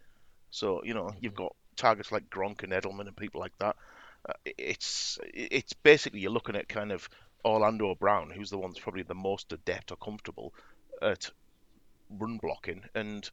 So 0.52 0.86
you 0.86 0.94
know 0.94 1.12
you've 1.20 1.36
got 1.36 1.54
targets 1.76 2.12
like 2.12 2.30
Gronk 2.30 2.64
and 2.64 2.74
Edelman 2.74 3.08
and 3.08 3.16
people 3.16 3.42
like 3.42 3.58
that. 3.60 3.76
Uh, 4.28 4.34
it's 4.46 5.20
it's 5.34 5.74
basically 5.74 6.20
you're 6.20 6.32
looking 6.32 6.56
at 6.56 6.68
kind 6.68 6.92
of 6.92 7.10
Orlando 7.44 7.94
Brown, 7.96 8.32
who's 8.32 8.50
the 8.50 8.58
one 8.58 8.72
that's 8.72 8.80
probably 8.80 9.04
the 9.04 9.14
most 9.14 9.54
adept 9.54 9.92
or 9.92 9.98
comfortable 9.98 10.54
at 11.02 11.30
run 12.10 12.38
blocking, 12.38 12.84
and 12.96 13.30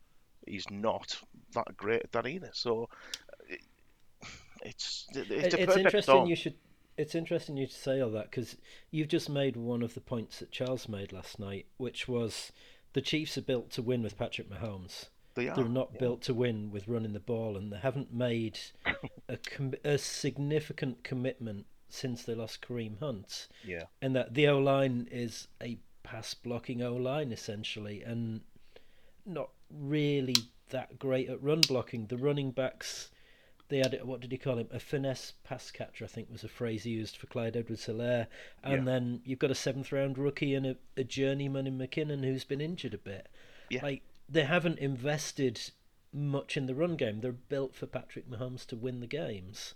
he's 0.47 0.71
not 0.71 1.19
that 1.55 1.77
great 1.77 2.03
at 2.03 2.13
that 2.13 2.27
either. 2.27 2.51
So 2.53 2.89
it, 3.49 3.61
it's 4.63 5.07
it's, 5.15 5.55
it's 5.55 5.77
interesting 5.77 6.27
you 6.27 6.37
should. 6.37 6.55
It's 6.99 7.15
interesting 7.15 7.57
you 7.57 7.67
should 7.67 7.75
say 7.75 8.01
all 8.01 8.11
that 8.11 8.31
because 8.31 8.57
you've 8.91 9.09
just 9.09 9.31
made 9.31 9.57
one 9.57 9.83
of 9.83 9.95
the 9.95 10.01
points 10.01 10.41
that 10.41 10.53
Charles 10.53 10.89
made 10.89 11.13
last 11.13 11.39
night, 11.39 11.67
which 11.79 12.07
was 12.07 12.53
the 12.93 13.01
Chiefs 13.01 13.39
are 13.39 13.43
built 13.43 13.71
to 13.71 13.83
win 13.83 14.03
with 14.03 14.19
Patrick 14.19 14.51
Mahomes. 14.51 15.07
They 15.35 15.49
are, 15.49 15.57
They're 15.57 15.65
not 15.65 15.91
yeah. 15.95 15.99
built 16.01 16.23
to 16.23 16.35
win 16.35 16.71
with 16.71 16.89
running 16.89 17.13
the 17.15 17.21
ball, 17.21 17.57
and 17.57 17.73
they 17.73 17.79
haven't 17.79 18.13
made 18.13 18.59
a, 19.29 19.37
com- 19.39 19.75
a 19.85 19.97
significant 19.99 21.03
commitment 21.05 21.67
since 21.89 22.23
they 22.23 22.35
lost 22.35 22.61
Kareem 22.67 22.99
Hunt. 23.01 23.49
Yeah. 23.65 23.85
and 24.01 24.15
that 24.17 24.35
the 24.35 24.49
O 24.49 24.59
line 24.59 25.09
is 25.11 25.49
a 25.63 25.79
pass 26.03 26.35
blocking 26.35 26.83
O 26.83 26.95
line 26.97 27.33
essentially, 27.33 28.03
and 28.03 28.41
not 29.25 29.51
really 29.71 30.35
that 30.71 30.99
great 30.99 31.29
at 31.29 31.43
run 31.43 31.61
blocking. 31.63 32.07
The 32.07 32.17
running 32.19 32.51
backs, 32.51 33.11
they 33.69 33.79
had 33.79 33.99
what 34.05 34.21
did 34.21 34.33
he 34.33 34.39
call 34.39 34.59
him? 34.59 34.69
A 34.71 34.81
finesse 34.81 35.33
pass 35.45 35.71
catcher, 35.71 36.05
I 36.05 36.09
think 36.09 36.29
was 36.31 36.45
a 36.45 36.49
phrase 36.49 36.85
he 36.85 36.91
used 36.91 37.17
for 37.17 37.27
Clyde 37.27 37.57
Edwards 37.57 37.87
Helaire. 37.87 38.27
And 38.63 38.85
Yeah. 38.87 38.93
then 38.93 39.21
you've 39.25 39.39
got 39.39 39.51
a 39.51 39.55
seventh 39.55 39.93
round 39.93 40.19
rookie 40.19 40.55
and 40.55 40.67
a, 40.67 40.77
a 40.97 41.05
journeyman 41.05 41.67
in 41.67 41.79
McKinnon 41.79 42.25
who's 42.25 42.45
been 42.45 42.61
injured 42.61 42.95
a 42.95 42.99
bit. 42.99 43.29
Yeah. 43.71 43.83
Like 43.83 44.03
they 44.29 44.45
haven't 44.45 44.79
invested 44.79 45.61
much 46.13 46.57
in 46.57 46.67
the 46.67 46.75
run 46.75 46.97
game. 46.97 47.21
They're 47.21 47.33
built 47.33 47.75
for 47.75 47.87
Patrick 47.87 48.29
Mahomes 48.29 48.67
to 48.67 48.77
win 48.77 49.01
the 49.01 49.07
games. 49.07 49.75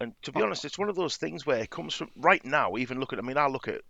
And 0.00 0.14
to 0.22 0.32
be 0.32 0.42
honest, 0.42 0.64
it's 0.64 0.78
one 0.78 0.88
of 0.88 0.96
those 0.96 1.16
things 1.16 1.46
where 1.46 1.58
it 1.58 1.70
comes 1.70 1.94
from 1.94 2.10
right 2.16 2.44
now. 2.44 2.76
Even 2.76 3.00
look 3.00 3.12
at, 3.12 3.18
I 3.18 3.22
mean, 3.22 3.38
I 3.38 3.46
look 3.46 3.68
at 3.68 3.80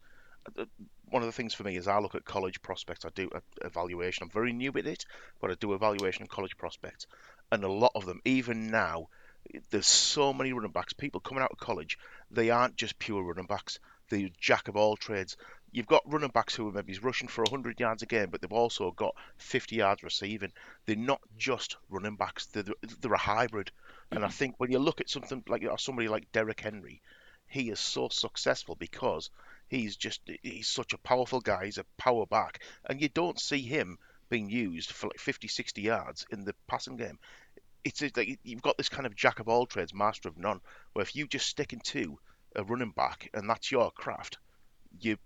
uh, 0.58 0.64
one 1.10 1.22
of 1.22 1.26
the 1.26 1.32
things 1.32 1.54
for 1.54 1.64
me 1.64 1.76
is 1.76 1.88
I 1.88 1.98
look 1.98 2.14
at 2.14 2.24
college 2.24 2.60
prospects. 2.62 3.04
I 3.04 3.10
do 3.14 3.30
evaluation. 3.62 4.24
I'm 4.24 4.30
very 4.30 4.52
new 4.52 4.72
at 4.76 4.86
it, 4.86 5.04
but 5.40 5.50
I 5.50 5.54
do 5.54 5.72
evaluation 5.74 6.22
of 6.22 6.28
college 6.28 6.56
prospects, 6.56 7.06
and 7.50 7.64
a 7.64 7.70
lot 7.70 7.92
of 7.94 8.04
them, 8.04 8.20
even 8.24 8.70
now, 8.70 9.08
there's 9.70 9.86
so 9.86 10.32
many 10.32 10.52
running 10.52 10.72
backs. 10.72 10.92
People 10.92 11.20
coming 11.20 11.42
out 11.42 11.52
of 11.52 11.58
college, 11.58 11.98
they 12.30 12.50
aren't 12.50 12.76
just 12.76 12.98
pure 12.98 13.22
running 13.22 13.46
backs. 13.46 13.78
They're 14.08 14.28
jack 14.38 14.68
of 14.68 14.76
all 14.76 14.96
trades. 14.96 15.36
You've 15.74 15.88
got 15.88 16.10
running 16.10 16.30
backs 16.30 16.54
who 16.54 16.68
are 16.68 16.72
maybe 16.72 16.96
rushing 17.02 17.26
for 17.26 17.42
100 17.42 17.80
yards 17.80 18.04
a 18.04 18.06
game, 18.06 18.30
but 18.30 18.40
they've 18.40 18.52
also 18.52 18.92
got 18.92 19.16
50 19.38 19.74
yards 19.74 20.04
receiving. 20.04 20.52
They're 20.86 20.94
not 20.94 21.20
just 21.36 21.76
running 21.90 22.14
backs. 22.14 22.46
They're, 22.46 22.62
they're 23.00 23.12
a 23.12 23.18
hybrid. 23.18 23.72
And 24.12 24.20
I 24.20 24.28
mm-hmm. 24.28 24.34
think 24.34 24.54
when 24.58 24.70
you 24.70 24.78
look 24.78 25.00
at 25.00 25.10
something 25.10 25.42
like 25.48 25.64
somebody 25.78 26.06
like 26.06 26.30
Derrick 26.30 26.60
Henry, 26.60 27.02
he 27.48 27.70
is 27.70 27.80
so 27.80 28.08
successful 28.08 28.76
because 28.76 29.30
he's 29.66 29.96
just 29.96 30.20
he's 30.42 30.68
such 30.68 30.92
a 30.92 30.98
powerful 30.98 31.40
guy. 31.40 31.64
He's 31.64 31.78
a 31.78 31.86
power 31.98 32.24
back, 32.24 32.62
and 32.84 33.00
you 33.00 33.08
don't 33.08 33.40
see 33.40 33.60
him 33.60 33.98
being 34.28 34.48
used 34.48 34.92
for 34.92 35.08
like 35.08 35.18
50, 35.18 35.48
60 35.48 35.82
yards 35.82 36.24
in 36.30 36.44
the 36.44 36.54
passing 36.68 36.96
game. 36.96 37.18
It's 37.82 38.00
it's 38.00 38.16
like 38.16 38.38
you've 38.44 38.62
got 38.62 38.76
this 38.76 38.88
kind 38.88 39.06
of 39.06 39.16
jack 39.16 39.40
of 39.40 39.48
all 39.48 39.66
trades, 39.66 39.92
master 39.92 40.28
of 40.28 40.38
none. 40.38 40.60
Where 40.92 41.02
if 41.02 41.16
you 41.16 41.26
just 41.26 41.48
stick 41.48 41.72
into 41.72 42.18
a 42.54 42.62
running 42.62 42.92
back 42.92 43.28
and 43.34 43.50
that's 43.50 43.72
your 43.72 43.90
craft, 43.90 44.38
you 45.00 45.16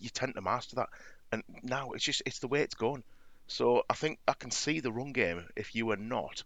you 0.00 0.10
tend 0.10 0.34
to 0.34 0.40
master 0.42 0.76
that. 0.76 0.88
And 1.32 1.42
now 1.62 1.90
it's 1.92 2.04
just 2.04 2.22
it's 2.26 2.40
the 2.40 2.48
way 2.48 2.62
it's 2.62 2.74
going. 2.74 3.02
So 3.46 3.82
I 3.90 3.94
think 3.94 4.18
I 4.28 4.32
can 4.34 4.50
see 4.50 4.80
the 4.80 4.92
run 4.92 5.12
game 5.12 5.46
if 5.56 5.74
you 5.74 5.90
are 5.90 5.96
not 5.96 6.42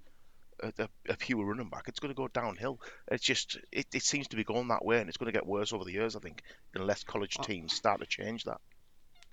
a, 0.63 0.73
a, 0.79 0.89
a 1.11 1.17
pure 1.17 1.45
running 1.45 1.69
back, 1.69 1.85
it's 1.89 2.01
going 2.01 2.15
to 2.15 2.17
go 2.17 2.29
downhill. 2.29 2.81
It's 3.11 3.25
just 3.25 3.59
it, 3.73 3.87
it 3.93 4.03
seems 4.03 4.29
to 4.29 4.37
be 4.37 4.45
going 4.45 4.69
that 4.69 4.85
way, 4.85 5.01
and 5.01 5.09
it's 5.09 5.17
going 5.19 5.33
to 5.33 5.37
get 5.39 5.47
worse 5.47 5.73
over 5.73 5.85
the 5.85 5.93
years. 5.93 6.17
I 6.17 6.21
think 6.21 6.43
unless 6.75 7.05
college 7.05 7.37
teams 7.39 7.73
start 7.75 8.01
to 8.01 8.07
change 8.07 8.45
that. 8.45 8.61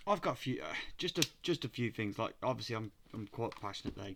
I've 0.07 0.21
got 0.21 0.33
a 0.33 0.37
few, 0.37 0.61
uh, 0.61 0.73
just 0.97 1.19
a 1.19 1.27
just 1.43 1.63
a 1.65 1.69
few 1.69 1.91
things. 1.91 2.17
Like 2.17 2.33
obviously, 2.43 2.75
I'm 2.75 2.91
I'm 3.13 3.27
quite 3.27 3.51
passionate. 3.61 3.95
They, 3.95 4.15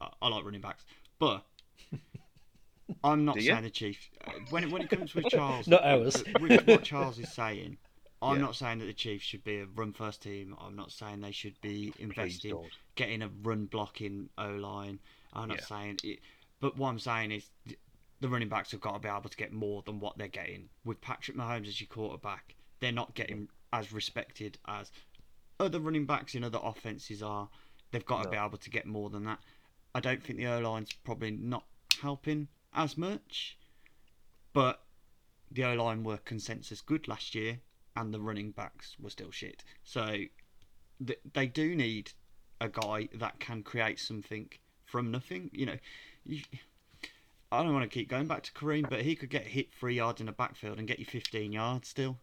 I, 0.00 0.08
I 0.20 0.28
like 0.28 0.44
running 0.44 0.60
backs, 0.60 0.84
but 1.18 1.44
I'm 3.04 3.24
not 3.24 3.36
Do 3.36 3.40
you? 3.42 3.50
saying 3.50 3.62
the 3.62 3.70
Chiefs. 3.70 4.08
Uh, 4.26 4.32
when 4.50 4.64
it, 4.64 4.70
when 4.70 4.82
it 4.82 4.90
comes 4.90 5.14
with 5.14 5.28
Charles, 5.30 5.68
Not 5.68 5.84
ours. 5.84 6.16
uh, 6.22 6.38
with 6.40 6.66
what 6.66 6.82
Charles 6.82 7.18
is 7.18 7.30
saying, 7.32 7.78
I'm 8.22 8.36
Yeah. 8.36 8.42
not 8.42 8.54
saying 8.56 8.78
that 8.78 8.86
the 8.86 8.92
Chiefs 8.94 9.24
should 9.24 9.42
be 9.42 9.56
a 9.58 9.66
run 9.66 9.92
first 9.92 10.22
team. 10.22 10.54
I'm 10.58 10.76
not 10.76 10.92
saying 10.92 11.20
they 11.20 11.32
should 11.32 11.60
be 11.60 11.92
investing, 11.98 12.70
getting 12.94 13.20
a 13.20 13.28
run 13.28 13.66
blocking 13.66 14.30
O 14.38 14.48
line. 14.54 15.00
I'm 15.32 15.48
not 15.48 15.58
Yeah. 15.58 15.64
saying 15.64 16.00
it, 16.04 16.20
but 16.60 16.76
what 16.76 16.88
I'm 16.90 17.00
saying 17.00 17.32
is 17.32 17.50
the 18.20 18.28
running 18.28 18.48
backs 18.48 18.70
have 18.70 18.80
got 18.80 18.92
to 18.92 18.98
be 19.00 19.08
able 19.08 19.28
to 19.28 19.36
get 19.36 19.52
more 19.52 19.82
than 19.82 19.98
what 19.98 20.16
they're 20.16 20.28
getting 20.28 20.70
with 20.84 21.00
Patrick 21.00 21.36
Mahomes 21.36 21.66
as 21.66 21.80
your 21.80 21.88
quarterback. 21.88 22.54
They're 22.78 22.92
not 22.92 23.14
getting 23.14 23.48
as 23.72 23.92
respected 23.92 24.58
as 24.66 24.92
other 25.58 25.80
running 25.80 26.06
backs 26.06 26.36
in 26.36 26.44
other 26.44 26.60
offenses 26.62 27.22
are. 27.22 27.50
They've 27.90 28.06
got 28.06 28.22
to 28.22 28.28
be 28.30 28.36
able 28.36 28.58
to 28.58 28.70
get 28.70 28.86
more 28.86 29.10
than 29.10 29.24
that. 29.24 29.40
I 29.94 30.00
don't 30.00 30.22
think 30.22 30.38
the 30.38 30.46
O 30.46 30.60
line's 30.60 30.92
probably 30.92 31.32
not 31.32 31.66
helping 32.00 32.48
as 32.72 32.96
much, 32.96 33.58
but 34.52 34.86
the 35.50 35.64
O 35.64 35.74
line 35.74 36.04
were 36.04 36.18
consensus 36.18 36.80
good 36.80 37.08
last 37.08 37.34
year, 37.34 37.60
and 37.96 38.12
the 38.12 38.20
running 38.20 38.50
backs 38.50 38.96
were 39.00 39.10
still 39.10 39.30
shit. 39.30 39.64
So 39.84 40.06
th- 41.04 41.20
they 41.34 41.46
do 41.46 41.74
need 41.74 42.12
a 42.60 42.68
guy 42.68 43.08
that 43.14 43.40
can 43.40 43.62
create 43.62 43.98
something 43.98 44.48
from 44.86 45.10
nothing. 45.10 45.50
You 45.52 45.66
know, 45.66 45.76
you, 46.24 46.42
I 47.50 47.62
don't 47.62 47.72
want 47.74 47.84
to 47.90 47.94
keep 47.94 48.08
going 48.08 48.26
back 48.26 48.42
to 48.44 48.52
Kareem, 48.52 48.88
but 48.88 49.02
he 49.02 49.14
could 49.14 49.30
get 49.30 49.46
hit 49.46 49.72
three 49.74 49.96
yards 49.96 50.20
in 50.20 50.26
the 50.26 50.32
backfield 50.32 50.78
and 50.78 50.88
get 50.88 50.98
you 50.98 51.04
15 51.04 51.52
yards 51.52 51.88
still. 51.88 52.18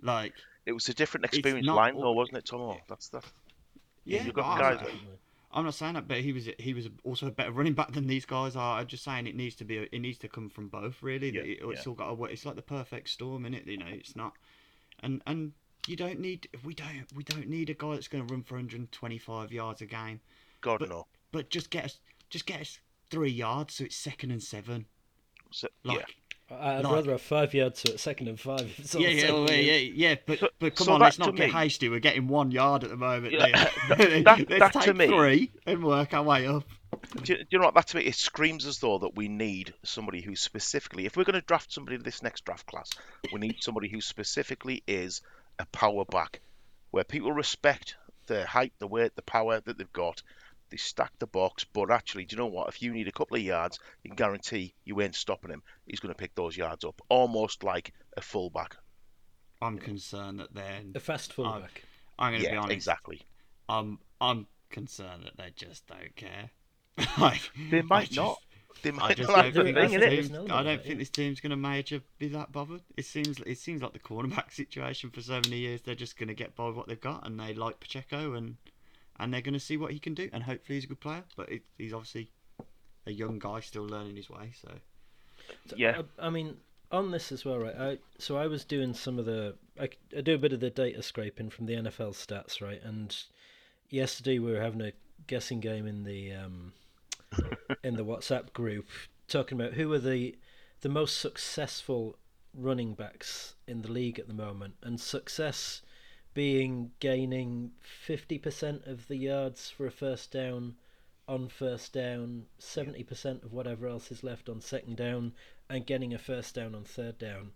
Like, 0.00 0.34
It 0.66 0.72
was 0.72 0.88
a 0.88 0.94
different 0.94 1.24
experience 1.26 1.66
not 1.66 1.76
line, 1.76 1.96
though, 1.98 2.12
wasn't 2.12 2.38
it, 2.38 2.44
Tomo? 2.46 2.78
That's 2.88 3.08
that. 3.08 3.24
yeah, 4.04 4.22
you've 4.22 4.34
got 4.34 4.58
guys 4.58 4.78
that- 4.80 4.90
I'm 5.50 5.64
not 5.64 5.72
saying 5.74 5.94
that, 5.94 6.06
but 6.06 6.18
he 6.18 6.34
was 6.34 6.46
he 6.58 6.74
was 6.74 6.88
also 7.04 7.26
a 7.26 7.30
better 7.30 7.50
running 7.52 7.72
back 7.72 7.92
than 7.92 8.06
these 8.06 8.26
guys 8.26 8.54
are. 8.54 8.78
I'm 8.80 8.86
just 8.86 9.02
saying 9.02 9.26
it 9.26 9.34
needs 9.34 9.54
to 9.56 9.64
be 9.64 9.78
it 9.78 9.98
needs 9.98 10.18
to 10.18 10.28
come 10.28 10.50
from 10.50 10.68
both 10.68 11.02
really. 11.02 11.30
Yeah, 11.34 11.40
It- 11.40 11.58
it's 11.62 11.86
yeah. 11.86 11.88
all 11.88 11.94
got 11.94 12.08
to 12.08 12.14
work. 12.14 12.30
It's 12.32 12.44
like 12.44 12.56
the 12.56 12.60
perfect 12.62 13.08
storm 13.08 13.46
in 13.46 13.54
it. 13.54 13.66
You 13.66 13.78
know, 13.78 13.86
it's 13.88 14.14
not, 14.14 14.34
and 15.02 15.22
and 15.26 15.52
you 15.86 15.96
don't 15.96 16.20
need 16.20 16.48
we 16.64 16.74
don't 16.74 17.06
we 17.14 17.22
don't 17.24 17.48
need 17.48 17.70
a 17.70 17.74
guy 17.74 17.94
that's 17.94 18.08
going 18.08 18.26
to 18.26 18.32
run 18.32 18.42
for 18.42 18.54
125 18.54 19.52
yards 19.52 19.80
a 19.80 19.86
game. 19.86 20.20
God 20.60 20.80
But 20.80 20.88
no. 20.88 21.06
but 21.32 21.50
just 21.50 21.70
get 21.70 21.84
us 21.86 21.98
just 22.30 22.46
get 22.46 22.60
us 22.60 22.78
three 23.10 23.30
yards 23.30 23.74
so 23.74 23.84
it's 23.84 23.96
second 23.96 24.30
and 24.30 24.42
seven. 24.42 24.86
So, 25.50 25.68
Like 25.84 25.98
yeah. 26.00 26.04
I'd 26.50 26.84
Like- 26.84 26.92
rather 26.94 27.10
have 27.12 27.22
five 27.22 27.52
yards 27.54 27.82
to 27.82 27.92
it, 27.94 28.00
second 28.00 28.28
and 28.28 28.40
five. 28.40 28.74
it's 28.78 28.94
all 28.94 29.00
yeah, 29.02 29.08
yeah, 29.08 29.32
well, 29.32 29.50
yeah, 29.50 29.76
yeah, 29.76 30.14
But 30.26 30.38
So- 30.40 30.48
but 30.58 30.74
come 30.76 30.86
so 30.86 30.92
on, 30.94 31.00
let's 31.00 31.18
not 31.18 31.34
get 31.36 31.46
me- 31.48 31.52
hasty. 31.52 31.88
We're 31.88 32.00
getting 32.00 32.26
one 32.28 32.50
yard 32.50 32.84
at 32.84 32.90
the 32.90 32.96
moment. 32.96 33.32
Yeah, 33.34 33.46
Liam. 33.88 34.24
that- 34.24 34.48
let's 34.50 34.60
that 34.60 34.72
to 34.72 34.80
take 34.80 34.96
me- 34.96 35.06
three 35.08 35.50
and 35.66 35.84
work 35.84 36.12
our 36.14 36.22
way 36.22 36.46
up. 36.46 36.64
Do 37.14 37.32
you, 37.32 37.38
do 37.38 37.46
you 37.50 37.58
know 37.58 37.66
what 37.66 37.74
that 37.74 37.88
to 37.88 37.96
me? 37.96 38.04
It 38.04 38.14
screams 38.14 38.66
as 38.66 38.78
though 38.78 38.98
that 38.98 39.14
we 39.16 39.28
need 39.28 39.74
somebody 39.84 40.20
who 40.22 40.36
specifically, 40.36 41.06
if 41.06 41.16
we're 41.16 41.24
going 41.24 41.40
to 41.40 41.46
draft 41.46 41.72
somebody 41.72 41.96
in 41.96 42.02
this 42.02 42.22
next 42.22 42.44
draft 42.44 42.66
class, 42.66 42.96
we 43.30 43.40
need 43.40 43.56
somebody 43.62 43.88
who 43.88 44.00
specifically 44.00 44.82
is 44.86 45.22
a 45.58 45.66
power 45.66 46.04
back, 46.04 46.40
where 46.90 47.04
people 47.04 47.32
respect 47.32 47.96
the 48.26 48.46
height, 48.46 48.72
the 48.78 48.86
weight, 48.86 49.14
the 49.16 49.22
power 49.22 49.60
that 49.60 49.78
they've 49.78 49.92
got. 49.92 50.22
They 50.70 50.76
stack 50.76 51.12
the 51.18 51.26
box, 51.26 51.64
but 51.64 51.90
actually, 51.90 52.26
do 52.26 52.36
you 52.36 52.40
know 52.40 52.46
what? 52.46 52.68
If 52.68 52.82
you 52.82 52.92
need 52.92 53.08
a 53.08 53.12
couple 53.12 53.36
of 53.36 53.42
yards, 53.42 53.78
you 54.02 54.10
can 54.10 54.16
guarantee 54.16 54.74
you 54.84 55.00
ain't 55.00 55.14
stopping 55.14 55.50
him. 55.50 55.62
He's 55.86 56.00
going 56.00 56.12
to 56.14 56.18
pick 56.18 56.34
those 56.34 56.56
yards 56.56 56.84
up, 56.84 57.00
almost 57.08 57.64
like 57.64 57.92
a 58.16 58.20
fullback. 58.20 58.76
I'm 59.62 59.78
concerned 59.78 60.40
that 60.40 60.54
they're. 60.54 60.82
A 60.94 61.00
fast 61.00 61.32
fullback. 61.32 61.84
I'm 62.18 62.32
going 62.32 62.42
to 62.42 62.48
be 62.48 62.54
Yeah, 62.54 62.60
honest. 62.60 62.74
exactly. 62.74 63.22
I'm 63.68 63.98
I'm 64.20 64.46
concerned 64.70 65.24
that 65.24 65.36
they 65.36 65.50
just 65.56 65.86
don't 65.86 66.14
care. 66.16 66.50
like 67.18 67.40
They 67.70 67.78
I 67.80 67.82
might 67.82 68.06
just- 68.06 68.16
not. 68.16 68.38
They 68.80 68.92
might 68.92 69.18
not. 69.18 69.26
don't 69.52 69.54
the 69.54 69.62
think 69.72 69.76
thing, 69.90 69.98
this 70.00 70.28
team, 70.28 70.46
no 70.46 70.54
I 70.54 70.62
don't 70.62 70.80
think 70.84 71.00
this 71.00 71.10
team's 71.10 71.40
going 71.40 71.50
to 71.50 71.56
major 71.56 72.00
be 72.20 72.28
that 72.28 72.52
bothered. 72.52 72.82
It 72.96 73.06
seems 73.06 73.40
it 73.44 73.58
seems 73.58 73.82
like 73.82 73.92
the 73.92 73.98
cornerback 73.98 74.52
situation 74.62 75.10
for 75.10 75.20
so 75.20 75.40
many 75.44 75.56
years. 75.58 75.80
They're 75.82 75.96
just 75.96 76.16
going 76.16 76.28
to 76.28 76.34
get 76.34 76.54
by 76.54 76.66
with 76.68 76.76
what 76.76 76.86
they've 76.86 77.00
got, 77.00 77.26
and 77.26 77.40
they 77.40 77.54
like 77.54 77.80
Pacheco, 77.80 78.34
and 78.34 78.56
and 79.18 79.34
they're 79.34 79.40
going 79.40 79.54
to 79.54 79.58
see 79.60 79.76
what 79.76 79.92
he 79.92 79.98
can 79.98 80.14
do, 80.14 80.30
and 80.32 80.44
hopefully 80.44 80.76
he's 80.76 80.84
a 80.84 80.86
good 80.86 81.00
player. 81.00 81.24
But 81.36 81.50
it, 81.50 81.62
he's 81.76 81.92
obviously 81.92 82.30
a 83.04 83.10
young 83.10 83.40
guy 83.40 83.58
still 83.60 83.84
learning 83.84 84.14
his 84.14 84.30
way. 84.30 84.52
So 84.62 84.70
Yeah. 85.74 86.02
I, 86.20 86.26
I 86.26 86.30
mean, 86.30 86.56
on 86.92 87.10
this 87.10 87.32
as 87.32 87.44
well, 87.44 87.58
right? 87.58 87.74
I 87.76 87.98
so 88.18 88.36
I 88.38 88.46
was 88.46 88.64
doing 88.64 88.94
some 88.94 89.18
of 89.18 89.24
the 89.24 89.56
I, 89.80 89.88
I 90.16 90.20
do 90.20 90.36
a 90.36 90.38
bit 90.38 90.52
of 90.52 90.60
the 90.60 90.70
data 90.70 91.02
scraping 91.02 91.50
from 91.50 91.66
the 91.66 91.74
NFL 91.74 92.10
stats, 92.14 92.60
right? 92.62 92.80
And 92.84 93.16
yesterday 93.90 94.38
we 94.38 94.52
were 94.52 94.60
having 94.60 94.82
a 94.82 94.92
guessing 95.26 95.58
game 95.58 95.88
in 95.88 96.04
the 96.04 96.32
um, 96.34 96.72
in 97.82 97.96
the 97.96 98.04
WhatsApp 98.04 98.52
group, 98.52 98.86
talking 99.28 99.60
about 99.60 99.74
who 99.74 99.92
are 99.92 99.98
the 99.98 100.36
the 100.80 100.88
most 100.88 101.18
successful 101.18 102.16
running 102.54 102.94
backs 102.94 103.54
in 103.66 103.82
the 103.82 103.92
league 103.92 104.18
at 104.18 104.28
the 104.28 104.34
moment, 104.34 104.74
and 104.82 105.00
success 105.00 105.82
being 106.34 106.92
gaining 107.00 107.72
fifty 107.80 108.38
percent 108.38 108.82
of 108.86 109.08
the 109.08 109.16
yards 109.16 109.70
for 109.70 109.86
a 109.86 109.90
first 109.90 110.30
down 110.30 110.74
on 111.26 111.48
first 111.48 111.92
down, 111.92 112.46
seventy 112.58 113.02
percent 113.02 113.42
of 113.42 113.52
whatever 113.52 113.86
else 113.86 114.10
is 114.10 114.24
left 114.24 114.48
on 114.48 114.60
second 114.60 114.96
down, 114.96 115.32
and 115.68 115.86
getting 115.86 116.14
a 116.14 116.18
first 116.18 116.54
down 116.54 116.74
on 116.74 116.84
third 116.84 117.18
down. 117.18 117.50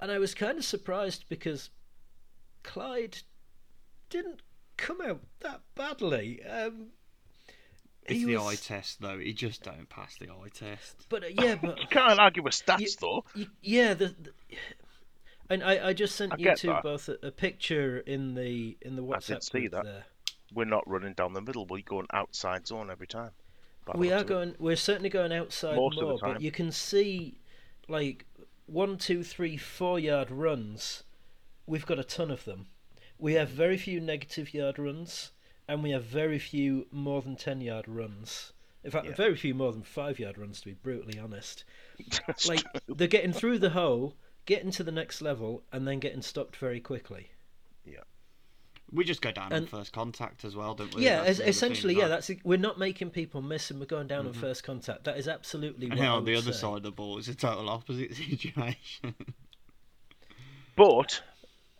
And 0.00 0.10
I 0.10 0.18
was 0.18 0.34
kind 0.34 0.58
of 0.58 0.64
surprised 0.64 1.24
because 1.28 1.70
Clyde 2.62 3.18
didn't 4.10 4.42
come 4.76 5.00
out 5.00 5.20
that 5.40 5.60
badly. 5.74 6.42
Um, 6.44 6.88
it's 8.10 8.18
he 8.20 8.24
the 8.26 8.36
was- 8.36 8.46
eye 8.46 8.54
test, 8.56 9.00
though. 9.00 9.18
He 9.18 9.32
just 9.32 9.62
don't 9.62 9.88
pass 9.88 10.16
the 10.18 10.28
eye 10.30 10.48
test. 10.52 11.06
But 11.08 11.24
uh, 11.24 11.28
yeah, 11.28 11.56
but 11.60 11.78
You 11.80 11.86
can't 11.88 12.18
argue 12.18 12.42
with 12.42 12.54
stats, 12.54 12.80
Y- 12.80 12.86
though. 13.00 13.24
y- 13.36 13.46
yeah, 13.62 13.94
the, 13.94 14.08
the 14.08 14.32
and 15.50 15.62
I, 15.62 15.88
I 15.88 15.92
just 15.94 16.14
sent 16.16 16.34
I 16.34 16.36
you 16.36 16.54
two 16.56 16.68
that. 16.68 16.82
both 16.82 17.08
a, 17.08 17.16
a 17.26 17.30
picture 17.30 17.98
in 17.98 18.34
the 18.34 18.76
in 18.82 18.96
the 18.96 19.02
WhatsApp. 19.02 19.14
I 19.14 19.18
WhatsApp 19.18 19.26
did 19.28 19.42
see 19.44 19.68
that. 19.68 19.84
there. 19.84 20.04
We're 20.54 20.64
not 20.64 20.88
running 20.88 21.12
down 21.14 21.32
the 21.34 21.40
middle. 21.42 21.66
We're 21.66 21.82
going 21.82 22.06
outside 22.12 22.66
zone 22.66 22.90
every 22.90 23.06
time. 23.06 23.30
By 23.84 23.94
We 23.98 24.12
are 24.12 24.16
of 24.16 24.22
it. 24.22 24.28
going. 24.28 24.54
We're 24.58 24.76
certainly 24.76 25.10
going 25.10 25.32
outside 25.32 25.76
Most 25.76 26.00
more, 26.00 26.18
but 26.20 26.40
you 26.42 26.50
can 26.50 26.72
see, 26.72 27.38
like 27.88 28.24
one, 28.66 28.96
two, 28.98 29.22
three, 29.22 29.56
four 29.56 29.98
yard 29.98 30.30
runs. 30.30 31.02
We've 31.66 31.84
got 31.86 31.98
a 31.98 32.04
ton 32.04 32.30
of 32.30 32.44
them. 32.44 32.66
We 33.18 33.34
have 33.34 33.48
very 33.50 33.76
few 33.76 34.00
negative 34.00 34.54
yard 34.54 34.78
runs, 34.78 35.32
and 35.68 35.82
we 35.82 35.90
have 35.90 36.04
very 36.04 36.38
few 36.38 36.86
more 36.90 37.22
than 37.22 37.36
ten 37.36 37.60
yard 37.60 37.86
runs. 37.86 38.52
In 38.84 38.90
fact, 38.90 39.06
Yeah. 39.06 39.14
very 39.14 39.36
few 39.36 39.54
more 39.54 39.72
than 39.72 39.82
five 39.82 40.18
yard 40.18 40.38
runs, 40.38 40.60
to 40.60 40.66
be 40.66 40.74
brutally 40.74 41.18
honest. 41.18 41.64
That's 42.26 42.48
Like 42.48 42.60
true. 42.60 42.94
they're 42.96 43.08
getting 43.08 43.32
through 43.32 43.58
the 43.58 43.70
hole, 43.70 44.16
getting 44.46 44.70
to 44.72 44.84
the 44.84 44.92
next 44.92 45.20
level, 45.20 45.64
and 45.72 45.86
then 45.86 45.98
getting 45.98 46.22
stopped 46.22 46.56
very 46.56 46.80
quickly. 46.80 47.30
Yeah. 47.84 48.04
We 48.90 49.04
just 49.04 49.20
go 49.20 49.30
down 49.32 49.52
on 49.52 49.66
first 49.66 49.92
contact 49.92 50.44
as 50.46 50.56
well, 50.56 50.74
don't 50.74 50.94
we? 50.94 51.04
Yeah, 51.04 51.18
That's 51.18 51.28
es- 51.30 51.36
the 51.38 51.42
other 51.42 51.50
essentially, 51.50 51.96
yeah. 51.98 52.04
as 52.04 52.26
That's 52.28 52.44
we're 52.44 52.56
not 52.56 52.78
making 52.78 53.10
people 53.10 53.42
miss, 53.42 53.70
and 53.70 53.78
we're 53.80 53.84
going 53.86 54.06
down 54.06 54.26
on 54.26 54.32
first 54.32 54.62
contact. 54.64 55.04
That 55.04 55.18
is 55.18 55.28
absolutely. 55.28 55.88
well. 55.88 55.98
What 55.98 56.04
And 56.04 56.12
on 56.14 56.24
the 56.24 56.36
other 56.36 56.52
say. 56.52 56.58
side 56.60 56.76
of 56.78 56.82
the 56.84 56.92
ball, 56.92 57.18
it's 57.18 57.28
a 57.28 57.34
total 57.34 57.68
opposite 57.68 58.14
situation. 58.14 59.14
But 60.76 61.22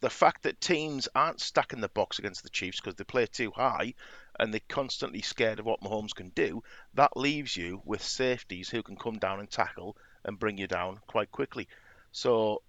the 0.00 0.10
fact 0.10 0.42
that 0.44 0.60
teams 0.60 1.08
aren't 1.14 1.40
stacking 1.40 1.80
the 1.80 1.88
box 1.88 2.18
against 2.18 2.42
the 2.42 2.50
Chiefs 2.50 2.80
because 2.80 2.94
they 2.96 3.04
play 3.04 3.26
too 3.26 3.50
high 3.50 3.94
and 4.38 4.52
they're 4.52 4.60
constantly 4.68 5.22
scared 5.22 5.58
of 5.58 5.66
what 5.66 5.80
Mahomes 5.80 6.14
can 6.14 6.30
do, 6.30 6.62
that 6.94 7.16
leaves 7.16 7.56
you 7.56 7.82
with 7.84 8.02
safeties 8.02 8.68
who 8.68 8.82
can 8.82 8.96
come 8.96 9.18
down 9.18 9.40
and 9.40 9.50
tackle 9.50 9.96
and 10.24 10.38
bring 10.38 10.58
you 10.58 10.66
down 10.66 11.00
quite 11.06 11.30
quickly. 11.32 11.68
So 12.12 12.62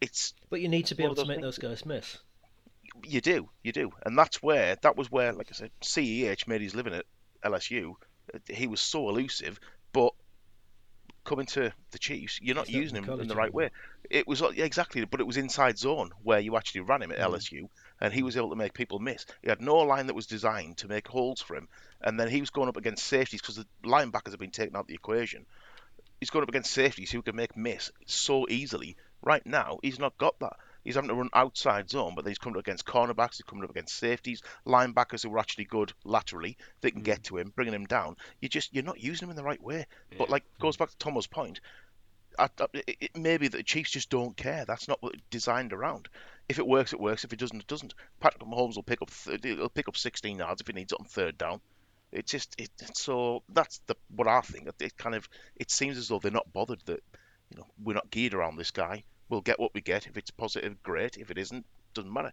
it's 0.00 0.34
But 0.50 0.60
you 0.60 0.68
need 0.68 0.86
to 0.86 0.94
be 0.94 1.04
able 1.04 1.14
to 1.16 1.26
make 1.26 1.40
those 1.40 1.58
guys 1.58 1.86
miss. 1.86 2.18
you 3.04 3.20
do, 3.20 3.48
you 3.62 3.72
do, 3.72 3.92
and 4.04 4.18
that's 4.18 4.42
where 4.42 4.76
that 4.82 4.96
was 4.96 5.10
where, 5.10 5.32
like 5.32 5.48
I 5.50 5.54
said, 5.54 5.70
CEH 5.80 6.46
made 6.46 6.60
his 6.60 6.74
living 6.74 6.94
at 6.94 7.06
LSU. 7.44 7.94
He 8.48 8.66
was 8.66 8.80
so 8.80 9.08
elusive, 9.08 9.58
coming 11.24 11.46
to 11.46 11.72
the 11.90 11.98
Chiefs, 11.98 12.40
you're 12.42 12.56
not 12.56 12.68
using 12.68 13.02
him 13.02 13.20
in 13.20 13.28
the 13.28 13.36
right 13.36 13.52
way. 13.52 13.70
It 14.10 14.26
was 14.26 14.42
exactly, 14.42 15.04
but 15.04 15.20
it 15.20 15.26
was 15.26 15.36
inside 15.36 15.78
zone 15.78 16.10
where 16.22 16.40
you 16.40 16.56
actually 16.56 16.82
ran 16.82 17.02
him 17.02 17.12
at 17.12 17.18
LSU, 17.18 17.68
and 18.00 18.12
he 18.12 18.22
was 18.22 18.36
able 18.36 18.50
to 18.50 18.56
make 18.56 18.74
people 18.74 18.98
miss. 18.98 19.26
He 19.42 19.48
had 19.48 19.60
no 19.60 19.76
line 19.78 20.08
that 20.08 20.14
was 20.14 20.26
designed 20.26 20.78
to 20.78 20.88
make 20.88 21.06
holes 21.06 21.40
for 21.40 21.56
him, 21.56 21.68
and 22.00 22.18
then 22.18 22.28
he 22.28 22.40
was 22.40 22.50
going 22.50 22.68
up 22.68 22.76
against 22.76 23.06
safeties 23.06 23.40
because 23.40 23.56
the 23.56 23.66
linebackers 23.84 24.32
have 24.32 24.40
been 24.40 24.50
taken 24.50 24.76
out 24.76 24.80
of 24.80 24.86
the 24.88 24.94
equation. 24.94 25.46
He's 26.20 26.30
going 26.30 26.42
up 26.42 26.48
against 26.48 26.72
safeties 26.72 27.10
who 27.10 27.22
can 27.22 27.36
make 27.36 27.56
miss 27.56 27.90
so 28.06 28.46
easily. 28.48 28.96
Right 29.22 29.44
now, 29.46 29.78
he's 29.82 29.98
not 29.98 30.18
got 30.18 30.38
that. 30.40 30.56
He's 30.84 30.96
having 30.96 31.08
to 31.08 31.14
run 31.14 31.30
outside 31.32 31.90
zone, 31.90 32.14
but 32.14 32.24
then 32.24 32.30
he's 32.30 32.38
coming 32.38 32.56
up 32.56 32.64
against 32.64 32.86
cornerbacks, 32.86 33.36
he's 33.36 33.44
coming 33.46 33.64
up 33.64 33.70
against 33.70 33.96
safeties, 33.96 34.42
linebackers 34.66 35.22
who 35.22 35.34
are 35.34 35.38
actually 35.38 35.64
good 35.64 35.92
laterally. 36.04 36.56
They 36.80 36.90
can 36.90 37.02
get 37.02 37.20
mm. 37.20 37.24
to 37.24 37.38
him, 37.38 37.52
bringing 37.54 37.74
him 37.74 37.86
down. 37.86 38.16
You 38.40 38.48
just 38.48 38.74
you're 38.74 38.84
not 38.84 39.00
using 39.00 39.26
him 39.26 39.30
in 39.30 39.36
the 39.36 39.44
right 39.44 39.62
way. 39.62 39.86
But 40.18 40.30
like 40.30 40.44
goes 40.60 40.76
mm. 40.76 40.80
back 40.80 40.90
to 40.90 40.96
Tomo's 40.96 41.26
point. 41.26 41.60
I, 42.38 42.48
I, 42.58 42.66
it, 42.86 43.16
may 43.16 43.36
be 43.36 43.48
that 43.48 43.56
the 43.56 43.62
Chiefs 43.62 43.90
just 43.90 44.10
don't 44.10 44.36
care. 44.36 44.64
That's 44.64 44.88
not 44.88 45.02
what 45.02 45.14
it's 45.14 45.22
designed 45.30 45.72
around. 45.72 46.08
If 46.48 46.58
it 46.58 46.66
works, 46.66 46.92
it 46.92 47.00
works. 47.00 47.24
If 47.24 47.32
it 47.32 47.38
doesn't, 47.38 47.60
it 47.60 47.66
doesn't. 47.66 47.94
Patrick 48.20 48.42
Mahomes 48.42 48.76
will 48.76 48.82
pick 48.82 49.02
up 49.02 49.10
30, 49.10 49.56
he'll 49.56 49.68
pick 49.68 49.88
up 49.88 49.96
16 49.96 50.38
yards 50.38 50.60
if 50.60 50.66
he 50.66 50.72
needs 50.72 50.92
it 50.92 50.98
on 51.00 51.06
third 51.06 51.36
down. 51.36 51.60
It's 52.10 52.30
just 52.30 52.54
it, 52.58 52.70
so 52.94 53.42
that's 53.48 53.80
the 53.86 53.96
what 54.14 54.28
I 54.28 54.40
think. 54.42 54.68
It 54.80 54.96
kind 54.98 55.14
of 55.14 55.28
it 55.56 55.70
seems 55.70 55.96
as 55.96 56.08
though 56.08 56.18
they're 56.18 56.30
not 56.30 56.52
bothered 56.52 56.82
that 56.86 57.02
you 57.50 57.56
know 57.56 57.66
we're 57.82 57.94
not 57.94 58.10
geared 58.10 58.34
around 58.34 58.56
this 58.56 58.70
guy. 58.70 59.04
We'll 59.28 59.40
get 59.40 59.58
what 59.58 59.72
we 59.74 59.80
get. 59.80 60.06
If 60.06 60.16
it's 60.16 60.30
positive, 60.30 60.82
great. 60.82 61.16
If 61.16 61.30
it 61.30 61.38
isn't, 61.38 61.64
doesn't 61.94 62.12
matter. 62.12 62.32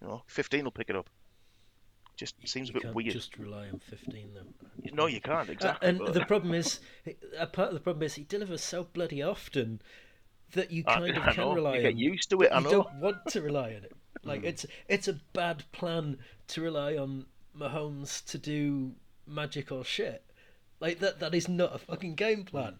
You 0.00 0.08
know, 0.08 0.22
15 0.26 0.64
will 0.64 0.70
pick 0.70 0.90
it 0.90 0.96
up. 0.96 1.08
Just 2.16 2.34
seems 2.48 2.70
a 2.70 2.72
bit 2.72 2.82
can't 2.82 2.94
weird. 2.94 3.12
just 3.12 3.36
rely 3.36 3.68
on 3.68 3.78
15 3.90 4.30
though. 4.34 4.90
No, 4.94 5.06
you 5.06 5.20
can't 5.20 5.48
Uh, 5.48 5.52
exactly. 5.52 5.88
and 5.88 5.98
but- 5.98 6.14
the 6.14 6.24
problem 6.24 6.54
is, 6.54 6.80
a 7.38 7.46
part 7.46 7.68
of 7.68 7.74
the 7.74 7.80
problem 7.80 8.02
is 8.02 8.14
he 8.14 8.24
delivers 8.24 8.62
so 8.62 8.84
bloody 8.84 9.22
often 9.22 9.80
that 10.52 10.70
you 10.70 10.82
I- 10.86 10.94
kind 10.94 11.16
of 11.16 11.22
I 11.28 11.32
can 11.34 11.44
know, 11.44 11.54
rely 11.54 11.76
you 11.76 11.82
get 11.82 11.96
used 11.96 12.30
to 12.30 12.40
it, 12.42 12.50
I 12.52 12.58
you 12.58 12.64
know. 12.64 12.70
don't 12.70 12.94
want 13.00 13.26
to 13.28 13.42
rely 13.42 13.68
on 13.74 13.84
it. 13.84 13.92
Like 14.24 14.42
it's 14.44 14.66
it's 14.88 15.06
a 15.06 15.20
bad 15.34 15.62
plan 15.70 16.18
to 16.48 16.60
rely 16.60 16.96
on 16.96 17.26
Mahomes 17.56 18.24
to 18.30 18.38
do 18.38 18.92
magic 19.26 19.70
or 19.70 19.84
shit. 19.84 20.24
Like 20.80 20.98
that 20.98 21.20
that 21.20 21.32
is 21.34 21.48
not 21.48 21.74
a 21.74 21.78
fucking 21.78 22.14
game 22.16 22.42
plan. 22.44 22.78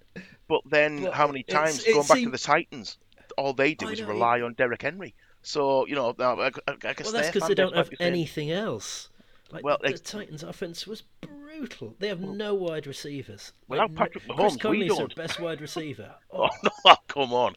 But 0.49 0.63
then, 0.69 1.03
Well, 1.03 1.13
how 1.13 1.27
many 1.29 1.43
times 1.45 1.85
going 1.85 2.07
back 2.07 2.19
to 2.19 2.31
the 2.31 2.39
Titans, 2.39 2.97
all 3.37 3.53
they 3.53 3.75
do 3.75 3.89
I 3.89 3.93
is 3.93 4.01
know, 4.01 4.09
rely 4.09 4.41
on 4.41 4.55
Derrick 4.55 4.83
Henry. 4.83 5.15
So 5.43 5.87
you 5.87 5.95
know, 5.95 6.15
I, 6.19 6.25
I, 6.25 6.47
I 6.69 6.93
guess 6.95 7.05
Well, 7.05 7.13
that's 7.13 7.31
because 7.31 7.49
they 7.49 7.55
don't 7.55 7.75
have 7.75 7.91
be 7.91 7.97
saying, 7.97 8.13
anything 8.13 8.51
else. 8.51 9.11
Like 9.53 9.63
Well, 9.65 9.79
the, 9.81 9.93
the 9.93 9.99
Titans' 9.99 10.43
offense 10.43 10.89
was 10.89 11.05
brutal. 11.21 11.95
They 12.01 12.09
have 12.09 12.21
no 12.21 12.53
wide 12.55 12.87
receivers. 12.89 13.53
Without 13.69 13.91
Like, 13.91 13.97
Patrick 13.99 14.25
Chris 14.25 14.37
Mahomes, 14.37 14.53
we 14.55 14.59
Conley's 14.59 14.89
their 14.89 14.99
don't. 15.07 15.15
best 15.15 15.39
wide 15.41 15.61
receiver. 15.61 16.15
Oh 16.33 16.49
no, 16.85 16.97
come 17.09 17.33
on, 17.33 17.55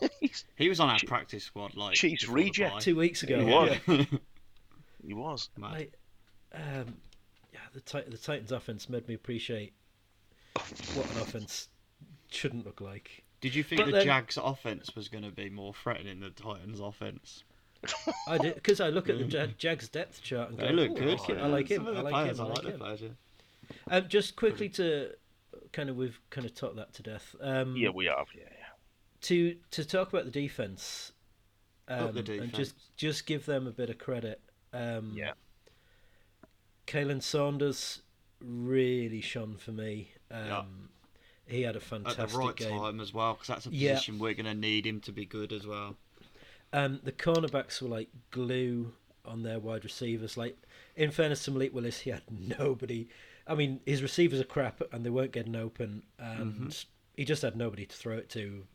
he 0.56 0.68
was 0.68 0.78
on 0.80 0.88
our 0.88 0.98
practice 1.06 1.44
squad, 1.44 1.74
like 1.76 1.94
Chiefs 1.94 2.28
reject. 2.28 2.80
two 2.80 2.96
weeks 2.96 3.22
ago. 3.24 3.38
He 3.40 3.44
was. 3.52 3.78
yeah. 3.86 4.04
he 5.06 5.14
was. 5.14 5.50
Mad. 5.58 5.72
Like, 5.72 5.92
um, 6.54 6.96
yeah, 7.52 7.58
the 7.74 7.80
Tit- 7.80 8.10
the 8.10 8.16
Titans' 8.16 8.52
offense 8.52 8.88
made 8.88 9.06
me 9.08 9.14
appreciate 9.14 9.72
what 10.94 11.10
an 11.16 11.20
offense 11.20 11.68
shouldn't 12.30 12.64
look 12.64 12.80
like. 12.80 13.24
Did 13.40 13.54
you 13.54 13.62
think 13.62 13.80
But 13.80 13.86
the 13.86 13.92
then- 13.92 14.04
Jags' 14.04 14.36
offense 14.36 14.94
was 14.96 15.08
going 15.08 15.24
to 15.24 15.30
be 15.30 15.48
more 15.48 15.72
threatening 15.74 16.20
than 16.20 16.32
the 16.34 16.42
Titans' 16.42 16.80
offense? 16.80 17.44
I 18.26 18.38
did 18.38 18.56
because 18.56 18.80
I 18.80 18.88
look 18.88 19.08
at 19.08 19.18
the 19.18 19.24
Jag- 19.24 19.56
Jags 19.56 19.88
depth 19.88 20.20
chart 20.22 20.50
and 20.50 20.58
go, 20.58 20.66
They 20.66 20.72
look 20.72 20.96
good. 20.96 21.20
I 21.38 21.46
like 21.46 21.68
him. 21.68 21.86
I 21.86 21.90
like 21.92 21.96
him. 21.96 21.96
I 21.96 22.00
like 22.00 22.12
players, 22.12 22.38
him. 22.38 22.44
I 22.44 22.48
I 22.48 22.48
like 22.48 22.56
like 22.56 22.64
the 22.64 22.70
him." 22.72 22.78
players. 22.80 23.02
Yeah. 23.02 23.96
Um, 23.96 24.08
just 24.08 24.34
quickly 24.34 24.68
to 24.70 25.14
kind 25.72 25.88
of 25.88 25.96
we've 25.96 26.18
kind 26.30 26.44
of 26.44 26.54
talked 26.54 26.74
that 26.76 26.92
to 26.94 27.02
death. 27.04 27.36
Um, 27.40 27.76
Yeah, 27.76 27.90
we 27.90 28.06
have. 28.06 28.26
Yeah, 28.34 28.42
yeah. 28.50 28.64
to 29.22 29.56
to 29.70 29.84
talk 29.84 30.08
about 30.08 30.24
the 30.24 30.30
defense, 30.32 31.12
um, 31.86 32.08
Up 32.08 32.14
the 32.14 32.40
and 32.40 32.52
just 32.52 32.74
just 32.96 33.26
give 33.26 33.46
them 33.46 33.68
a 33.68 33.70
bit 33.72 33.90
of 33.90 33.98
credit. 33.98 34.40
Um, 34.72 35.12
Yeah. 35.14 35.34
Khalen 36.88 37.22
Saunders 37.22 38.02
really 38.40 39.20
shone 39.20 39.56
for 39.56 39.72
me. 39.72 40.12
Um, 40.30 40.46
Yeah. 40.46 40.64
He 41.48 41.62
had 41.62 41.74
a 41.74 41.78
At 41.78 41.82
fantastic 41.84 42.28
the 42.30 42.36
right 42.38 42.56
game. 42.56 42.78
time 42.78 43.00
as 43.00 43.12
well, 43.14 43.32
because 43.34 43.48
that's 43.48 43.66
a 43.66 43.70
Yeah. 43.70 43.94
position 43.94 44.18
we're 44.18 44.34
going 44.34 44.46
to 44.46 44.54
need 44.54 44.86
him 44.86 45.00
to 45.02 45.12
be 45.12 45.24
good 45.24 45.52
as 45.52 45.66
well. 45.66 45.96
Um, 46.72 47.00
the 47.02 47.12
cornerbacks 47.12 47.80
were 47.80 47.88
like 47.88 48.10
glue 48.30 48.92
on 49.24 49.42
their 49.42 49.58
wide 49.58 49.84
receivers. 49.84 50.36
Like, 50.36 50.56
in 50.96 51.10
fairness 51.10 51.44
to 51.44 51.50
Malik 51.50 51.72
Willis, 51.74 52.00
he 52.00 52.10
had 52.10 52.22
nobody. 52.58 53.08
I 53.46 53.54
mean, 53.54 53.80
his 53.86 54.02
receivers 54.02 54.40
are 54.40 54.44
crap 54.44 54.82
and 54.92 55.04
they 55.06 55.10
weren't 55.10 55.32
getting 55.32 55.56
open, 55.56 56.02
and 56.18 56.54
Mm-hmm. 56.54 56.68
he 57.16 57.24
just 57.24 57.40
had 57.42 57.56
nobody 57.56 57.86
to 57.86 57.96
throw 57.96 58.18
it 58.18 58.28
to, 58.30 58.66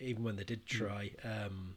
even 0.00 0.24
when 0.24 0.36
they 0.36 0.44
did 0.44 0.64
Mm. 0.64 0.68
try. 0.68 1.10
Um, 1.22 1.74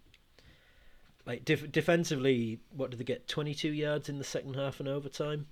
like 1.25 1.43
def- 1.45 1.71
defensively, 1.71 2.59
what 2.71 2.89
did 2.89 2.99
they 2.99 3.03
get? 3.03 3.27
Twenty-two 3.27 3.73
yards 3.73 4.07
in 4.09 4.17
the 4.17 4.23
second 4.23 4.55
half 4.55 4.79
and 4.79 4.87
overtime. 4.87 5.47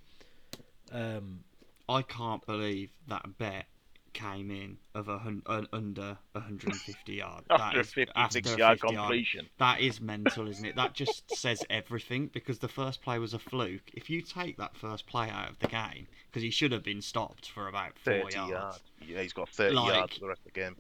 Um, 0.91 1.43
I 1.87 2.01
can't 2.01 2.45
believe 2.45 2.91
that 3.07 3.37
bet 3.37 3.65
came 4.13 4.51
in 4.51 4.77
of 4.95 5.07
a 5.07 5.17
hun- 5.19 5.43
uh, 5.45 5.63
under 5.73 6.17
150 6.33 7.13
yards. 7.13 7.45
That 7.49 7.59
After 7.61 7.77
a 7.77 7.81
is- 7.81 7.93
56 7.93 8.15
after 8.15 8.55
a 8.55 8.57
yard 8.57 8.79
50 8.79 8.95
completion. 8.95 9.49
That 9.57 9.79
is 9.81 9.99
mental, 10.01 10.47
isn't 10.47 10.65
it? 10.65 10.75
That 10.75 10.93
just 10.93 11.29
says 11.35 11.63
everything 11.69 12.27
because 12.33 12.59
the 12.59 12.67
first 12.67 13.01
play 13.01 13.19
was 13.19 13.33
a 13.33 13.39
fluke. 13.39 13.89
If 13.93 14.09
you 14.09 14.21
take 14.21 14.57
that 14.57 14.75
first 14.75 15.07
play 15.07 15.29
out 15.29 15.49
of 15.49 15.59
the 15.59 15.67
game, 15.67 16.07
because 16.29 16.41
he 16.43 16.49
should 16.51 16.71
have 16.71 16.83
been 16.83 17.01
stopped 17.01 17.49
for 17.49 17.67
about 17.67 17.97
four 17.99 18.13
30 18.23 18.35
yards, 18.35 18.51
yards. 18.51 18.79
Yeah, 19.07 19.21
he's 19.21 19.33
got 19.33 19.49
30 19.49 19.75
Like- 19.75 19.95
yards 19.95 20.13
for 20.15 20.19
the 20.21 20.27
rest 20.27 20.41
of 20.45 20.53
the 20.53 20.59
game. 20.59 20.75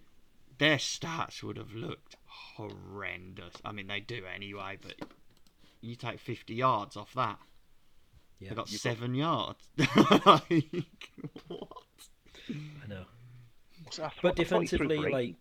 their 0.57 0.77
stats 0.77 1.41
would 1.43 1.57
have 1.57 1.73
looked 1.73 2.15
horrendous. 2.27 3.53
I 3.65 3.71
mean, 3.71 3.87
they 3.87 3.99
do 4.01 4.23
anyway, 4.25 4.77
but 4.81 4.95
you 5.81 5.95
take 5.95 6.19
50 6.19 6.53
yards 6.53 6.97
off 6.97 7.13
that. 7.13 7.39
yeah, 8.39 8.49
They 8.49 8.55
got 8.55 8.67
seven 8.69 9.15
yards. 9.15 9.59
like, 10.25 10.85
what? 11.47 11.67
I 12.49 12.87
know. 12.87 13.05
But 14.21 14.35
defensively, 14.35 14.97
like 14.97 15.35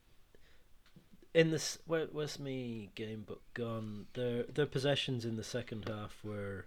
in 1.35 1.51
this, 1.51 1.79
where, 1.87 2.07
where's 2.11 2.39
me 2.39 2.91
game 2.95 3.23
book 3.23 3.43
gone? 3.55 4.07
Their 4.15 4.45
their 4.45 4.67
possessions 4.67 5.25
in 5.25 5.37
the 5.37 5.45
second 5.45 5.89
half 5.89 6.19
were 6.25 6.67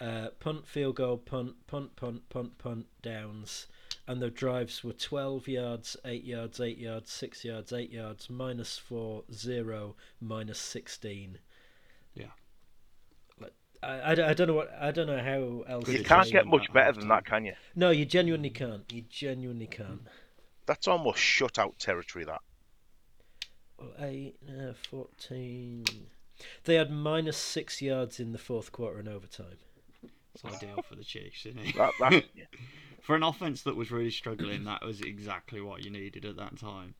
uh, 0.00 0.28
punt, 0.38 0.66
field 0.66 0.96
goal, 0.96 1.18
punt, 1.18 1.54
punt, 1.66 1.96
punt, 1.96 2.28
punt, 2.28 2.58
punt, 2.58 2.86
downs, 3.02 3.66
and 4.08 4.20
their 4.20 4.30
drives 4.30 4.82
were 4.82 4.92
twelve 4.92 5.46
yards, 5.46 5.96
eight 6.04 6.24
yards, 6.24 6.60
eight 6.60 6.78
yards, 6.78 7.10
six 7.10 7.44
yards, 7.44 7.72
eight 7.72 7.92
yards, 7.92 8.30
minus 8.30 8.78
four, 8.78 9.24
zero, 9.32 9.94
minus 10.20 10.58
sixteen. 10.58 11.38
Yeah. 12.14 12.32
Like 13.40 13.52
I, 13.82 13.88
I, 13.88 14.30
I 14.30 14.34
don't 14.34 14.48
know 14.48 14.54
what 14.54 14.72
I 14.80 14.90
don't 14.90 15.06
know 15.06 15.22
how 15.22 15.72
else. 15.72 15.88
you 15.88 16.02
can't 16.02 16.30
get 16.30 16.46
much 16.46 16.72
better 16.72 16.92
than 16.98 17.08
that, 17.08 17.26
can 17.26 17.44
you? 17.44 17.52
No, 17.76 17.90
you 17.90 18.06
genuinely 18.06 18.50
can't. 18.50 18.90
You 18.90 19.02
genuinely 19.02 19.66
can't. 19.66 20.00
That's 20.70 20.86
almost 20.86 21.18
shutout 21.18 21.78
territory. 21.78 22.24
That 22.26 22.42
Well, 23.76 23.92
eight, 23.98 24.36
uh, 24.48 24.72
14. 24.88 25.84
They 26.62 26.76
had 26.76 26.92
minus 26.92 27.36
six 27.36 27.82
yards 27.82 28.20
in 28.20 28.30
the 28.30 28.38
fourth 28.38 28.70
quarter 28.70 29.00
and 29.00 29.08
overtime. 29.08 29.58
It's 30.32 30.44
ideal 30.44 30.80
for 30.88 30.94
the 30.94 31.02
Chiefs, 31.02 31.44
isn't 31.46 31.58
it? 31.58 31.74
that, 31.74 31.90
that 31.98 32.24
For 33.02 33.16
an 33.16 33.24
offense 33.24 33.62
that 33.62 33.74
was 33.74 33.90
really 33.90 34.12
struggling, 34.12 34.62
that 34.62 34.84
was 34.84 35.00
exactly 35.00 35.60
what 35.60 35.84
you 35.84 35.90
needed 35.90 36.24
at 36.24 36.36
that 36.36 36.56
time. 36.56 36.94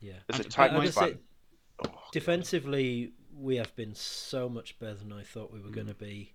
Yeah. 0.00 0.14
As 0.28 0.40
a 0.40 0.44
tight 0.44 0.72
but 0.72 0.80
I 0.80 0.86
just 0.86 0.98
say, 0.98 1.16
Oh, 1.84 1.94
defensively, 2.10 3.12
we 3.38 3.54
have 3.54 3.72
been 3.76 3.94
so 3.94 4.48
much 4.48 4.76
better 4.80 4.94
than 4.94 5.12
I 5.12 5.22
thought 5.22 5.52
we 5.52 5.60
were 5.60 5.70
going 5.70 5.86
to 5.86 5.94
be. 5.94 6.34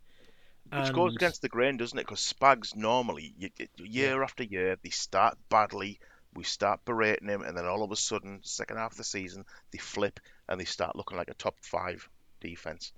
which 0.71 0.93
goes 0.93 1.15
against 1.15 1.41
the 1.41 1.49
grain, 1.49 1.75
doesn't 1.75 1.99
it? 1.99 2.05
Because 2.05 2.21
Spags 2.21 2.77
normally, 2.77 3.33
you, 3.37 3.49
you- 3.57 3.85
year 3.85 4.23
after 4.23 4.43
year, 4.43 4.77
they 4.81 4.89
start 4.89 5.37
badly. 5.49 5.99
We 6.37 6.43
start 6.43 6.85
berating 6.85 7.27
him, 7.27 7.41
and 7.41 7.57
then 7.57 7.65
all 7.65 7.83
of 7.83 7.91
a 7.91 7.95
sudden, 7.95 8.41
second 8.43 8.77
half 8.77 8.91
of 8.91 8.97
the 8.97 9.03
season, 9.03 9.43
they 9.71 9.79
flip 9.79 10.19
and 10.47 10.59
they 10.59 10.65
start 10.65 10.95
looking 10.95 11.17
like 11.17 11.29
a 11.29 11.33
top 11.33 11.55
five 11.61 12.07
defense. 12.39 12.93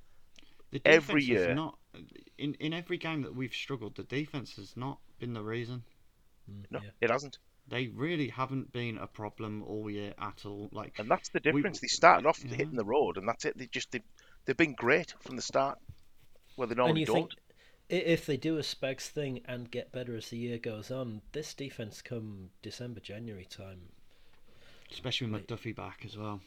The 0.72 0.82
Every 0.86 1.22
defense 1.22 1.40
has 1.40 1.48
year. 1.48 1.56
not 1.56 1.78
in 2.38 2.54
in 2.56 2.74
every 2.74 2.98
game 2.98 3.22
that 3.22 3.34
we've 3.34 3.54
struggled, 3.54 3.96
the 3.96 4.04
defense 4.04 4.58
has 4.58 4.76
not 4.76 5.00
been 5.20 5.34
the 5.34 5.42
reason. 5.42 5.84
Mm, 6.52 6.66
no, 6.70 6.80
Yeah. 6.84 6.90
it 7.02 7.10
hasn't, 7.10 7.38
They 7.70 7.88
really 7.88 8.28
haven't 8.28 8.74
been 8.74 8.98
a 8.98 9.08
problem 9.08 9.64
all 9.64 9.90
year 9.90 10.14
at 10.18 10.46
all. 10.46 10.70
Like 10.74 11.00
and 11.00 11.10
that's 11.10 11.30
the 11.30 11.40
We- 11.46 11.52
difference. 11.52 11.80
they 11.80 11.88
started 11.88 12.28
off 12.28 12.44
yeah. 12.44 12.56
hitting 12.56 12.76
the 12.76 12.84
road, 12.86 13.18
and 13.18 13.26
that's 13.28 13.46
it. 13.46 13.58
They 13.58 13.68
just 13.68 13.92
they, 13.92 14.02
they've 14.46 14.58
been 14.58 14.74
great 14.74 15.14
from 15.22 15.38
the 15.38 15.42
start, 15.42 15.80
Well, 16.58 16.68
they 16.68 16.74
and 16.74 16.78
normally 16.80 17.06
don't. 17.06 17.16
think 17.16 17.32
i- 17.34 17.49
if 17.90 18.26
they 18.26 18.38
do 18.38 18.58
a 18.58 18.62
Spags 18.62 19.08
thing 19.08 19.42
and 19.46 19.70
get 19.72 19.92
better 19.92 20.16
as 20.16 20.30
the 20.30 20.38
year 20.38 20.58
goes 20.58 20.92
on, 20.92 21.22
this 21.32 21.54
defense 21.54 22.02
come 22.02 22.50
December, 22.62 23.00
January 23.00 23.46
time. 23.50 23.80
especially 24.92 25.30
with 25.30 25.46
McDuffie 25.48 25.76
back 25.76 26.02
as 26.06 26.18
well. 26.18 26.40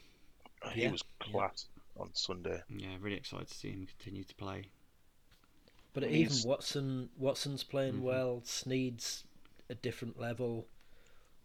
he 0.73 0.83
yeah, 0.83 0.91
was 0.93 1.03
yeah. 1.27 1.33
class 1.33 1.67
on 1.99 2.11
Sunday. 2.15 2.63
Yeah, 2.69 2.89
really 3.01 3.17
excited 3.17 3.49
to 3.49 3.55
see 3.55 3.71
him 3.71 3.87
continue 3.99 4.25
to 4.25 4.35
play. 4.37 4.67
But 5.95 6.05
And 6.05 6.13
even 6.15 6.33
he's- 6.33 6.45
Watson, 6.45 7.11
Watson's 7.19 7.65
playing 7.65 7.95
Mm-hmm. 7.95 8.05
well. 8.05 8.41
Sneed's 8.45 9.25
a 9.69 9.75
different 9.75 10.19
level. 10.19 10.67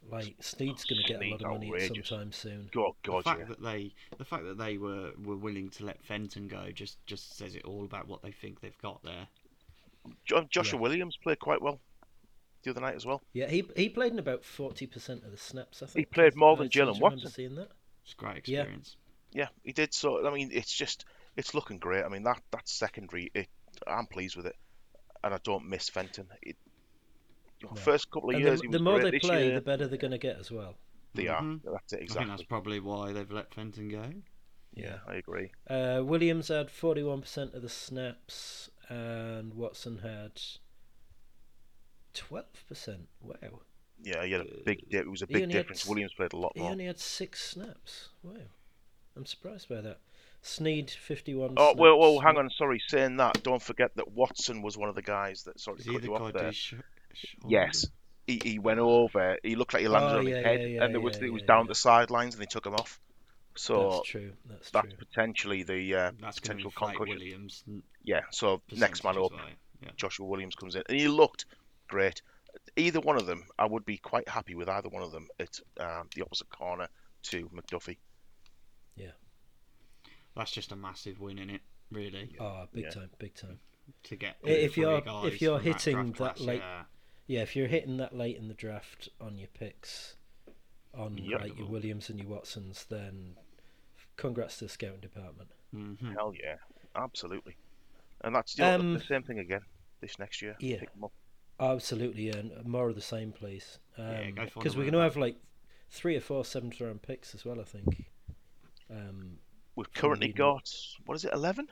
Like 0.10 0.36
Sneed's 0.40 0.86
going 0.86 1.02
to 1.02 1.08
get 1.08 1.22
a 1.22 1.32
lot 1.32 1.42
of 1.42 1.48
money 1.52 1.68
outrageous. 1.68 2.08
sometime 2.08 2.32
soon. 2.32 2.70
God, 2.72 2.94
The 3.04 3.22
fact 3.24 3.40
yeah. 3.42 3.46
that 3.48 3.62
they 3.62 3.94
the 4.18 4.24
fact 4.24 4.46
that 4.46 4.58
they 4.58 4.78
were, 4.78 5.12
were 5.22 5.36
willing 5.36 5.70
to 5.72 5.86
let 5.86 6.02
Fenton 6.06 6.48
go 6.48 6.72
just 6.72 7.04
just 7.08 7.36
says 7.38 7.56
it 7.56 7.66
all 7.66 7.84
about 7.84 8.08
what 8.08 8.22
they 8.22 8.32
think 8.32 8.62
they've 8.62 8.78
got 8.82 9.04
there. 9.04 9.28
Jo- 10.26 10.48
Joshua 10.50 10.80
Yeah. 10.80 10.82
Williams 10.82 11.18
played 11.18 11.40
quite 11.40 11.62
well 11.62 11.80
the 12.64 12.72
other 12.72 12.82
night 12.82 12.96
as 12.96 13.06
well. 13.06 13.22
Yeah, 13.34 13.48
he 13.48 13.64
he 13.76 13.90
played 13.90 14.14
in 14.14 14.20
about 14.20 14.44
forty 14.44 14.88
percent 14.88 15.24
of 15.24 15.32
the 15.32 15.38
snaps. 15.38 15.82
I 15.84 15.86
think 15.86 15.96
he 15.96 16.06
played 16.06 16.36
more 16.36 16.56
I 16.56 16.56
than 16.58 16.70
seem 16.72 16.86
to 16.86 16.92
Jaylen 16.92 17.02
remember 17.02 17.04
Watson. 17.04 17.32
Seeing 17.32 17.56
that. 17.56 17.70
It's 18.04 18.14
a 18.14 18.16
great 18.18 18.38
experience. 18.38 18.98
Yeah, 19.32 19.50
he 19.64 19.74
did. 19.74 19.94
So 19.94 20.26
I 20.28 20.34
mean, 20.34 20.50
it's 20.52 20.74
just 20.74 21.06
it's 21.36 21.54
looking 21.54 21.80
great. 21.80 22.04
I 22.04 22.10
mean, 22.10 22.24
that 22.24 22.42
that 22.52 22.68
secondary, 22.68 23.32
it, 23.34 23.48
I'm 23.88 24.08
pleased 24.08 24.36
with 24.36 24.46
it, 24.48 24.56
and 25.24 25.34
I 25.34 25.40
don't 25.44 25.68
miss 25.70 25.90
Fenton. 25.90 26.28
It, 26.42 26.58
you 27.60 27.70
No. 27.72 27.76
First 27.76 28.10
couple 28.12 28.30
of 28.32 28.36
And 28.36 28.44
years, 28.46 28.62
the, 28.62 28.68
the 28.68 28.80
more 28.80 29.00
they 29.00 29.12
play, 29.12 29.46
year, 29.46 29.54
the 29.54 29.62
better 29.62 29.88
they're 29.88 29.98
going 29.98 30.12
to 30.12 30.18
get 30.18 30.38
as 30.40 30.52
well. 30.52 30.78
they 31.14 31.26
Mhm. 31.26 31.66
are. 31.66 31.72
That's 31.74 31.94
it 31.94 32.02
I 32.08 32.08
think 32.08 32.10
exactly. 32.10 32.30
that's 32.30 32.44
probably 32.44 32.80
why 32.80 33.14
they've 33.14 33.32
let 33.32 33.54
Fenton 33.54 33.90
go. 33.90 34.12
Yeah, 34.74 35.00
I 35.08 35.16
agree. 35.16 35.52
Uh, 35.70 36.02
Williams 36.06 36.50
had 36.50 36.70
forty-one 36.72 37.22
percent 37.22 37.54
of 37.54 37.62
the 37.62 37.70
snaps, 37.70 38.70
and 38.90 39.54
Watson 39.54 40.00
had 40.00 40.42
twelve 42.14 42.46
percent. 42.68 43.08
Wow, 43.22 43.62
Yeah, 44.04 44.24
he 44.26 44.32
had 44.32 44.42
a 44.42 44.46
uh, 44.46 44.58
big. 44.66 44.90
di- 44.90 44.98
It 44.98 45.10
was 45.10 45.22
a 45.22 45.28
big 45.28 45.44
only 45.44 45.56
had 45.56 45.62
difference. 45.64 45.86
Williams 45.86 46.14
played 46.14 46.34
a 46.34 46.38
lot 46.38 46.56
more. 46.56 46.66
he 46.68 46.72
only 46.72 46.86
had 46.86 47.00
six 47.00 47.44
snaps. 47.52 48.10
Wow, 48.24 48.34
I'm 49.16 49.26
surprised 49.26 49.70
by 49.70 49.82
that. 49.82 50.00
Sneed 50.42 50.90
fifty-one. 50.92 51.54
Oh 51.58 51.68
snaps. 51.72 51.80
well, 51.80 52.00
well, 52.00 52.20
hang 52.20 52.38
on. 52.38 52.50
Sorry, 52.52 52.82
saying 52.88 53.18
that. 53.18 53.44
Don't 53.44 53.62
forget 53.62 53.92
that 53.96 54.12
Watson 54.12 54.62
was 54.62 54.78
one 54.78 54.90
of 54.90 54.96
the 54.96 55.02
guys 55.02 55.44
that. 55.44 55.60
sort 55.60 55.80
of 55.80 55.86
to 55.86 55.92
he 55.92 55.98
cut 55.98 56.04
you 56.06 56.16
off 56.16 56.34
there. 56.34 56.52
sh- 56.54 56.76
sh- 57.14 57.36
Yes. 57.48 57.86
He, 58.28 58.42
he 58.44 58.60
went 58.60 58.80
over. 58.80 59.38
He 59.42 59.56
looked 59.56 59.74
like 59.74 59.82
he 59.84 59.88
landed 59.88 60.16
Oh, 60.16 60.20
on 60.20 60.28
yeah, 60.28 60.36
his 60.36 60.46
head, 60.46 60.60
yeah, 60.62 60.68
yeah, 60.68 60.84
and 60.84 60.94
it 60.96 60.98
was 61.02 61.18
yeah, 61.18 61.28
it 61.28 61.34
was 61.34 61.42
yeah, 61.44 61.48
down 61.48 61.66
yeah. 61.66 61.70
the 61.70 61.76
sidelines, 61.76 62.34
and 62.36 62.42
they 62.42 62.46
took 62.46 62.66
him 62.66 62.74
off. 62.76 63.00
So 63.58 63.90
That's 63.92 64.08
true. 64.10 64.34
That's, 64.46 64.72
that's 64.72 64.88
true. 64.90 64.98
potentially 64.98 65.64
the 65.64 65.96
uh, 65.96 66.12
That's 66.22 66.40
potential 66.40 66.70
inflate 66.70 66.96
concussion. 66.98 67.16
Williams. 67.20 67.64
Yeah. 68.04 68.22
So 68.32 68.62
next 68.72 69.04
man 69.04 69.18
up, 69.18 69.32
as. 69.34 69.56
Yeah. 69.82 69.90
Joshua 69.96 70.26
Williams 70.26 70.56
comes 70.56 70.76
in, 70.76 70.84
and 70.90 70.98
he 70.98 71.08
looked 71.08 71.46
great. 71.88 72.22
Either 72.76 73.00
one 73.00 73.18
of 73.18 73.26
them, 73.28 73.44
I 73.60 73.66
would 73.66 73.86
be 73.86 73.98
quite 73.98 74.28
happy 74.28 74.56
with 74.56 74.70
either 74.70 74.90
one 74.90 75.04
of 75.04 75.12
them 75.12 75.28
at 75.40 75.60
um, 75.80 76.08
the 76.16 76.24
opposite 76.24 76.50
corner 76.50 76.88
to 77.24 77.50
McDuffie. 77.50 77.98
Yeah. 78.96 79.12
That's 80.36 80.52
just 80.52 80.72
a 80.72 80.76
massive 80.76 81.20
win 81.20 81.40
in 81.40 81.50
it, 81.50 81.62
really, 81.92 82.36
Oh, 82.40 82.66
big 82.74 82.86
Yeah. 82.86 82.90
time, 82.92 83.10
big 83.20 83.36
time. 83.36 83.60
to 84.04 84.16
get. 84.18 84.38
I- 84.44 84.50
if 84.50 84.78
you're- 84.78 84.98
if 85.28 85.42
you're 85.42 85.60
from 85.60 85.72
that 85.72 85.82
hitting 85.82 86.12
that 86.14 86.40
late- 86.40 86.60
yeah. 86.60 86.84
Yeah, 87.28 87.42
if 87.42 87.56
you're 87.56 87.68
hitting 87.68 87.98
that 87.98 88.16
late 88.16 88.38
in 88.38 88.48
the 88.48 88.54
draft 88.54 89.10
on 89.22 89.38
your 89.38 89.48
picks, 89.50 90.16
on 90.94 91.18
Yep. 91.18 91.42
like 91.42 91.58
your 91.58 91.68
Williams 91.68 92.10
and 92.10 92.20
your 92.20 92.28
Watsons, 92.30 92.86
then 92.86 93.38
congrats 94.18 94.58
to 94.60 94.66
the 94.66 94.70
scouting 94.70 95.00
department. 95.00 95.50
Mhm. 95.74 96.14
Hell 96.14 96.34
yeah, 96.34 96.58
absolutely. 96.96 97.56
And 98.22 98.36
that's 98.36 98.58
you 98.58 98.64
know, 98.64 98.76
Um, 98.76 98.94
the 98.96 99.00
same 99.00 99.24
thing 99.24 99.40
again 99.40 99.62
this 100.02 100.18
next 100.20 100.42
year. 100.42 100.56
yeah. 100.60 100.80
Pick 100.80 100.90
'em 100.96 101.06
up. 101.06 101.14
Absolutely, 101.60 102.28
yeah, 102.28 102.38
and 102.38 102.66
more 102.66 102.90
of 102.90 102.96
the 102.96 103.02
same, 103.02 103.32
please. 103.32 103.80
Yeah, 103.98 104.30
go 104.32 104.42
find 104.48 104.54
Because 104.56 104.76
we're 104.76 104.84
going 104.84 104.94
to 104.94 105.00
have 105.00 105.18
like 105.18 105.38
three 105.90 106.16
or 106.16 106.22
four 106.22 106.44
seventh 106.46 106.80
round 106.82 107.02
picks 107.02 107.34
as 107.34 107.46
well, 107.46 107.60
I 107.60 107.64
think. 107.64 108.12
Um, 108.90 109.40
We've 109.76 109.92
currently 109.94 110.28
reading- 110.28 110.38
got 110.38 110.72
what 111.06 111.16
is 111.16 111.26
it, 111.26 111.34
eleven? 111.34 111.70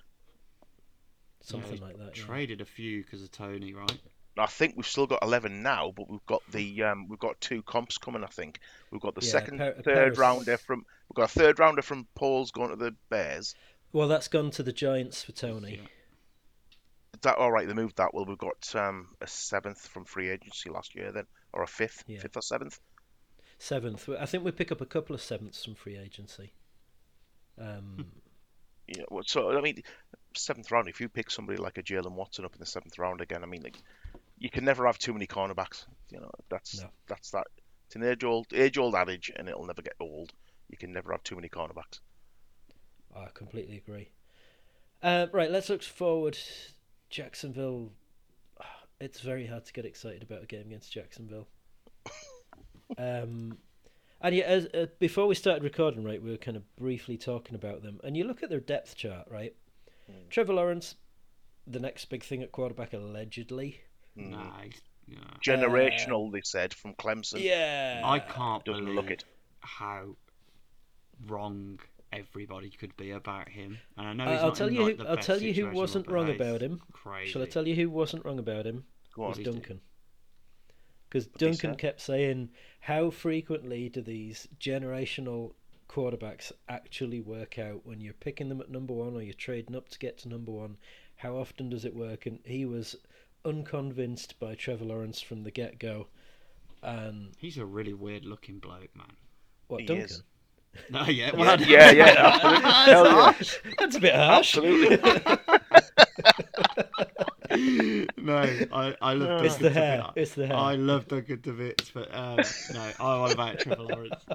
something 1.42 1.78
Yeah, 1.78 1.84
like 1.84 1.98
that. 1.98 2.18
yeah. 2.18 2.24
Traded 2.26 2.62
a 2.62 2.66
few 2.66 3.04
because 3.04 3.22
of 3.22 3.30
Toney, 3.32 3.74
right? 3.74 4.02
I 4.38 4.48
think 4.48 4.76
we've 4.76 4.86
still 4.88 5.08
got 5.08 5.20
11 5.22 5.64
now, 5.64 5.94
but 5.96 6.10
we've 6.10 6.26
got 6.26 6.42
the 6.52 6.84
um, 6.84 7.08
we've 7.08 7.20
got 7.20 7.40
two 7.40 7.62
comps 7.64 7.98
coming. 7.98 8.24
I 8.24 8.28
think 8.28 8.60
we've 8.92 9.02
got 9.02 9.16
the 9.16 9.26
Yeah, 9.26 9.32
second, 9.32 9.58
Par- 9.60 9.74
third 9.76 9.84
Paris- 9.86 10.18
rounder 10.18 10.58
from 10.58 10.86
we've 11.10 11.16
got 11.16 11.24
a 11.36 11.40
third 11.40 11.60
rounder 11.60 11.82
from 11.82 12.08
Paul's 12.16 12.52
going 12.52 12.70
to 12.72 12.76
the 12.76 12.96
Bears. 13.10 13.56
Well, 13.94 14.08
that's 14.10 14.28
gone 14.28 14.52
to 14.52 14.64
the 14.64 14.74
Giants 14.74 15.24
for 15.24 15.32
Toney. 15.32 15.80
Yeah. 15.82 15.88
That 17.22 17.38
all 17.38 17.52
right? 17.52 17.66
They 17.68 17.74
moved 17.74 17.96
that. 17.98 18.14
Well, 18.14 18.26
we've 18.26 18.38
got 18.38 18.76
um, 18.76 19.10
a 19.22 19.28
seventh 19.28 19.88
from 19.88 20.04
free 20.06 20.30
agency 20.30 20.70
last 20.70 20.96
year, 20.96 21.12
then, 21.14 21.26
or 21.54 21.64
a 21.64 21.68
fifth, 21.68 22.04
Yeah. 22.08 22.20
fifth 22.20 22.36
or 22.36 22.42
seventh. 22.42 22.80
Seventh. 23.58 24.10
I 24.20 24.26
think 24.26 24.44
we 24.44 24.52
pick 24.52 24.72
up 24.72 24.82
a 24.82 24.86
couple 24.86 25.16
of 25.16 25.22
sevenths 25.22 25.64
from 25.64 25.76
free 25.76 25.98
agency. 25.98 26.54
Um, 27.60 28.06
Yeah. 28.88 29.06
Well, 29.10 29.24
so 29.26 29.58
I 29.58 29.62
mean, 29.62 29.82
seventh 30.36 30.70
round. 30.72 30.90
If 30.90 31.00
you 31.00 31.08
pick 31.10 31.32
somebody 31.32 31.58
like 31.58 31.78
a 31.78 31.84
Jaylen 31.84 32.12
Watson 32.12 32.44
up 32.46 32.54
in 32.54 32.60
the 32.60 32.66
seventh 32.66 33.00
round 33.00 33.22
again, 33.22 33.44
I 33.44 33.48
mean, 33.48 33.64
like, 33.64 33.78
you 34.38 34.50
can 34.50 34.66
never 34.66 34.86
have 34.86 34.98
too 34.98 35.14
many 35.14 35.28
cornerbacks. 35.28 35.86
You 36.10 36.20
know, 36.20 36.32
that's 36.50 36.82
No. 36.82 36.90
that's 37.08 37.32
that. 37.32 37.48
It's 37.86 37.96
an 37.96 38.04
age 38.04 38.24
old 38.24 38.48
age 38.54 38.78
old 38.78 38.96
adage, 38.96 39.32
and 39.36 39.48
it'll 39.48 39.66
never 39.66 39.82
get 39.82 39.96
old. 40.00 40.34
You 40.70 40.78
can 40.78 40.92
never 40.92 41.12
have 41.12 41.24
too 41.24 41.36
many 41.36 41.50
cornerbacks. 41.50 42.00
I 43.16 43.28
completely 43.34 43.78
agree. 43.78 44.10
Uh, 45.02 45.28
right, 45.32 45.52
let's 45.52 45.70
look 45.70 45.84
forward. 45.84 46.38
Jacksonville. 47.10 47.92
It's 49.00 49.20
very 49.20 49.46
hard 49.46 49.66
to 49.66 49.74
get 49.74 49.86
excited 49.86 50.24
about 50.24 50.44
a 50.44 50.46
game 50.46 50.68
against 50.68 50.92
Jacksonville. 50.94 51.50
um, 52.98 53.58
and 54.22 54.34
yeah, 54.34 54.46
as, 54.46 54.68
uh, 54.74 54.86
before 55.00 55.28
we 55.28 55.36
started 55.36 55.64
recording, 55.64 56.04
right, 56.06 56.24
we 56.24 56.32
were 56.32 56.38
kind 56.38 56.56
of 56.56 56.64
briefly 56.78 57.18
talking 57.18 57.56
about 57.56 57.84
them. 57.84 58.00
And 58.06 58.16
you 58.16 58.24
look 58.24 58.42
at 58.42 58.50
their 58.50 58.62
depth 58.62 58.96
chart, 58.96 59.28
right? 59.30 59.54
Trevor 60.30 60.54
Lawrence, 60.54 60.96
the 61.68 61.80
next 61.80 62.06
big 62.06 62.24
thing 62.24 62.42
at 62.42 62.54
quarterback, 62.54 62.94
allegedly. 62.94 63.82
Mm-hmm. 64.18 64.32
Nah, 64.32 64.52
yeah. 65.08 65.18
Generational, 65.46 66.32
they 66.32 66.42
said 66.44 66.74
from 66.74 66.94
Clemson. 66.96 67.42
Yeah. 67.42 68.02
I 68.04 68.20
can't 68.20 68.64
Doesn't 68.66 68.86
believe 68.86 68.96
look 68.96 69.12
it. 69.12 69.24
how 69.62 70.16
wrong 71.28 71.80
everybody 72.12 72.70
could 72.70 72.96
be 72.98 73.12
about 73.12 73.50
him. 73.50 73.78
And 73.98 74.08
I 74.08 74.14
know 74.14 74.24
I- 74.26 74.32
he's 74.34 74.40
I'll 74.42 74.48
not 74.48 74.56
tell 74.58 74.68
in, 74.68 74.74
you. 74.76 74.84
like, 74.84 74.98
Who, 75.00 75.08
I'll 75.08 75.18
tell 75.18 75.42
you 75.42 75.54
who 75.54 75.70
wasn't 75.72 76.08
wrong 76.08 76.30
about 76.30 76.62
him. 76.62 76.82
Crazy. 76.92 77.32
Shall 77.32 77.44
I 77.44 77.46
tell 77.46 77.68
you 77.68 77.76
who 77.76 77.90
wasn't 77.90 78.26
wrong 78.26 78.40
about 78.40 78.66
him? 78.66 78.86
Go 79.14 79.24
on. 79.24 79.30
was 79.30 79.40
Duncan. 79.40 79.82
Because 81.10 81.28
Duncan 81.28 81.76
kept 81.76 82.02
saying, 82.02 82.50
"How 82.82 83.10
frequently 83.10 83.88
do 83.90 84.02
these 84.02 84.48
generational 84.60 85.54
quarterbacks 85.88 86.52
actually 86.68 87.22
work 87.22 87.58
out 87.58 87.86
when 87.86 88.02
you're 88.02 88.14
picking 88.14 88.50
them 88.50 88.60
at 88.60 88.70
number 88.70 88.94
one 88.94 89.14
or 89.16 89.22
you're 89.22 89.34
trading 89.34 89.76
up 89.76 89.88
to 89.90 90.00
get 90.00 90.18
to 90.20 90.28
number 90.30 90.52
one? 90.52 90.78
How 91.18 91.38
often 91.38 91.70
does 91.70 91.86
it 91.86 91.96
work?" 91.96 92.26
And 92.26 92.40
he 92.44 92.66
was 92.66 92.96
unconvinced 93.46 94.40
by 94.40 94.56
Trevor 94.56 94.86
Lawrence 94.86 95.22
from 95.22 95.44
the 95.44 95.52
get 95.52 95.80
go. 95.80 96.08
And 96.82 97.32
He's 97.38 97.58
a 97.58 97.66
really 97.66 97.94
weird 97.94 98.26
looking 98.26 98.60
bloke, 98.60 98.96
man. 98.96 99.14
what 99.68 99.82
He 99.82 99.88
Duncan? 99.88 100.06
is. 100.06 100.24
No, 100.90 101.04
yeah, 101.06 101.32
Yeah, 101.32 101.32
well, 101.36 101.62
yeah, 101.62 101.92
yeah, 101.92 102.06
absolutely. 102.18 102.70
Hell 102.92 103.06
yeah. 103.06 103.34
That's 103.80 103.96
a 103.96 104.00
bit 104.00 104.16
harsh. 104.16 104.58
Absolutely. 104.58 104.98
no, 108.18 108.38
I, 108.74 108.96
I 109.02 109.14
love 109.14 109.46
It's 109.46 109.56
Duncan 109.56 109.64
the 109.64 109.70
hair. 109.70 109.98
bits. 109.98 110.12
It's 110.16 110.34
the 110.36 110.48
hair. 110.48 110.56
I 110.58 110.76
love 110.76 111.08
Duncan 111.08 111.42
to 111.44 111.52
bits, 111.54 111.92
but 111.94 112.14
um, 112.14 112.40
no, 112.74 112.92
I 113.00 113.20
want 113.20 113.34
about 113.34 113.60
Trevor 113.60 113.84
Lawrence. 113.84 114.26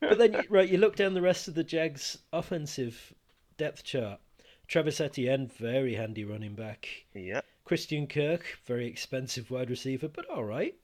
But 0.00 0.18
then, 0.18 0.42
right, 0.48 0.68
you 0.68 0.78
look 0.78 0.96
down 0.96 1.14
the 1.14 1.22
rest 1.22 1.48
of 1.48 1.54
the 1.54 1.64
Jags' 1.64 2.18
offensive 2.32 3.12
depth 3.56 3.84
chart. 3.84 4.20
Travis 4.72 5.02
Etienne, 5.02 5.48
very 5.58 5.94
handy 5.96 6.24
running 6.24 6.54
back. 6.54 6.88
Yeah. 7.12 7.42
Christian 7.66 8.06
Kirk, 8.06 8.58
very 8.64 8.86
expensive 8.86 9.50
wide 9.50 9.68
receiver, 9.68 10.08
but 10.08 10.24
all 10.30 10.44
right. 10.44 10.74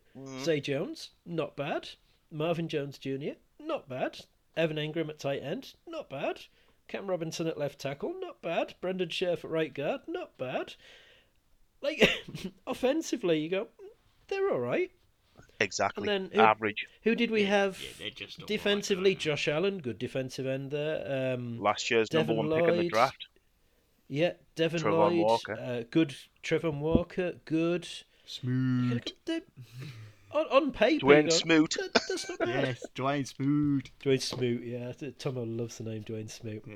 Zay 0.43 0.61
Jones, 0.61 1.09
not 1.24 1.57
bad. 1.57 1.89
Marvin 2.30 2.68
Jones 2.68 2.99
Jr., 2.99 3.30
not 3.59 3.89
bad. 3.89 4.18
Evan 4.59 4.76
Engram 4.76 5.09
at 5.09 5.18
tight 5.18 5.43
end, 5.43 5.72
not 5.86 6.11
bad. 6.11 6.39
Cam 6.86 7.07
Robinson 7.07 7.47
at 7.47 7.57
left 7.57 7.78
tackle, 7.78 8.12
not 8.20 8.43
bad. 8.43 8.74
Brendan 8.82 9.09
Scherff 9.09 9.43
at 9.43 9.51
right 9.51 9.72
guard, 9.72 10.03
not 10.07 10.36
bad. 10.36 10.74
Like, 11.80 12.07
offensively, 12.66 13.39
you 13.41 13.49
go, 13.49 13.64
"Mm, 13.64 13.89
they're 14.28 14.51
all 14.51 14.61
right. 14.61 14.91
Exactly. 15.61 16.03
And 16.07 16.30
then 16.30 16.30
who- 16.39 16.43
Average. 16.47 16.86
Who 17.05 17.14
did 17.14 17.30
we 17.30 17.45
have 17.45 17.80
Yeah, 17.80 17.89
they're 18.01 18.11
just 18.11 18.47
defensively? 18.47 19.12
aren't? 19.12 19.20
Josh 19.20 19.49
Allen, 19.49 19.78
good 19.78 19.99
defensive 19.99 20.47
end 20.47 20.72
there. 20.72 21.32
Um, 21.34 21.59
Last 21.59 21.91
year's 21.91 22.11
Devin 22.11 22.36
number 22.36 22.51
one 22.55 22.61
pick 22.66 22.68
in 22.74 22.80
the 22.80 22.89
draft. 22.91 23.28
Yeah, 24.09 24.32
Devin 24.56 24.80
Travon 24.82 24.92
Lloyd, 25.11 25.18
Walker. 25.18 25.52
Uh, 25.52 25.82
good. 25.90 26.14
Trevor 26.42 26.70
Walker, 26.70 27.34
good. 27.44 27.86
Smooth. 28.26 29.02
On, 30.32 30.44
on 30.50 30.72
paper, 30.72 31.06
Dwayne 31.06 31.24
you 31.24 31.30
go, 31.30 31.36
Smoot. 31.36 31.76
"That- 31.78 32.02
That's 32.09 32.28
not 32.28 32.38
bad. 32.40 32.48
Yes, 32.66 32.86
Dwayne 32.94 33.26
Smooth. 33.26 33.84
Dwayne 34.04 34.20
Smoot, 34.20 34.62
yeah. 34.62 34.92
Tomo 35.18 35.44
loves 35.44 35.78
the 35.78 35.84
name 35.84 36.04
Dwayne 36.04 36.28
Smoot. 36.30 36.64
Yeah. 36.66 36.74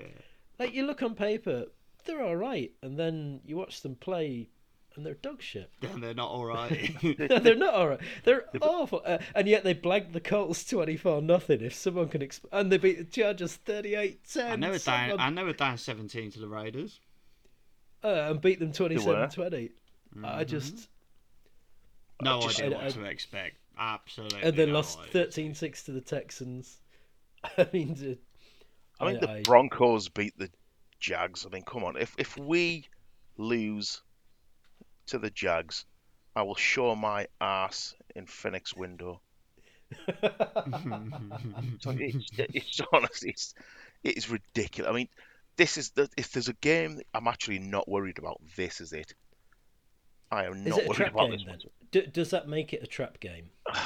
Like 0.58 0.72
you 0.72 0.86
look 0.86 1.02
on 1.02 1.14
paper, 1.14 1.66
they're 2.04 2.22
all 2.22 2.36
right, 2.36 2.72
and 2.82 2.98
then 2.98 3.40
you 3.44 3.56
watch 3.56 3.82
them 3.82 3.94
play, 3.96 4.48
and 4.96 5.04
they're 5.04 5.14
dog 5.14 5.42
shit. 5.42 5.70
And 5.82 6.02
they're 6.02 6.14
not 6.14 6.30
all 6.30 6.46
right. 6.46 6.90
they're 7.18 7.54
not 7.54 7.74
all 7.74 7.88
right. 7.88 8.00
They're 8.24 8.44
awful, 8.62 9.02
uh, 9.04 9.18
and 9.34 9.46
yet 9.46 9.64
they 9.64 9.74
blanked 9.74 10.12
the 10.14 10.20
Colts 10.20 10.64
twenty-four 10.64 11.20
nothing. 11.20 11.60
If 11.60 11.74
someone 11.74 12.08
can, 12.08 12.22
exp- 12.22 12.46
and 12.52 12.72
they 12.72 12.78
beat 12.78 12.98
the 12.98 13.04
Chargers 13.04 13.58
38-10. 13.66 14.16
I 14.50 14.56
know 14.56 14.70
we're 14.70 14.78
down. 14.78 15.20
I 15.20 15.28
know 15.30 15.44
we're 15.44 15.52
down 15.52 15.76
17 15.76 16.30
to 16.32 16.40
the 16.40 16.48
Raiders. 16.48 17.00
Uh, 18.04 18.30
and 18.30 18.40
beat 18.40 18.58
them 18.58 18.68
were. 18.70 18.74
27-20. 18.74 19.70
I 20.24 20.44
just 20.44 20.88
No 22.20 22.40
just- 22.42 22.60
idea 22.60 22.76
I- 22.78 22.82
what 22.82 22.86
I- 22.86 22.90
to 22.90 23.04
expect. 23.04 23.56
Absolutely. 23.78 24.42
and 24.42 24.54
then 24.56 24.68
no 24.68 24.74
lost 24.74 24.98
idea. 25.00 25.26
13-6 25.28 25.84
to 25.86 25.92
the 25.92 26.00
Texans. 26.02 26.78
I 27.58 27.66
mean, 27.72 27.94
the- 27.94 28.18
I 29.00 29.10
think 29.10 29.22
I- 29.28 29.36
the 29.38 29.42
Broncos 29.42 30.08
beat 30.08 30.36
the 30.38 30.50
Jags. 31.00 31.44
I 31.46 31.48
mean, 31.48 31.62
come 31.62 31.82
on. 31.84 31.96
If 31.96 32.14
if 32.18 32.36
we 32.38 32.86
lose 33.38 34.02
to 35.06 35.18
the 35.18 35.30
Jags, 35.30 35.84
I 36.36 36.42
will 36.42 36.54
show 36.54 36.94
my 36.94 37.26
ass 37.40 37.94
in 38.14 38.26
Phoenix 38.26 38.74
window. 38.76 39.20
So 40.06 41.90
it's, 41.90 42.30
it's 42.38 42.80
honestly, 42.92 43.30
it's, 43.30 43.54
it 44.04 44.16
is 44.16 44.30
ridiculous. 44.30 44.88
I 44.90 44.94
mean, 44.94 45.08
this 45.56 45.76
is 45.76 45.90
the, 45.90 46.08
if 46.16 46.32
there's 46.32 46.48
a 46.48 46.54
game 46.54 47.00
I'm 47.14 47.28
actually 47.28 47.58
not 47.58 47.88
worried 47.88 48.18
about, 48.18 48.40
this 48.56 48.80
is 48.80 48.92
it. 48.92 49.14
I 50.30 50.46
am 50.46 50.64
not 50.64 50.86
worried 50.86 51.08
about 51.08 51.30
game 51.30 51.46
this. 51.46 51.64
then? 51.92 52.10
does 52.12 52.30
that 52.30 52.48
make 52.48 52.72
it 52.72 52.82
a 52.82 52.86
trap 52.86 53.20
game? 53.20 53.50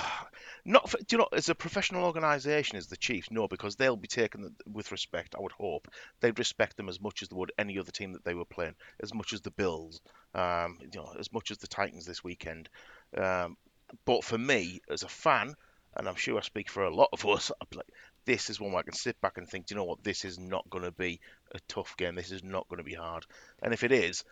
Not 0.69 0.91
for, 0.91 0.99
do 0.99 1.05
you 1.11 1.19
know 1.19 1.29
as 1.33 1.49
a 1.49 1.55
professional 1.55 2.05
organisation 2.05 2.77
as 2.77 2.89
the 2.89 2.97
Chiefs, 2.97 3.31
no, 3.31 3.47
because 3.47 3.77
they'll 3.77 3.97
be 3.97 4.09
taken 4.09 4.57
with 4.67 4.91
respect. 4.91 5.37
I 5.37 5.41
would 5.41 5.53
hope 5.53 5.87
they'd 6.21 6.39
respect 6.41 6.77
them 6.77 6.89
as 6.89 7.01
much 7.01 7.23
as 7.23 7.29
they 7.29 7.37
would 7.37 7.53
any 7.57 7.79
other 7.79 7.93
team 7.93 8.13
that 8.15 8.25
they 8.25 8.35
were 8.35 8.45
playing, 8.45 8.75
as 9.01 9.15
much 9.15 9.33
as 9.33 9.41
the 9.43 9.53
Bills, 9.53 10.01
um, 10.35 10.79
you 10.81 11.01
know, 11.01 11.15
as 11.19 11.33
much 11.33 11.53
as 11.53 11.59
the 11.59 11.69
Titans 11.69 12.05
this 12.05 12.25
weekend. 12.25 12.69
Um, 13.17 13.57
but 14.05 14.25
for 14.25 14.37
me, 14.37 14.81
as 14.91 15.05
a 15.05 15.09
fan, 15.09 15.55
and 15.97 16.09
I'm 16.09 16.17
sure 16.17 16.37
I 16.37 16.43
speak 16.43 16.69
for 16.69 16.85
a 16.85 16.95
lot 16.95 17.11
of 17.13 17.25
us, 17.27 17.53
like, 17.75 17.87
this 18.27 18.51
is 18.51 18.61
one 18.61 18.73
where 18.73 18.81
I 18.81 18.85
can 18.85 18.95
sit 18.95 19.21
back 19.21 19.39
and 19.39 19.49
think, 19.49 19.67
do 19.67 19.75
you 19.75 19.79
know 19.79 19.85
what, 19.85 20.03
this 20.05 20.25
is 20.25 20.39
not 20.39 20.69
going 20.71 20.85
to 20.85 20.93
be 20.93 21.21
a 21.55 21.59
tough 21.69 21.97
game. 21.97 22.15
This 22.15 22.33
is 22.33 22.45
not 22.45 22.69
going 22.69 22.79
to 22.79 22.85
be 22.85 22.95
hard. 22.95 23.25
And 23.63 23.73
if 23.73 23.85
it 23.85 23.93
is, 23.93 24.25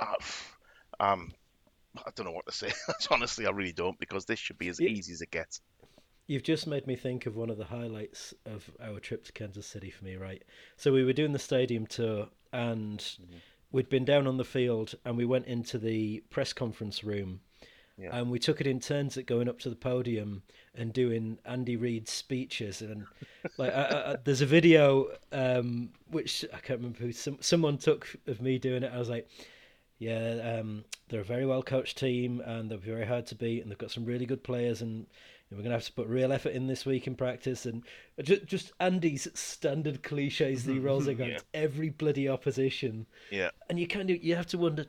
uh, 0.00 0.14
um, 1.00 1.32
I 1.98 2.10
don't 2.16 2.26
know 2.26 2.32
what 2.32 2.46
to 2.46 2.52
say. 2.52 2.72
Honestly, 3.10 3.46
I 3.46 3.50
really 3.50 3.72
don't 3.72 3.98
because 3.98 4.24
this 4.26 4.38
should 4.38 4.58
be 4.58 4.68
as 4.68 4.80
Yeah. 4.80 4.88
easy 4.88 5.12
as 5.12 5.22
it 5.22 5.30
gets. 5.30 5.60
You've 6.26 6.42
just 6.42 6.66
made 6.66 6.86
me 6.86 6.96
think 6.96 7.26
of 7.26 7.36
one 7.36 7.50
of 7.50 7.58
the 7.58 7.66
highlights 7.66 8.32
of 8.46 8.70
our 8.80 8.98
trip 8.98 9.24
to 9.24 9.32
Kansas 9.32 9.66
City 9.66 9.90
for 9.90 10.04
me, 10.04 10.16
right? 10.16 10.42
So 10.76 10.92
we 10.92 11.04
were 11.04 11.12
doing 11.12 11.32
the 11.32 11.38
stadium 11.38 11.86
tour 11.86 12.28
and 12.52 12.98
Mm-hmm. 13.20 13.38
we'd 13.70 13.88
been 13.90 14.04
down 14.04 14.26
on 14.26 14.36
the 14.38 14.44
field 14.44 14.94
and 15.04 15.16
we 15.16 15.24
went 15.26 15.46
into 15.46 15.78
the 15.78 16.22
press 16.30 16.52
conference 16.52 17.04
room 17.04 17.40
Yeah. 17.96 18.10
and 18.12 18.28
we 18.30 18.40
took 18.40 18.60
it 18.60 18.66
in 18.66 18.80
turns 18.80 19.16
at 19.16 19.26
going 19.26 19.48
up 19.48 19.60
to 19.60 19.70
the 19.70 19.76
podium 19.76 20.42
and 20.74 20.92
doing 20.92 21.38
Andy 21.44 21.76
Reid's 21.76 22.10
speeches 22.10 22.82
and 22.82 23.04
like 23.56 23.72
I, 23.72 23.82
I, 23.82 24.16
there's 24.24 24.40
a 24.40 24.46
video 24.46 25.10
um, 25.30 25.90
which 26.10 26.44
I 26.52 26.58
can't 26.58 26.80
remember 26.80 26.98
who 26.98 27.12
some, 27.12 27.38
someone 27.40 27.78
took 27.78 28.16
of 28.26 28.42
me 28.42 28.58
doing 28.58 28.82
it. 28.82 28.90
I 28.92 28.98
was 28.98 29.08
like, 29.08 29.28
yeah, 29.98 30.58
um, 30.58 30.84
they're 31.08 31.20
a 31.20 31.24
very 31.24 31.46
well 31.46 31.62
coached 31.62 31.96
team 31.96 32.40
and 32.44 32.68
they're 32.68 32.78
very 32.78 33.06
hard 33.06 33.26
to 33.26 33.36
beat 33.36 33.62
and 33.62 33.70
they've 33.70 33.78
got 33.78 33.92
some 33.92 34.04
really 34.04 34.26
good 34.26 34.42
players 34.42 34.82
and 34.82 35.06
we're 35.52 35.58
going 35.58 35.70
to 35.70 35.76
have 35.76 35.84
to 35.84 35.92
put 35.92 36.08
real 36.08 36.32
effort 36.32 36.48
in 36.48 36.66
this 36.66 36.84
week 36.84 37.06
in 37.06 37.14
practice 37.14 37.64
and 37.64 37.84
just, 38.24 38.44
just 38.44 38.72
Andy's 38.80 39.28
standard 39.34 40.02
cliches 40.02 40.64
that 40.64 40.72
he 40.72 40.80
rolls 40.80 41.06
against 41.06 41.44
every 41.54 41.90
bloody 41.90 42.28
opposition 42.28 43.06
Yeah. 43.30 43.50
and 43.70 43.78
you 43.78 43.86
kind 43.86 44.10
of 44.10 44.20
you 44.24 44.34
have 44.34 44.48
to 44.48 44.58
wonder 44.58 44.84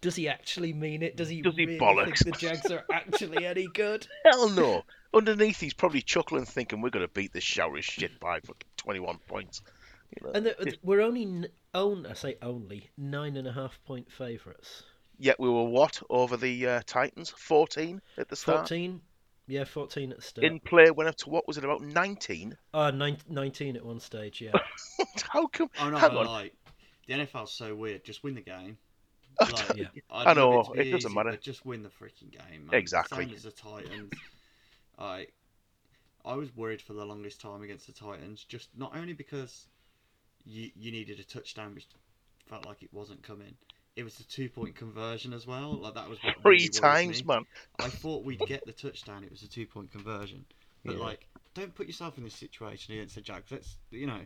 does 0.00 0.16
he 0.16 0.28
actually 0.28 0.72
mean 0.72 1.02
it 1.02 1.16
does 1.16 1.28
he 1.28 1.42
Does 1.42 1.56
he 1.56 1.66
really 1.66 1.78
bollocks? 1.78 2.22
think 2.24 2.34
the 2.36 2.40
Jags 2.40 2.70
are 2.70 2.84
actually 2.92 3.44
any 3.46 3.66
good 3.74 4.06
Hell 4.24 4.48
no. 4.50 4.82
Underneath, 5.12 5.58
he's 5.60 5.74
probably 5.74 6.02
chuckling, 6.02 6.44
thinking 6.44 6.80
we're 6.80 6.90
going 6.90 7.04
to 7.06 7.12
beat 7.12 7.32
this 7.32 7.42
shower 7.44 7.82
shit 7.82 8.20
by 8.20 8.38
fucking 8.40 8.56
21 8.76 9.18
points. 9.26 9.60
You 10.16 10.26
know, 10.26 10.32
And 10.34 10.46
the, 10.46 10.60
it- 10.68 10.78
we're 10.82 11.00
only 11.00 11.46
own. 11.74 12.06
I 12.06 12.14
say 12.14 12.36
only 12.42 12.90
nine 12.96 13.36
and 13.36 13.46
a 13.48 13.52
half 13.52 13.78
point 13.86 14.10
favourites. 14.12 14.82
yet 15.18 15.38
we 15.40 15.48
were 15.48 15.64
what 15.64 16.00
over 16.08 16.36
the 16.36 16.66
uh, 16.66 16.82
Titans? 16.86 17.30
14 17.30 18.00
at 18.18 18.28
the 18.28 18.36
start. 18.36 18.58
Fourteen. 18.60 19.00
Yeah, 19.48 19.64
fourteen 19.64 20.12
at 20.12 20.18
the 20.18 20.22
start. 20.22 20.44
In 20.44 20.60
play 20.60 20.92
went 20.92 21.08
up 21.08 21.16
to 21.16 21.28
what 21.30 21.46
was 21.48 21.58
it 21.58 21.64
about 21.64 21.82
19? 21.82 22.56
Ah, 22.72 22.92
nine, 22.92 23.16
19 23.28 23.74
at 23.76 23.84
one 23.84 23.98
stage. 23.98 24.40
Yeah. 24.40 24.52
How 25.28 25.48
come? 25.48 25.68
I'm 25.80 25.90
not 25.92 26.00
hang 26.02 26.16
on. 26.16 26.26
lie. 26.26 26.50
The 27.08 27.14
NFL's 27.14 27.52
so 27.52 27.74
weird. 27.74 28.04
Just 28.04 28.22
win 28.22 28.36
the 28.36 28.40
game. 28.42 28.78
Like, 29.40 29.52
Yeah. 29.76 29.86
I'd 30.10 30.26
I 30.28 30.34
know, 30.34 30.60
it 30.74 30.90
doesn't 30.90 31.10
easy, 31.10 31.14
matter. 31.14 31.36
just 31.36 31.64
win 31.64 31.82
the 31.82 31.88
freaking 31.88 32.30
game. 32.30 32.66
Man. 32.66 32.74
Exactly. 32.78 33.24
Same 33.26 33.34
as 33.34 33.42
the 33.44 33.50
Titans. 33.52 34.12
I, 34.98 35.26
I 36.24 36.34
was 36.34 36.54
worried 36.54 36.82
for 36.82 36.92
the 36.92 37.04
longest 37.04 37.40
time 37.40 37.62
against 37.62 37.86
the 37.86 37.92
Titans. 37.92 38.44
Just 38.44 38.68
not 38.76 38.96
only 38.96 39.12
because 39.14 39.66
you 40.44 40.70
you 40.76 40.90
needed 40.92 41.18
a 41.20 41.24
touchdown, 41.24 41.74
which 41.74 41.86
felt 42.48 42.66
like 42.66 42.82
it 42.82 42.92
wasn't 42.92 43.22
coming. 43.22 43.54
It 43.96 44.04
was 44.04 44.14
the 44.16 44.24
two 44.24 44.48
point 44.48 44.74
conversion 44.76 45.32
as 45.32 45.46
well. 45.46 45.72
Like 45.74 45.94
that 45.94 46.08
was 46.08 46.18
what 46.22 46.34
Three 46.42 46.56
really 46.56 46.68
times, 46.68 47.24
me. 47.24 47.34
man. 47.34 47.44
I 47.78 47.88
thought 47.88 48.24
we'd 48.24 48.40
get 48.46 48.64
the 48.66 48.72
touchdown. 48.72 49.24
It 49.24 49.30
was 49.30 49.42
a 49.42 49.48
two 49.48 49.66
point 49.66 49.90
conversion. 49.92 50.44
But 50.84 50.96
Yeah. 50.96 51.02
like, 51.02 51.26
don't 51.54 51.74
put 51.74 51.86
yourself 51.86 52.16
in 52.18 52.24
this 52.24 52.34
situation 52.34 52.94
against 52.94 53.14
the 53.14 53.20
Jags. 53.20 53.50
Let's 53.50 53.76
you 53.90 54.06
know. 54.06 54.20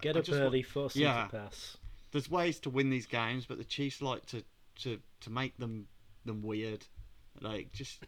Get 0.00 0.16
I 0.16 0.20
up 0.20 0.24
just 0.24 0.38
want- 0.38 0.46
early, 0.48 0.62
force 0.62 0.94
them 0.94 1.02
Yeah. 1.02 1.26
pass. 1.26 1.76
There's 2.16 2.30
ways 2.30 2.60
to 2.60 2.70
win 2.70 2.90
these 2.90 3.06
games, 3.06 3.46
but 3.46 3.58
the 3.58 3.64
Chiefs 3.64 4.02
like 4.02 4.26
to 4.26 4.42
to 4.82 5.00
to 5.20 5.30
make 5.30 5.56
them 5.58 5.86
them 6.24 6.42
weird. 6.42 6.86
Like 7.40 7.72
just 7.72 8.06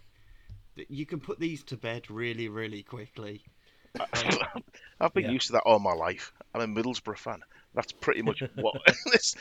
you 0.88 1.06
can 1.06 1.20
put 1.20 1.38
these 1.40 1.62
to 1.64 1.76
bed 1.76 2.10
really 2.10 2.48
really 2.48 2.82
quickly. 2.82 3.44
I've 5.00 5.14
been 5.14 5.26
Yeah. 5.26 5.30
used 5.30 5.48
to 5.48 5.52
that 5.54 5.62
all 5.64 5.78
my 5.78 5.92
life. 5.92 6.32
I'm 6.54 6.60
a 6.62 6.82
Middlesbrough 6.82 7.18
fan. 7.18 7.40
That's 7.74 7.92
pretty 7.92 8.22
much 8.22 8.42
what 8.54 8.76
it's. 9.06 9.34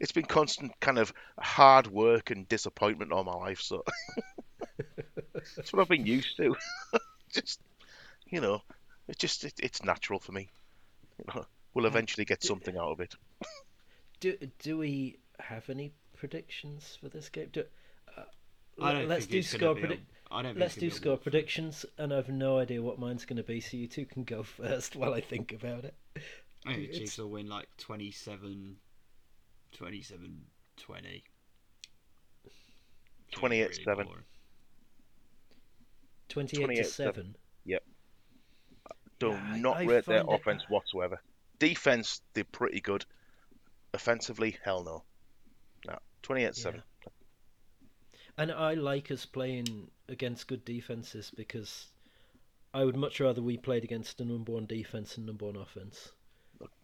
It's 0.00 0.12
been 0.12 0.26
constant 0.26 0.72
kind 0.80 0.98
of 0.98 1.12
hard 1.40 1.86
work 1.86 2.30
and 2.30 2.48
disappointment 2.48 3.12
all 3.12 3.24
my 3.24 3.34
life. 3.34 3.60
So 3.60 3.82
that's 5.56 5.72
what 5.72 5.82
I've 5.82 5.88
been 5.88 6.06
used 6.06 6.36
to. 6.38 6.54
just 7.32 7.60
you 8.26 8.40
know, 8.40 8.62
it 9.08 9.18
just 9.18 9.44
it, 9.44 9.54
it's 9.60 9.84
natural 9.84 10.20
for 10.20 10.32
me. 10.32 10.50
We'll 11.74 11.86
eventually 11.86 12.24
get 12.24 12.42
something 12.42 12.76
out 12.76 12.90
of 12.92 13.00
it. 13.00 13.14
Do 14.20 14.36
do 14.58 14.78
we 14.78 15.18
have 15.38 15.68
any 15.68 15.92
predictions 16.16 16.96
for 17.00 17.08
this 17.08 17.28
game? 17.28 17.48
Do, 17.52 17.64
uh, 18.16 18.22
I 18.82 18.92
don't 18.92 19.08
let's 19.08 19.26
think 19.26 19.32
do 19.32 19.42
score 19.42 19.74
be 19.74 19.80
predict. 19.82 20.02
I 20.30 20.42
don't 20.42 20.58
Let's 20.58 20.74
do 20.74 20.80
gonna 20.80 20.90
be 20.90 20.94
a 20.94 20.96
score 20.96 21.16
predictions, 21.16 21.86
and 21.98 22.12
I've 22.12 22.28
no 22.28 22.58
idea 22.58 22.82
what 22.82 22.98
mine's 22.98 23.24
going 23.24 23.36
to 23.36 23.42
be. 23.44 23.60
So 23.60 23.76
you 23.76 23.86
two 23.86 24.06
can 24.06 24.24
go 24.24 24.42
first 24.60 24.96
while 24.96 25.14
I 25.14 25.20
think 25.20 25.52
about 25.52 25.84
it. 25.84 25.94
I 26.66 26.74
think 26.74 26.76
the 26.78 26.82
It's- 26.84 26.98
Chiefs 26.98 27.18
will 27.18 27.30
win 27.30 27.48
like 27.48 27.68
27 27.78 28.76
27 29.72 30.40
20. 30.76 31.24
28-7. 33.32 34.06
Twenty-eight 36.28 36.66
to 36.66 36.82
28-7. 36.82 37.34
Yep. 37.64 37.82
Do 39.18 39.28
Yeah, 39.30 39.56
not 39.56 39.76
I 39.78 39.84
rate 39.84 40.04
their 40.06 40.20
find 40.20 40.28
it- 40.28 40.34
offense 40.34 40.62
whatsoever. 40.68 41.20
Defense, 41.58 42.20
they're 42.34 42.44
pretty 42.44 42.80
good. 42.80 43.04
Offensively, 43.96 44.58
hell 44.62 44.84
no. 44.84 45.02
No, 45.86 45.98
twenty-eight-seven. 46.22 46.82
And 48.38 48.52
I 48.52 48.74
like 48.74 49.10
us 49.10 49.24
playing 49.24 49.88
against 50.08 50.46
good 50.46 50.64
defenses 50.64 51.32
because 51.34 51.86
I 52.74 52.84
would 52.84 52.96
much 52.96 53.20
rather 53.20 53.40
we 53.40 53.56
played 53.56 53.84
against 53.84 54.20
a 54.20 54.24
number 54.24 54.52
one 54.52 54.66
defense 54.66 55.16
and 55.16 55.24
number 55.24 55.46
one 55.46 55.56
offense. 55.56 56.12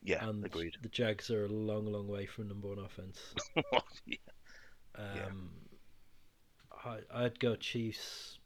Yeah, 0.03 0.27
and 0.27 0.45
agreed. 0.45 0.77
the 0.83 0.89
Jags 0.89 1.31
are 1.31 1.45
a 1.45 1.49
long, 1.49 1.85
long 1.87 2.09
way 2.09 2.25
from 2.27 2.49
number 2.49 2.69
one 2.69 2.79
offense. 2.79 3.19
Yeah. 4.95 5.27
Um, 5.27 5.51
I, 6.85 6.99
I'd 7.13 7.41
go 7.41 7.57
Chiefs 7.57 8.39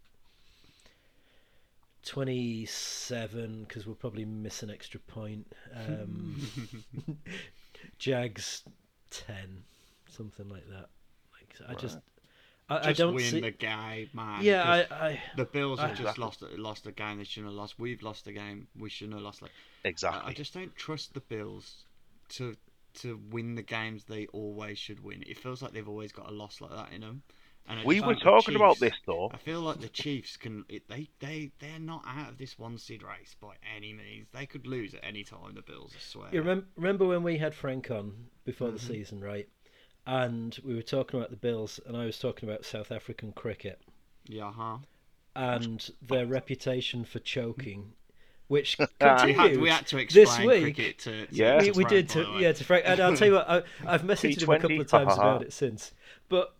27 2.04 3.64
because 3.64 3.84
we'll 3.84 3.96
probably 3.96 4.24
miss 4.24 4.62
an 4.62 4.70
extra 4.70 5.00
point. 5.00 5.52
Um, 5.74 6.40
Jags 7.98 8.62
10, 9.10 9.64
something 10.08 10.48
like 10.48 10.66
that. 10.68 10.88
Like 11.32 11.70
I 11.70 11.74
just, 11.80 11.98
I, 12.68 12.76
I 12.78 12.82
Just 12.88 12.98
don't 12.98 13.14
win 13.14 13.24
see. 13.30 13.40
the 13.40 13.50
game, 13.52 14.10
man. 14.12 14.42
yeah, 14.42 14.82
'cause 14.88 14.92
I, 14.98 15.06
I, 15.06 15.22
the 15.36 15.44
Bills 15.44 15.78
have 15.80 15.92
I- 15.92 15.94
just 15.94 16.18
lost 16.18 16.42
lost 16.56 16.86
a 16.86 16.92
game 16.92 17.18
they 17.18 17.24
shouldn't 17.24 17.52
have 17.52 17.56
lost. 17.56 17.78
We've 17.78 18.02
lost 18.02 18.26
a 18.26 18.32
game 18.32 18.66
we 18.78 18.90
shouldn't 18.90 19.14
have 19.14 19.22
lost. 19.22 19.40
Like 19.42 19.52
Exactly. 19.84 20.20
I, 20.24 20.28
I 20.30 20.32
just 20.32 20.52
don't 20.52 20.74
trust 20.74 21.14
the 21.14 21.20
Bills 21.20 21.84
to 22.30 22.56
to 22.94 23.20
win 23.30 23.54
the 23.54 23.62
games 23.62 24.04
they 24.04 24.26
always 24.28 24.78
should 24.78 25.02
win. 25.04 25.22
It 25.26 25.38
feels 25.38 25.62
like 25.62 25.72
they've 25.72 25.88
always 25.88 26.12
got 26.12 26.28
a 26.28 26.32
loss 26.32 26.60
like 26.60 26.70
that 26.72 26.92
in 26.92 27.02
them. 27.02 27.22
And 27.68 27.80
we 27.84 28.00
were 28.00 28.14
think 28.14 28.20
the 28.20 28.24
talking 28.24 28.56
about 28.56 28.80
this 28.80 28.94
though. 29.06 29.32
I 29.32 29.36
feel 29.38 29.60
like 29.60 29.80
the 29.80 29.88
Chiefs 29.88 30.36
can. 30.36 30.64
They 30.68 31.08
they 31.20 31.52
they're 31.58 31.78
not 31.78 32.04
out 32.06 32.30
of 32.30 32.38
this 32.38 32.58
one 32.58 32.78
seed 32.78 33.02
race 33.02 33.34
by 33.40 33.56
any 33.76 33.92
means. 33.92 34.28
They 34.32 34.46
could 34.46 34.66
lose 34.66 34.94
at 34.94 35.04
any 35.04 35.24
time. 35.24 35.54
The 35.54 35.62
Bills, 35.62 35.92
I 35.96 36.00
swear. 36.00 36.28
You 36.30 36.40
remember, 36.40 36.66
remember 36.76 37.04
when 37.06 37.22
we 37.24 37.38
had 37.38 37.54
Frank 37.54 37.90
on 37.90 38.30
before 38.44 38.68
Mm-hmm. 38.68 38.76
the 38.76 38.78
season, 38.78 39.20
right? 39.22 39.48
And 40.06 40.58
we 40.64 40.74
were 40.74 40.82
talking 40.82 41.18
about 41.18 41.30
the 41.30 41.36
Bills, 41.36 41.80
and 41.86 41.96
I 41.96 42.04
was 42.06 42.18
talking 42.18 42.48
about 42.48 42.64
South 42.64 42.92
African 42.92 43.32
cricket 43.32 43.80
Yeah, 44.28 44.52
huh? 44.52 44.78
and 45.36 45.90
their 46.02 46.26
reputation 46.26 47.04
for 47.04 47.18
choking, 47.20 47.92
which 48.48 48.78
We 49.22 49.32
had, 49.32 49.56
we 49.56 49.68
had 49.68 49.86
to 49.88 49.98
this 50.08 50.28
explain 50.28 50.46
week. 50.48 50.62
cricket 50.62 50.98
to, 51.00 51.26
to 51.26 51.32
Yeah. 51.34 51.58
We, 51.58 51.70
to 51.70 51.72
we 51.72 51.84
Frank, 51.84 51.84
did 51.84 52.08
to 52.10 52.26
yeah 52.32 52.52
to 52.52 52.64
Frank, 52.64 52.84
and 52.86 53.00
I'll 53.00 53.12
tell 53.12 53.28
you 53.28 53.34
what 53.34 53.48
I, 53.48 53.62
I've 53.86 54.02
messaged 54.02 54.42
him 54.42 54.52
a 54.52 54.56
couple 54.56 54.80
of 54.80 54.88
times 54.88 55.16
about 55.16 55.42
it 55.42 55.52
since. 55.52 55.92
But 56.28 56.55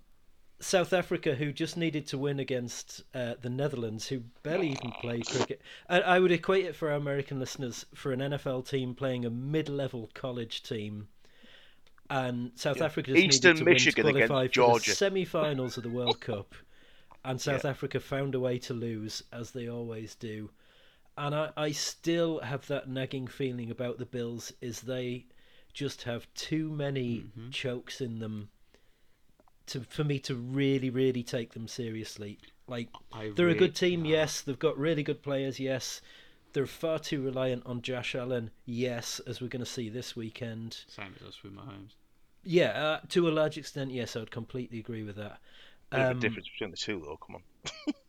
South 0.59 0.93
Africa, 0.93 1.35
who 1.35 1.53
just 1.53 1.77
needed 1.77 2.07
to 2.09 2.19
win 2.19 2.41
against 2.41 3.03
uh, 3.15 3.35
the 3.41 3.51
Netherlands, 3.51 4.09
who 4.09 4.21
barely 4.43 4.69
even 4.69 4.91
play 4.93 5.21
cricket, 5.21 5.61
and 5.89 6.03
I 6.05 6.19
would 6.19 6.33
equate 6.33 6.65
it 6.65 6.75
for 6.75 6.91
our 6.91 6.97
American 6.97 7.39
listeners 7.39 7.85
for 7.95 8.13
an 8.13 8.21
NFL 8.21 8.69
team 8.69 8.95
playing 8.95 9.25
a 9.25 9.31
mid-level 9.31 10.11
college 10.15 10.63
team. 10.63 11.09
And 12.09 12.53
South 12.55 12.81
Africa 12.81 13.13
just 13.13 13.27
Eastern 13.27 13.51
needed 13.51 13.57
to 13.59 13.65
Michigan 13.65 14.05
win 14.07 14.15
to 14.15 14.27
qualify 14.29 14.49
for 14.49 14.79
the 14.79 14.81
semi-finals 14.81 15.77
of 15.77 15.83
the 15.83 15.91
World 15.91 16.21
Cup, 16.21 16.55
and 17.25 17.41
South 17.41 17.65
Africa 17.65 18.01
found 18.01 18.35
a 18.35 18.41
way 18.41 18.59
to 18.61 18.73
lose, 18.75 19.23
as 19.33 19.51
they 19.51 19.69
always 19.69 20.15
do. 20.15 20.51
And 21.19 21.35
I, 21.35 21.53
I 21.57 21.73
still 21.73 22.41
have 22.41 22.67
that 22.69 22.89
nagging 22.89 23.27
feeling 23.27 23.71
about 23.71 23.99
the 23.99 24.07
Bills 24.07 24.53
is 24.61 24.81
they 24.83 25.27
just 25.75 26.05
have 26.05 26.33
too 26.35 26.71
many 26.71 27.19
Mm-hmm. 27.21 27.51
chokes 27.51 28.01
in 28.01 28.19
them 28.21 28.49
to 29.67 29.81
for 29.81 30.05
me 30.05 30.19
to 30.21 30.35
really, 30.35 30.91
really 30.91 31.23
take 31.23 31.53
them 31.53 31.69
seriously. 31.69 32.39
Like 32.67 32.89
I 33.13 33.33
they're 33.35 33.49
a 33.49 33.55
good 33.55 33.75
team, 33.75 34.05
yes. 34.05 34.41
They've 34.41 34.59
got 34.59 34.77
really 34.79 35.03
good 35.03 35.23
players, 35.23 35.61
yes. 35.61 36.01
They're 36.53 36.67
far 36.67 36.99
too 36.99 37.23
reliant 37.23 37.67
on 37.67 37.83
Josh 37.83 38.15
Allen, 38.15 38.51
yes, 38.65 39.21
as 39.27 39.41
we're 39.41 39.49
going 39.49 39.65
to 39.65 39.71
see 39.71 39.89
this 39.91 40.17
weekend. 40.17 40.79
Same 40.89 41.15
as 41.21 41.29
us 41.29 41.43
with 41.43 41.55
Mahomes. 41.55 41.97
Yeah, 42.45 42.71
uh, 42.71 43.01
to 43.11 43.29
a 43.29 43.31
large 43.31 43.59
extent, 43.59 43.91
yes, 43.91 44.17
I 44.17 44.21
would 44.21 44.31
completely 44.31 44.79
agree 44.79 45.03
with 45.03 45.17
that. 45.17 45.39
Bit 45.91 46.01
Um, 46.01 46.17
a 46.17 46.21
difference 46.21 46.49
between 46.49 46.71
the 46.71 46.77
two, 46.77 47.03
though. 47.05 47.19
Come 47.19 47.37
on. 47.37 47.95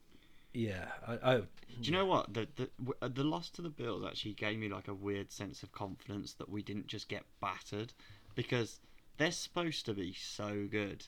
Yeah, 0.58 0.86
I, 1.05 1.14
I 1.14 1.36
Do 1.38 1.45
you 1.82 1.91
know 1.91 2.05
what 2.08 2.34
the 2.34 2.47
the 2.55 2.70
uh, 3.03 3.10
the 3.10 3.24
loss 3.24 3.51
to 3.51 3.62
the 3.62 3.70
Bills 3.70 4.03
actually 4.03 4.34
gave 4.34 4.58
me 4.58 4.70
like 4.70 4.88
a 4.88 4.93
weird 4.93 5.32
sense 5.32 5.62
of 5.62 5.72
confidence 5.72 6.34
that 6.34 6.49
we 6.49 6.64
didn't 6.64 6.88
just 6.88 7.10
get 7.10 7.26
battered 7.39 7.93
because 8.34 8.80
they're 9.18 9.32
supposed 9.32 9.86
to 9.86 9.93
be 9.93 10.14
so 10.14 10.68
good, 10.68 11.05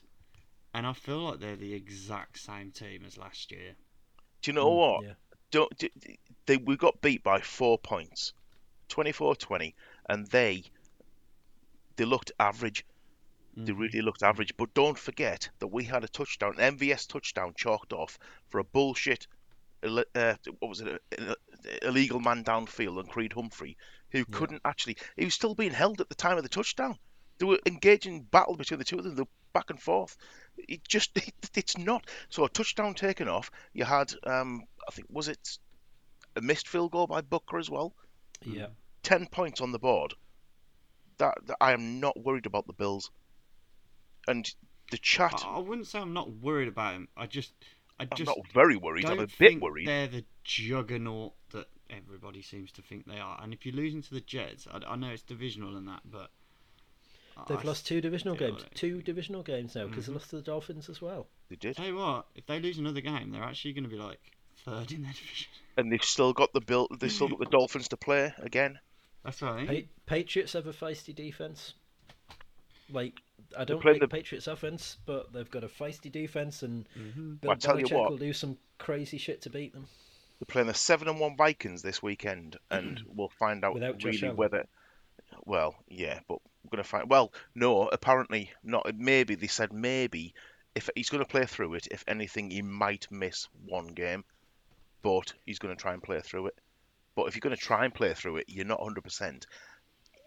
and 0.74 0.86
I 0.86 0.92
feel 0.92 1.20
like 1.20 1.40
they're 1.40 1.56
the 1.56 1.74
exact 1.74 2.38
same 2.38 2.70
team 2.70 3.04
as 3.06 3.18
last 3.18 3.50
year. 3.50 3.74
Do 4.42 4.50
you 4.50 4.54
know 4.54 4.70
mm, 4.70 4.76
what? 4.76 5.04
yeah. 5.04 5.12
Don't 5.50 5.78
d- 5.78 5.90
d- 5.98 6.18
they? 6.46 6.56
We 6.56 6.76
got 6.76 7.00
beat 7.00 7.24
by 7.24 7.40
four 7.40 7.78
points, 7.78 8.32
24-20, 8.88 9.74
and 10.08 10.26
they 10.28 10.64
they 11.96 12.04
looked 12.04 12.32
average. 12.38 12.86
They 13.56 13.72
mm-hmm. 13.72 13.80
really 13.80 14.00
looked 14.00 14.22
average. 14.22 14.56
But 14.56 14.72
don't 14.74 14.98
forget 14.98 15.50
that 15.58 15.66
we 15.66 15.84
had 15.84 16.04
a 16.04 16.08
touchdown, 16.08 16.54
an 16.58 16.78
MVS 16.78 17.08
touchdown, 17.08 17.52
chalked 17.56 17.92
off 17.92 18.18
for 18.48 18.60
a 18.60 18.64
bullshit. 18.64 19.26
Uh, 19.82 20.34
what 20.60 20.68
was 20.68 20.80
it? 20.80 20.88
Uh, 20.88 20.98
a, 21.18 21.30
a- 21.68 21.88
illegal 21.88 22.20
man 22.20 22.44
downfield 22.44 22.98
on 22.98 23.06
Creed 23.06 23.32
Humphrey, 23.32 23.76
who 24.10 24.24
couldn't 24.24 24.62
actually. 24.64 24.96
He 25.16 25.24
was 25.24 25.34
still 25.34 25.54
being 25.54 25.72
held 25.72 26.00
at 26.00 26.08
the 26.08 26.14
time 26.14 26.36
of 26.36 26.44
the 26.44 26.48
touchdown. 26.48 26.96
They 27.38 27.46
were 27.46 27.58
engaging 27.66 28.22
battle 28.22 28.56
between 28.56 28.78
the 28.78 28.84
two 28.84 28.98
of 28.98 29.04
them. 29.04 29.16
They 29.16 29.22
were 29.22 29.28
back 29.52 29.70
and 29.70 29.80
forth. 29.80 30.16
It 30.68 30.86
just 30.86 31.16
it, 31.16 31.34
it's 31.54 31.78
not. 31.78 32.06
So 32.28 32.44
a 32.44 32.48
touchdown 32.48 32.94
taken 32.94 33.28
off. 33.28 33.50
You 33.72 33.84
had 33.84 34.12
um, 34.24 34.64
I 34.88 34.92
think 34.92 35.08
was 35.10 35.28
it 35.28 35.58
a 36.36 36.40
missed 36.40 36.68
field 36.68 36.92
goal 36.92 37.06
by 37.06 37.22
Butker 37.22 37.58
as 37.58 37.70
well. 37.70 37.94
yeah. 38.44 38.66
Ten 39.02 39.26
points 39.26 39.60
on 39.60 39.72
the 39.72 39.78
board. 39.78 40.14
That, 41.18 41.34
that 41.46 41.56
I 41.60 41.72
am 41.72 42.00
not 42.00 42.18
worried 42.22 42.46
about 42.46 42.66
the 42.66 42.72
Bills. 42.72 43.10
And 44.28 44.50
the 44.90 44.98
chat. 44.98 45.42
I, 45.46 45.56
I 45.56 45.58
wouldn't 45.58 45.86
say 45.86 45.98
I'm 45.98 46.12
not 46.12 46.30
worried 46.30 46.68
about 46.68 46.94
him. 46.94 47.08
I 47.16 47.26
just 47.26 47.52
I 47.98 48.04
I'm 48.04 48.08
just 48.14 48.28
not 48.28 48.38
very 48.52 48.76
worried. 48.76 49.02
don't 49.02 49.18
I'm 49.18 49.24
a 49.24 49.28
bit 49.38 49.60
worried. 49.60 49.88
they're 49.88 50.08
the 50.08 50.24
juggernaut 50.44 51.34
that 51.52 51.66
everybody 51.88 52.42
seems 52.42 52.72
to 52.72 52.82
think 52.82 53.06
they 53.06 53.18
are. 53.18 53.38
And 53.42 53.52
if 53.52 53.64
you're 53.64 53.74
losing 53.74 54.02
to 54.02 54.14
the 54.14 54.20
Jets, 54.20 54.66
I, 54.70 54.80
I 54.86 54.96
know 54.96 55.08
it's 55.08 55.22
divisional 55.22 55.76
and 55.76 55.88
that, 55.88 56.00
but 56.04 56.30
They've 57.48 57.58
I 57.58 57.62
lost 57.62 57.86
two 57.86 58.00
divisional 58.00 58.34
games. 58.36 58.62
like- 58.62 58.74
Two 58.74 59.02
divisional 59.02 59.42
games 59.42 59.74
now 59.74 59.86
because 59.86 60.04
Mm-hmm. 60.04 60.12
they 60.12 60.18
lost 60.18 60.30
to 60.30 60.36
the 60.36 60.42
Dolphins 60.42 60.88
as 60.88 61.00
well. 61.02 61.26
They 61.48 61.56
did, 61.56 61.76
Tell 61.76 61.86
you 61.86 61.96
what, 61.96 62.26
if 62.34 62.46
they 62.46 62.60
lose 62.60 62.78
another 62.78 63.00
game, 63.00 63.30
they're 63.32 63.42
actually 63.42 63.72
going 63.72 63.84
to 63.84 63.90
be 63.90 63.96
like 63.96 64.20
third 64.64 64.92
in 64.92 65.02
their 65.02 65.12
division. 65.20 65.48
and 65.76 65.90
they've 65.92 66.02
still 66.04 66.32
got 66.32 66.52
the 66.52 66.60
bill. 66.60 66.88
They've 66.98 67.10
still 67.12 67.28
got 67.28 67.38
the 67.38 67.46
Dolphins 67.46 67.88
to 67.88 67.96
play 67.96 68.32
again. 68.38 68.78
That's 69.24 69.42
right. 69.42 69.66
Pa- 70.06 70.14
Patriots 70.14 70.52
have 70.54 70.66
a 70.66 70.72
feisty 70.72 71.14
defense. 71.14 71.74
Like 72.92 73.20
I 73.56 73.64
don't 73.64 73.80
playing 73.80 73.94
like 73.96 74.00
the- 74.00 74.06
the 74.06 74.16
Patriots 74.16 74.46
offense, 74.46 74.96
but 75.06 75.32
they've 75.32 75.50
got 75.50 75.64
a 75.64 75.68
feisty 75.68 76.10
defense, 76.10 76.62
and 76.62 76.86
Mm-hmm. 76.98 77.34
Bill 77.34 77.48
Well, 77.48 77.52
I 77.52 77.58
tell 77.58 77.78
you 77.78 77.86
Belichick 77.86 77.92
what. 77.98 78.10
will 78.10 78.18
do 78.18 78.32
some 78.32 78.58
crazy 78.78 79.18
shit 79.18 79.42
to 79.42 79.50
beat 79.50 79.72
them. 79.72 79.86
They're 80.38 80.46
playing 80.46 80.68
the 80.68 80.74
seven 80.74 81.06
and 81.08 81.20
one 81.20 81.36
Vikings 81.36 81.82
this 81.82 82.02
weekend, 82.02 82.56
and 82.70 83.00
we'll 83.14 83.28
find 83.38 83.64
out 83.64 83.74
Without 83.74 84.02
really 84.02 84.28
whether. 84.30 84.66
Well, 85.44 85.74
yeah, 85.88 86.20
but 86.28 86.38
we're 86.64 86.70
gonna 86.70 86.84
find. 86.84 87.08
Well, 87.08 87.32
no, 87.54 87.88
apparently 87.88 88.50
not. 88.62 88.90
Maybe 88.96 89.34
they 89.34 89.46
said 89.46 89.72
maybe 89.72 90.34
if 90.74 90.88
he's 90.94 91.10
gonna 91.10 91.24
play 91.24 91.46
through 91.46 91.74
it. 91.74 91.88
If 91.90 92.04
anything, 92.06 92.50
he 92.50 92.62
might 92.62 93.06
miss 93.10 93.48
one 93.66 93.88
game, 93.88 94.24
but 95.02 95.32
he's 95.46 95.58
gonna 95.58 95.76
try 95.76 95.92
and 95.92 96.02
play 96.02 96.20
through 96.20 96.48
it. 96.48 96.58
But 97.16 97.26
if 97.26 97.34
you're 97.34 97.40
gonna 97.40 97.56
try 97.56 97.84
and 97.84 97.94
play 97.94 98.14
through 98.14 98.36
it, 98.38 98.46
you're 98.48 98.64
not 98.66 98.82
hundred 98.82 99.04
percent. 99.04 99.46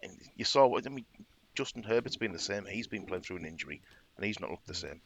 And 0.02 0.12
you 0.36 0.46
saw 0.46 0.68
what 0.68 0.86
I 0.86 0.90
mean. 0.90 1.06
Justin 1.56 1.84
Herbert's 1.84 2.18
been 2.18 2.34
the 2.34 2.40
same. 2.40 2.66
He's 2.66 2.88
been 2.88 3.06
playing 3.06 3.22
through 3.24 3.38
an 3.38 3.46
injury, 3.46 3.82
and 4.18 4.26
he's 4.26 4.40
not 4.40 4.50
looked 4.50 4.66
the 4.66 4.74
same. 4.74 5.02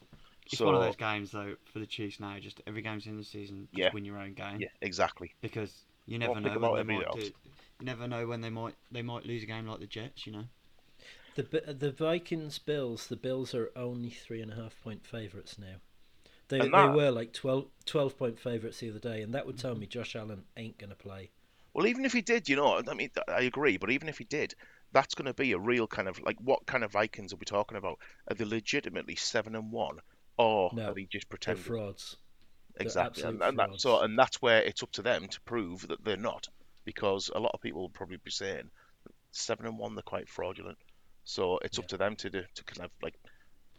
It's 0.46 0.56
so 0.56 0.64
one 0.64 0.74
of 0.76 0.80
those 0.80 0.96
games 0.96 1.30
though 1.30 1.56
for 1.72 1.78
the 1.78 1.86
Chiefs 1.86 2.20
now. 2.20 2.38
Just 2.38 2.62
every 2.66 2.80
game's 2.80 3.06
in 3.06 3.18
the 3.18 3.24
season, 3.24 3.68
just 3.70 3.78
Yeah. 3.78 3.90
win 3.92 4.06
your 4.06 4.18
own 4.18 4.32
game 4.32 4.60
yeah, 4.60 4.68
exactly. 4.80 5.34
because 5.42 5.84
you 6.06 6.18
never 6.18 6.32
Well, 6.32 6.40
know 6.40 6.72
when 6.72 6.86
they 6.86 6.94
might 6.96 7.12
do. 7.12 7.20
You 7.20 7.32
never 7.82 8.08
know 8.08 8.26
when 8.26 8.40
they 8.40 8.48
might 8.48 8.74
they 8.90 9.02
might 9.02 9.26
lose 9.26 9.42
a 9.42 9.46
game 9.46 9.66
like 9.66 9.78
the 9.80 9.86
Jets. 9.86 10.26
You 10.26 10.32
know. 10.32 10.44
The 11.38 11.72
the 11.72 11.90
Vikings 11.92 12.58
Bills. 12.58 13.06
The 13.06 13.16
Bills 13.16 13.54
are 13.54 13.70
only 13.74 14.10
three 14.10 14.42
and 14.42 14.52
a 14.52 14.56
half 14.56 14.78
point 14.80 15.06
favourites 15.06 15.58
now. 15.58 15.76
They 16.48 16.58
And 16.58 16.74
they 16.74 16.86
were 16.86 17.10
like 17.10 17.32
12, 17.32 17.68
12 17.86 18.18
point 18.18 18.38
favourites 18.40 18.80
the 18.80 18.90
other 18.90 18.98
day, 18.98 19.22
and 19.22 19.34
that 19.34 19.46
would 19.46 19.56
tell 19.56 19.74
me 19.74 19.86
Josh 19.86 20.16
Allen 20.16 20.44
ain't 20.56 20.78
gonna 20.78 20.96
play. 20.96 21.30
Well, 21.72 21.86
even 21.86 22.04
if 22.04 22.12
he 22.12 22.20
did, 22.20 22.46
you 22.48 22.56
know, 22.56 22.82
I 22.86 22.92
mean, 22.94 23.10
I 23.26 23.40
agree, 23.42 23.78
but 23.78 23.90
even 23.90 24.08
if 24.10 24.18
he 24.18 24.24
did, 24.24 24.54
that's 24.92 25.14
going 25.14 25.26
to 25.26 25.32
be 25.34 25.52
a 25.52 25.58
real 25.58 25.86
kind 25.86 26.06
of 26.06 26.20
like 26.20 26.38
what 26.40 26.66
kind 26.66 26.84
of 26.84 26.92
Vikings 26.92 27.32
are 27.32 27.36
we 27.36 27.46
talking 27.46 27.78
about? 27.78 27.98
Are 28.28 28.34
they 28.34 28.44
legitimately 28.44 29.16
seven 29.16 29.54
and 29.54 29.72
one, 29.72 30.00
or 30.36 30.72
No, 30.72 30.84
are 30.84 30.94
they 30.94 31.06
just 31.06 31.28
They're 31.44 31.56
pretending? 31.56 31.56
frauds. 31.56 32.16
They're 32.80 32.86
Exactly, 32.86 33.24
and, 33.24 33.42
absolute 33.42 33.42
and 33.42 33.58
that, 33.58 33.70
frauds. 33.70 33.82
so 33.82 34.00
and 34.00 34.18
that's 34.18 34.42
where 34.42 34.62
it's 34.62 34.82
up 34.82 34.92
to 34.92 35.02
them 35.02 35.28
to 35.28 35.40
prove 35.42 35.86
that 35.88 36.04
they're 36.04 36.16
not, 36.16 36.48
because 36.84 37.30
a 37.34 37.38
lot 37.40 37.52
of 37.54 37.60
people 37.60 37.82
will 37.82 37.90
probably 37.90 38.18
be 38.18 38.30
saying 38.30 38.70
seven 39.32 39.66
and 39.66 39.78
one 39.78 39.94
they're 39.94 40.02
quite 40.02 40.28
fraudulent. 40.28 40.78
So 41.28 41.58
it's 41.58 41.78
up 41.78 41.86
to 41.88 41.98
them 41.98 42.16
to 42.16 42.30
do, 42.30 42.42
to 42.54 42.64
kind 42.64 42.86
of 42.86 42.90
like 43.02 43.14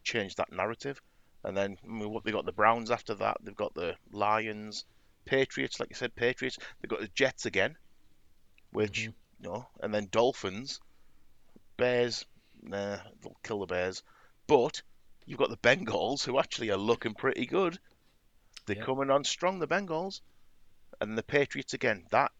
change 0.03 0.35
that 0.35 0.51
narrative, 0.51 1.01
and 1.43 1.57
then 1.57 1.77
I 1.83 1.87
mean, 1.87 2.11
what 2.11 2.23
they 2.23 2.31
got 2.31 2.45
the 2.45 2.51
Browns 2.51 2.91
after 2.91 3.15
that, 3.15 3.37
they've 3.41 3.55
got 3.55 3.73
the 3.73 3.97
Lions, 4.11 4.85
Patriots, 5.25 5.79
like 5.79 5.89
you 5.89 5.95
said, 5.95 6.13
Patriots. 6.15 6.59
They've 6.79 6.89
got 6.89 7.01
the 7.01 7.09
Jets 7.15 7.47
again, 7.47 7.75
which 8.71 9.07
Mhm. 9.07 9.15
you 9.39 9.49
know, 9.49 9.67
and 9.81 9.91
then 9.93 10.09
Dolphins, 10.11 10.79
Bears. 11.77 12.23
Nah, 12.61 12.97
they'll 13.21 13.35
kill 13.43 13.61
the 13.61 13.65
Bears, 13.65 14.03
but 14.45 14.83
you've 15.25 15.39
got 15.39 15.49
the 15.49 15.57
Bengals 15.57 16.23
who 16.23 16.37
actually 16.37 16.69
are 16.69 16.77
looking 16.77 17.15
pretty 17.15 17.47
good. 17.47 17.79
They're 18.67 18.75
Yeah. 18.75 18.85
coming 18.85 19.09
on 19.09 19.23
strong, 19.23 19.59
the 19.59 19.67
Bengals, 19.67 20.21
and 21.01 21.17
the 21.17 21.23
Patriots 21.23 21.73
again. 21.73 22.05
That 22.11 22.31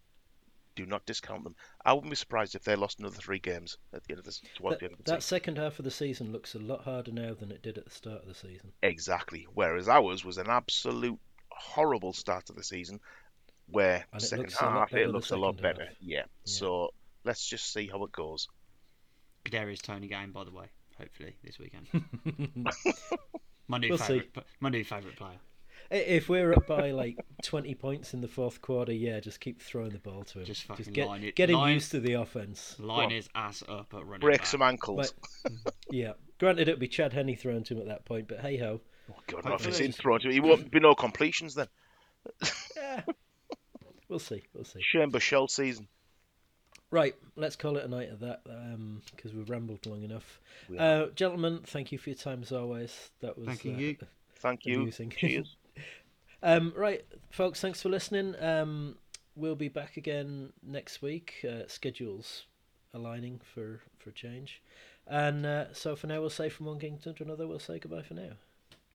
do 0.86 0.86
not 0.90 1.06
discount 1.06 1.44
them. 1.44 1.56
I 1.86 1.94
wouldn't 1.94 2.10
be 2.12 2.16
surprised 2.16 2.56
if 2.56 2.64
they 2.64 2.76
lost 2.76 3.00
another 3.00 3.16
three 3.18 3.40
games 3.40 3.78
at 3.94 4.04
the 4.04 4.12
end 4.14 4.20
of 4.20 4.26
this. 4.26 4.42
Towards 4.56 4.76
That, 4.76 4.80
the 4.80 4.86
end 4.86 4.94
of 4.94 4.98
the 5.06 5.12
that 5.12 5.24
season. 5.24 5.36
second 5.38 5.58
half 5.58 5.80
of 5.80 5.86
the 5.86 5.92
season 5.92 6.32
looks 6.32 6.56
a 6.56 6.60
lot 6.60 6.84
harder 6.84 7.12
now 7.12 7.34
than 7.34 7.52
it 7.52 7.62
did 7.62 7.78
at 7.78 7.86
the 7.86 7.92
start 7.92 8.22
of 8.22 8.28
the 8.28 8.34
season. 8.36 8.72
Exactly. 8.82 9.48
Whereas 9.54 9.88
ours 9.88 10.24
was 10.26 10.38
an 10.38 10.50
absolute 10.50 11.20
horrible 11.50 12.14
start 12.14 12.46
to 12.48 12.54
the 12.54 12.64
season, 12.64 13.00
where 13.68 14.06
And 14.14 14.22
it 14.22 14.26
second 14.26 14.44
looks 14.46 14.62
a 14.62 14.66
lot 14.66 14.74
half 14.74 14.92
better 14.92 15.04
it 15.04 15.10
looks 15.10 15.32
a 15.32 15.38
lot 15.38 15.58
better. 15.62 15.86
half. 15.86 15.96
Yeah. 16.00 16.24
So 16.46 16.90
let's 17.24 17.46
just 17.46 17.72
see 17.74 17.88
how 17.88 18.04
it 18.06 18.12
goes. 18.12 18.48
Kadarius 19.46 19.82
Toney 19.82 20.08
game, 20.08 20.32
by 20.32 20.44
the 20.44 20.52
way. 20.52 20.66
Hopefully 20.98 21.36
this 21.44 21.58
weekend. 21.60 21.88
my 23.68 23.78
new 23.78 23.90
We'll 23.90 23.98
see. 23.98 24.24
My 24.60 24.70
new 24.70 24.84
favorite 24.84 25.16
player. 25.16 25.40
I- 25.92 25.96
If 25.96 26.30
we're 26.30 26.54
up 26.54 26.68
by 26.68 26.92
like 26.92 27.18
twenty 27.44 27.74
points 27.76 28.14
in 28.14 28.22
the 28.22 28.28
fourth 28.28 28.62
quarter, 28.62 28.92
yeah, 28.92 29.20
just 29.20 29.40
keep 29.40 29.62
throwing 29.62 29.90
the 29.92 30.00
ball 30.00 30.24
to 30.26 30.40
him. 30.40 30.46
Just 30.46 30.64
fucking 30.64 30.94
get, 30.94 31.08
line 31.08 31.24
it- 31.24 31.36
get 31.36 31.50
him 31.50 31.58
line- 31.58 31.74
used 31.74 31.92
to 31.92 32.00
the 32.00 32.14
offense. 32.14 32.76
Line 32.80 33.10
his 33.10 33.28
ass 33.36 33.64
up 33.68 33.94
at 33.94 34.06
running 34.06 34.20
Break 34.22 34.40
back. 34.40 34.48
some 34.48 34.62
ankles. 34.62 35.14
But- 35.44 35.74
Yeah, 35.92 36.14
granted 36.40 36.68
it'd 36.68 36.80
be 36.80 36.88
Chad 36.88 37.14
Henne 37.14 37.36
thrown 37.36 37.64
to 37.64 37.74
him 37.76 37.80
at 37.82 37.88
that 37.88 38.06
point, 38.06 38.28
but 38.28 38.40
hey 38.42 38.58
ho. 38.58 38.82
Oh, 39.12 39.16
God, 39.28 39.38
not 39.38 39.46
if 39.46 39.52
Hopefully 39.52 39.70
it's 39.72 39.80
in 39.80 39.86
it's- 39.88 40.02
thrown 40.02 40.20
to 40.22 40.30
He 40.32 40.40
won't 40.40 40.70
be 40.70 40.80
no 40.80 40.94
completions 40.94 41.56
then. 41.56 41.68
Yeah, 42.76 43.02
we'll 44.08 44.20
see, 44.20 44.44
we'll 44.54 44.66
see. 44.66 44.82
Shane 44.82 45.12
Buechele 45.12 45.50
season. 45.50 45.88
Right, 46.92 47.16
let's 47.36 47.56
call 47.56 47.78
it 47.78 47.86
a 47.86 47.88
night 47.88 48.10
of 48.12 48.20
that 48.22 48.44
because 49.16 49.34
we've 49.34 49.50
rambled 49.50 49.86
long 49.86 50.04
enough. 50.04 50.40
Uh, 50.78 51.08
gentlemen, 51.16 51.62
thank 51.66 51.92
you 51.92 51.98
for 51.98 52.10
your 52.10 52.18
time 52.18 52.42
as 52.42 52.52
always. 52.52 53.12
That 53.22 53.38
was 53.38 53.48
Thank 53.48 53.66
you. 53.66 53.74
uh, 53.74 53.78
you. 53.78 53.98
Thank 54.36 54.66
you. 54.66 54.92
Cheers. 55.10 55.56
Um, 56.42 56.74
right, 56.76 57.06
folks, 57.32 57.60
thanks 57.60 57.82
for 57.82 57.90
listening. 57.90 58.36
Um, 58.40 58.96
we'll 59.36 59.56
be 59.56 59.68
back 59.68 59.98
again 59.98 60.54
next 60.64 61.02
week. 61.02 61.46
Uh, 61.48 61.68
schedules 61.68 62.46
aligning 62.94 63.42
for, 63.54 63.82
for 63.98 64.12
change. 64.12 64.62
And 65.06 65.46
uh, 65.46 65.74
so 65.74 65.96
for 65.96 66.08
now, 66.08 66.22
we'll 66.22 66.30
say 66.30 66.50
from 66.50 66.68
one 66.68 66.80
kingdom 66.80 67.14
to 67.16 67.24
another, 67.24 67.48
we'll 67.48 67.60
say 67.60 67.80
goodbye 67.80 68.04
for 68.04 68.14
now. 68.14 68.32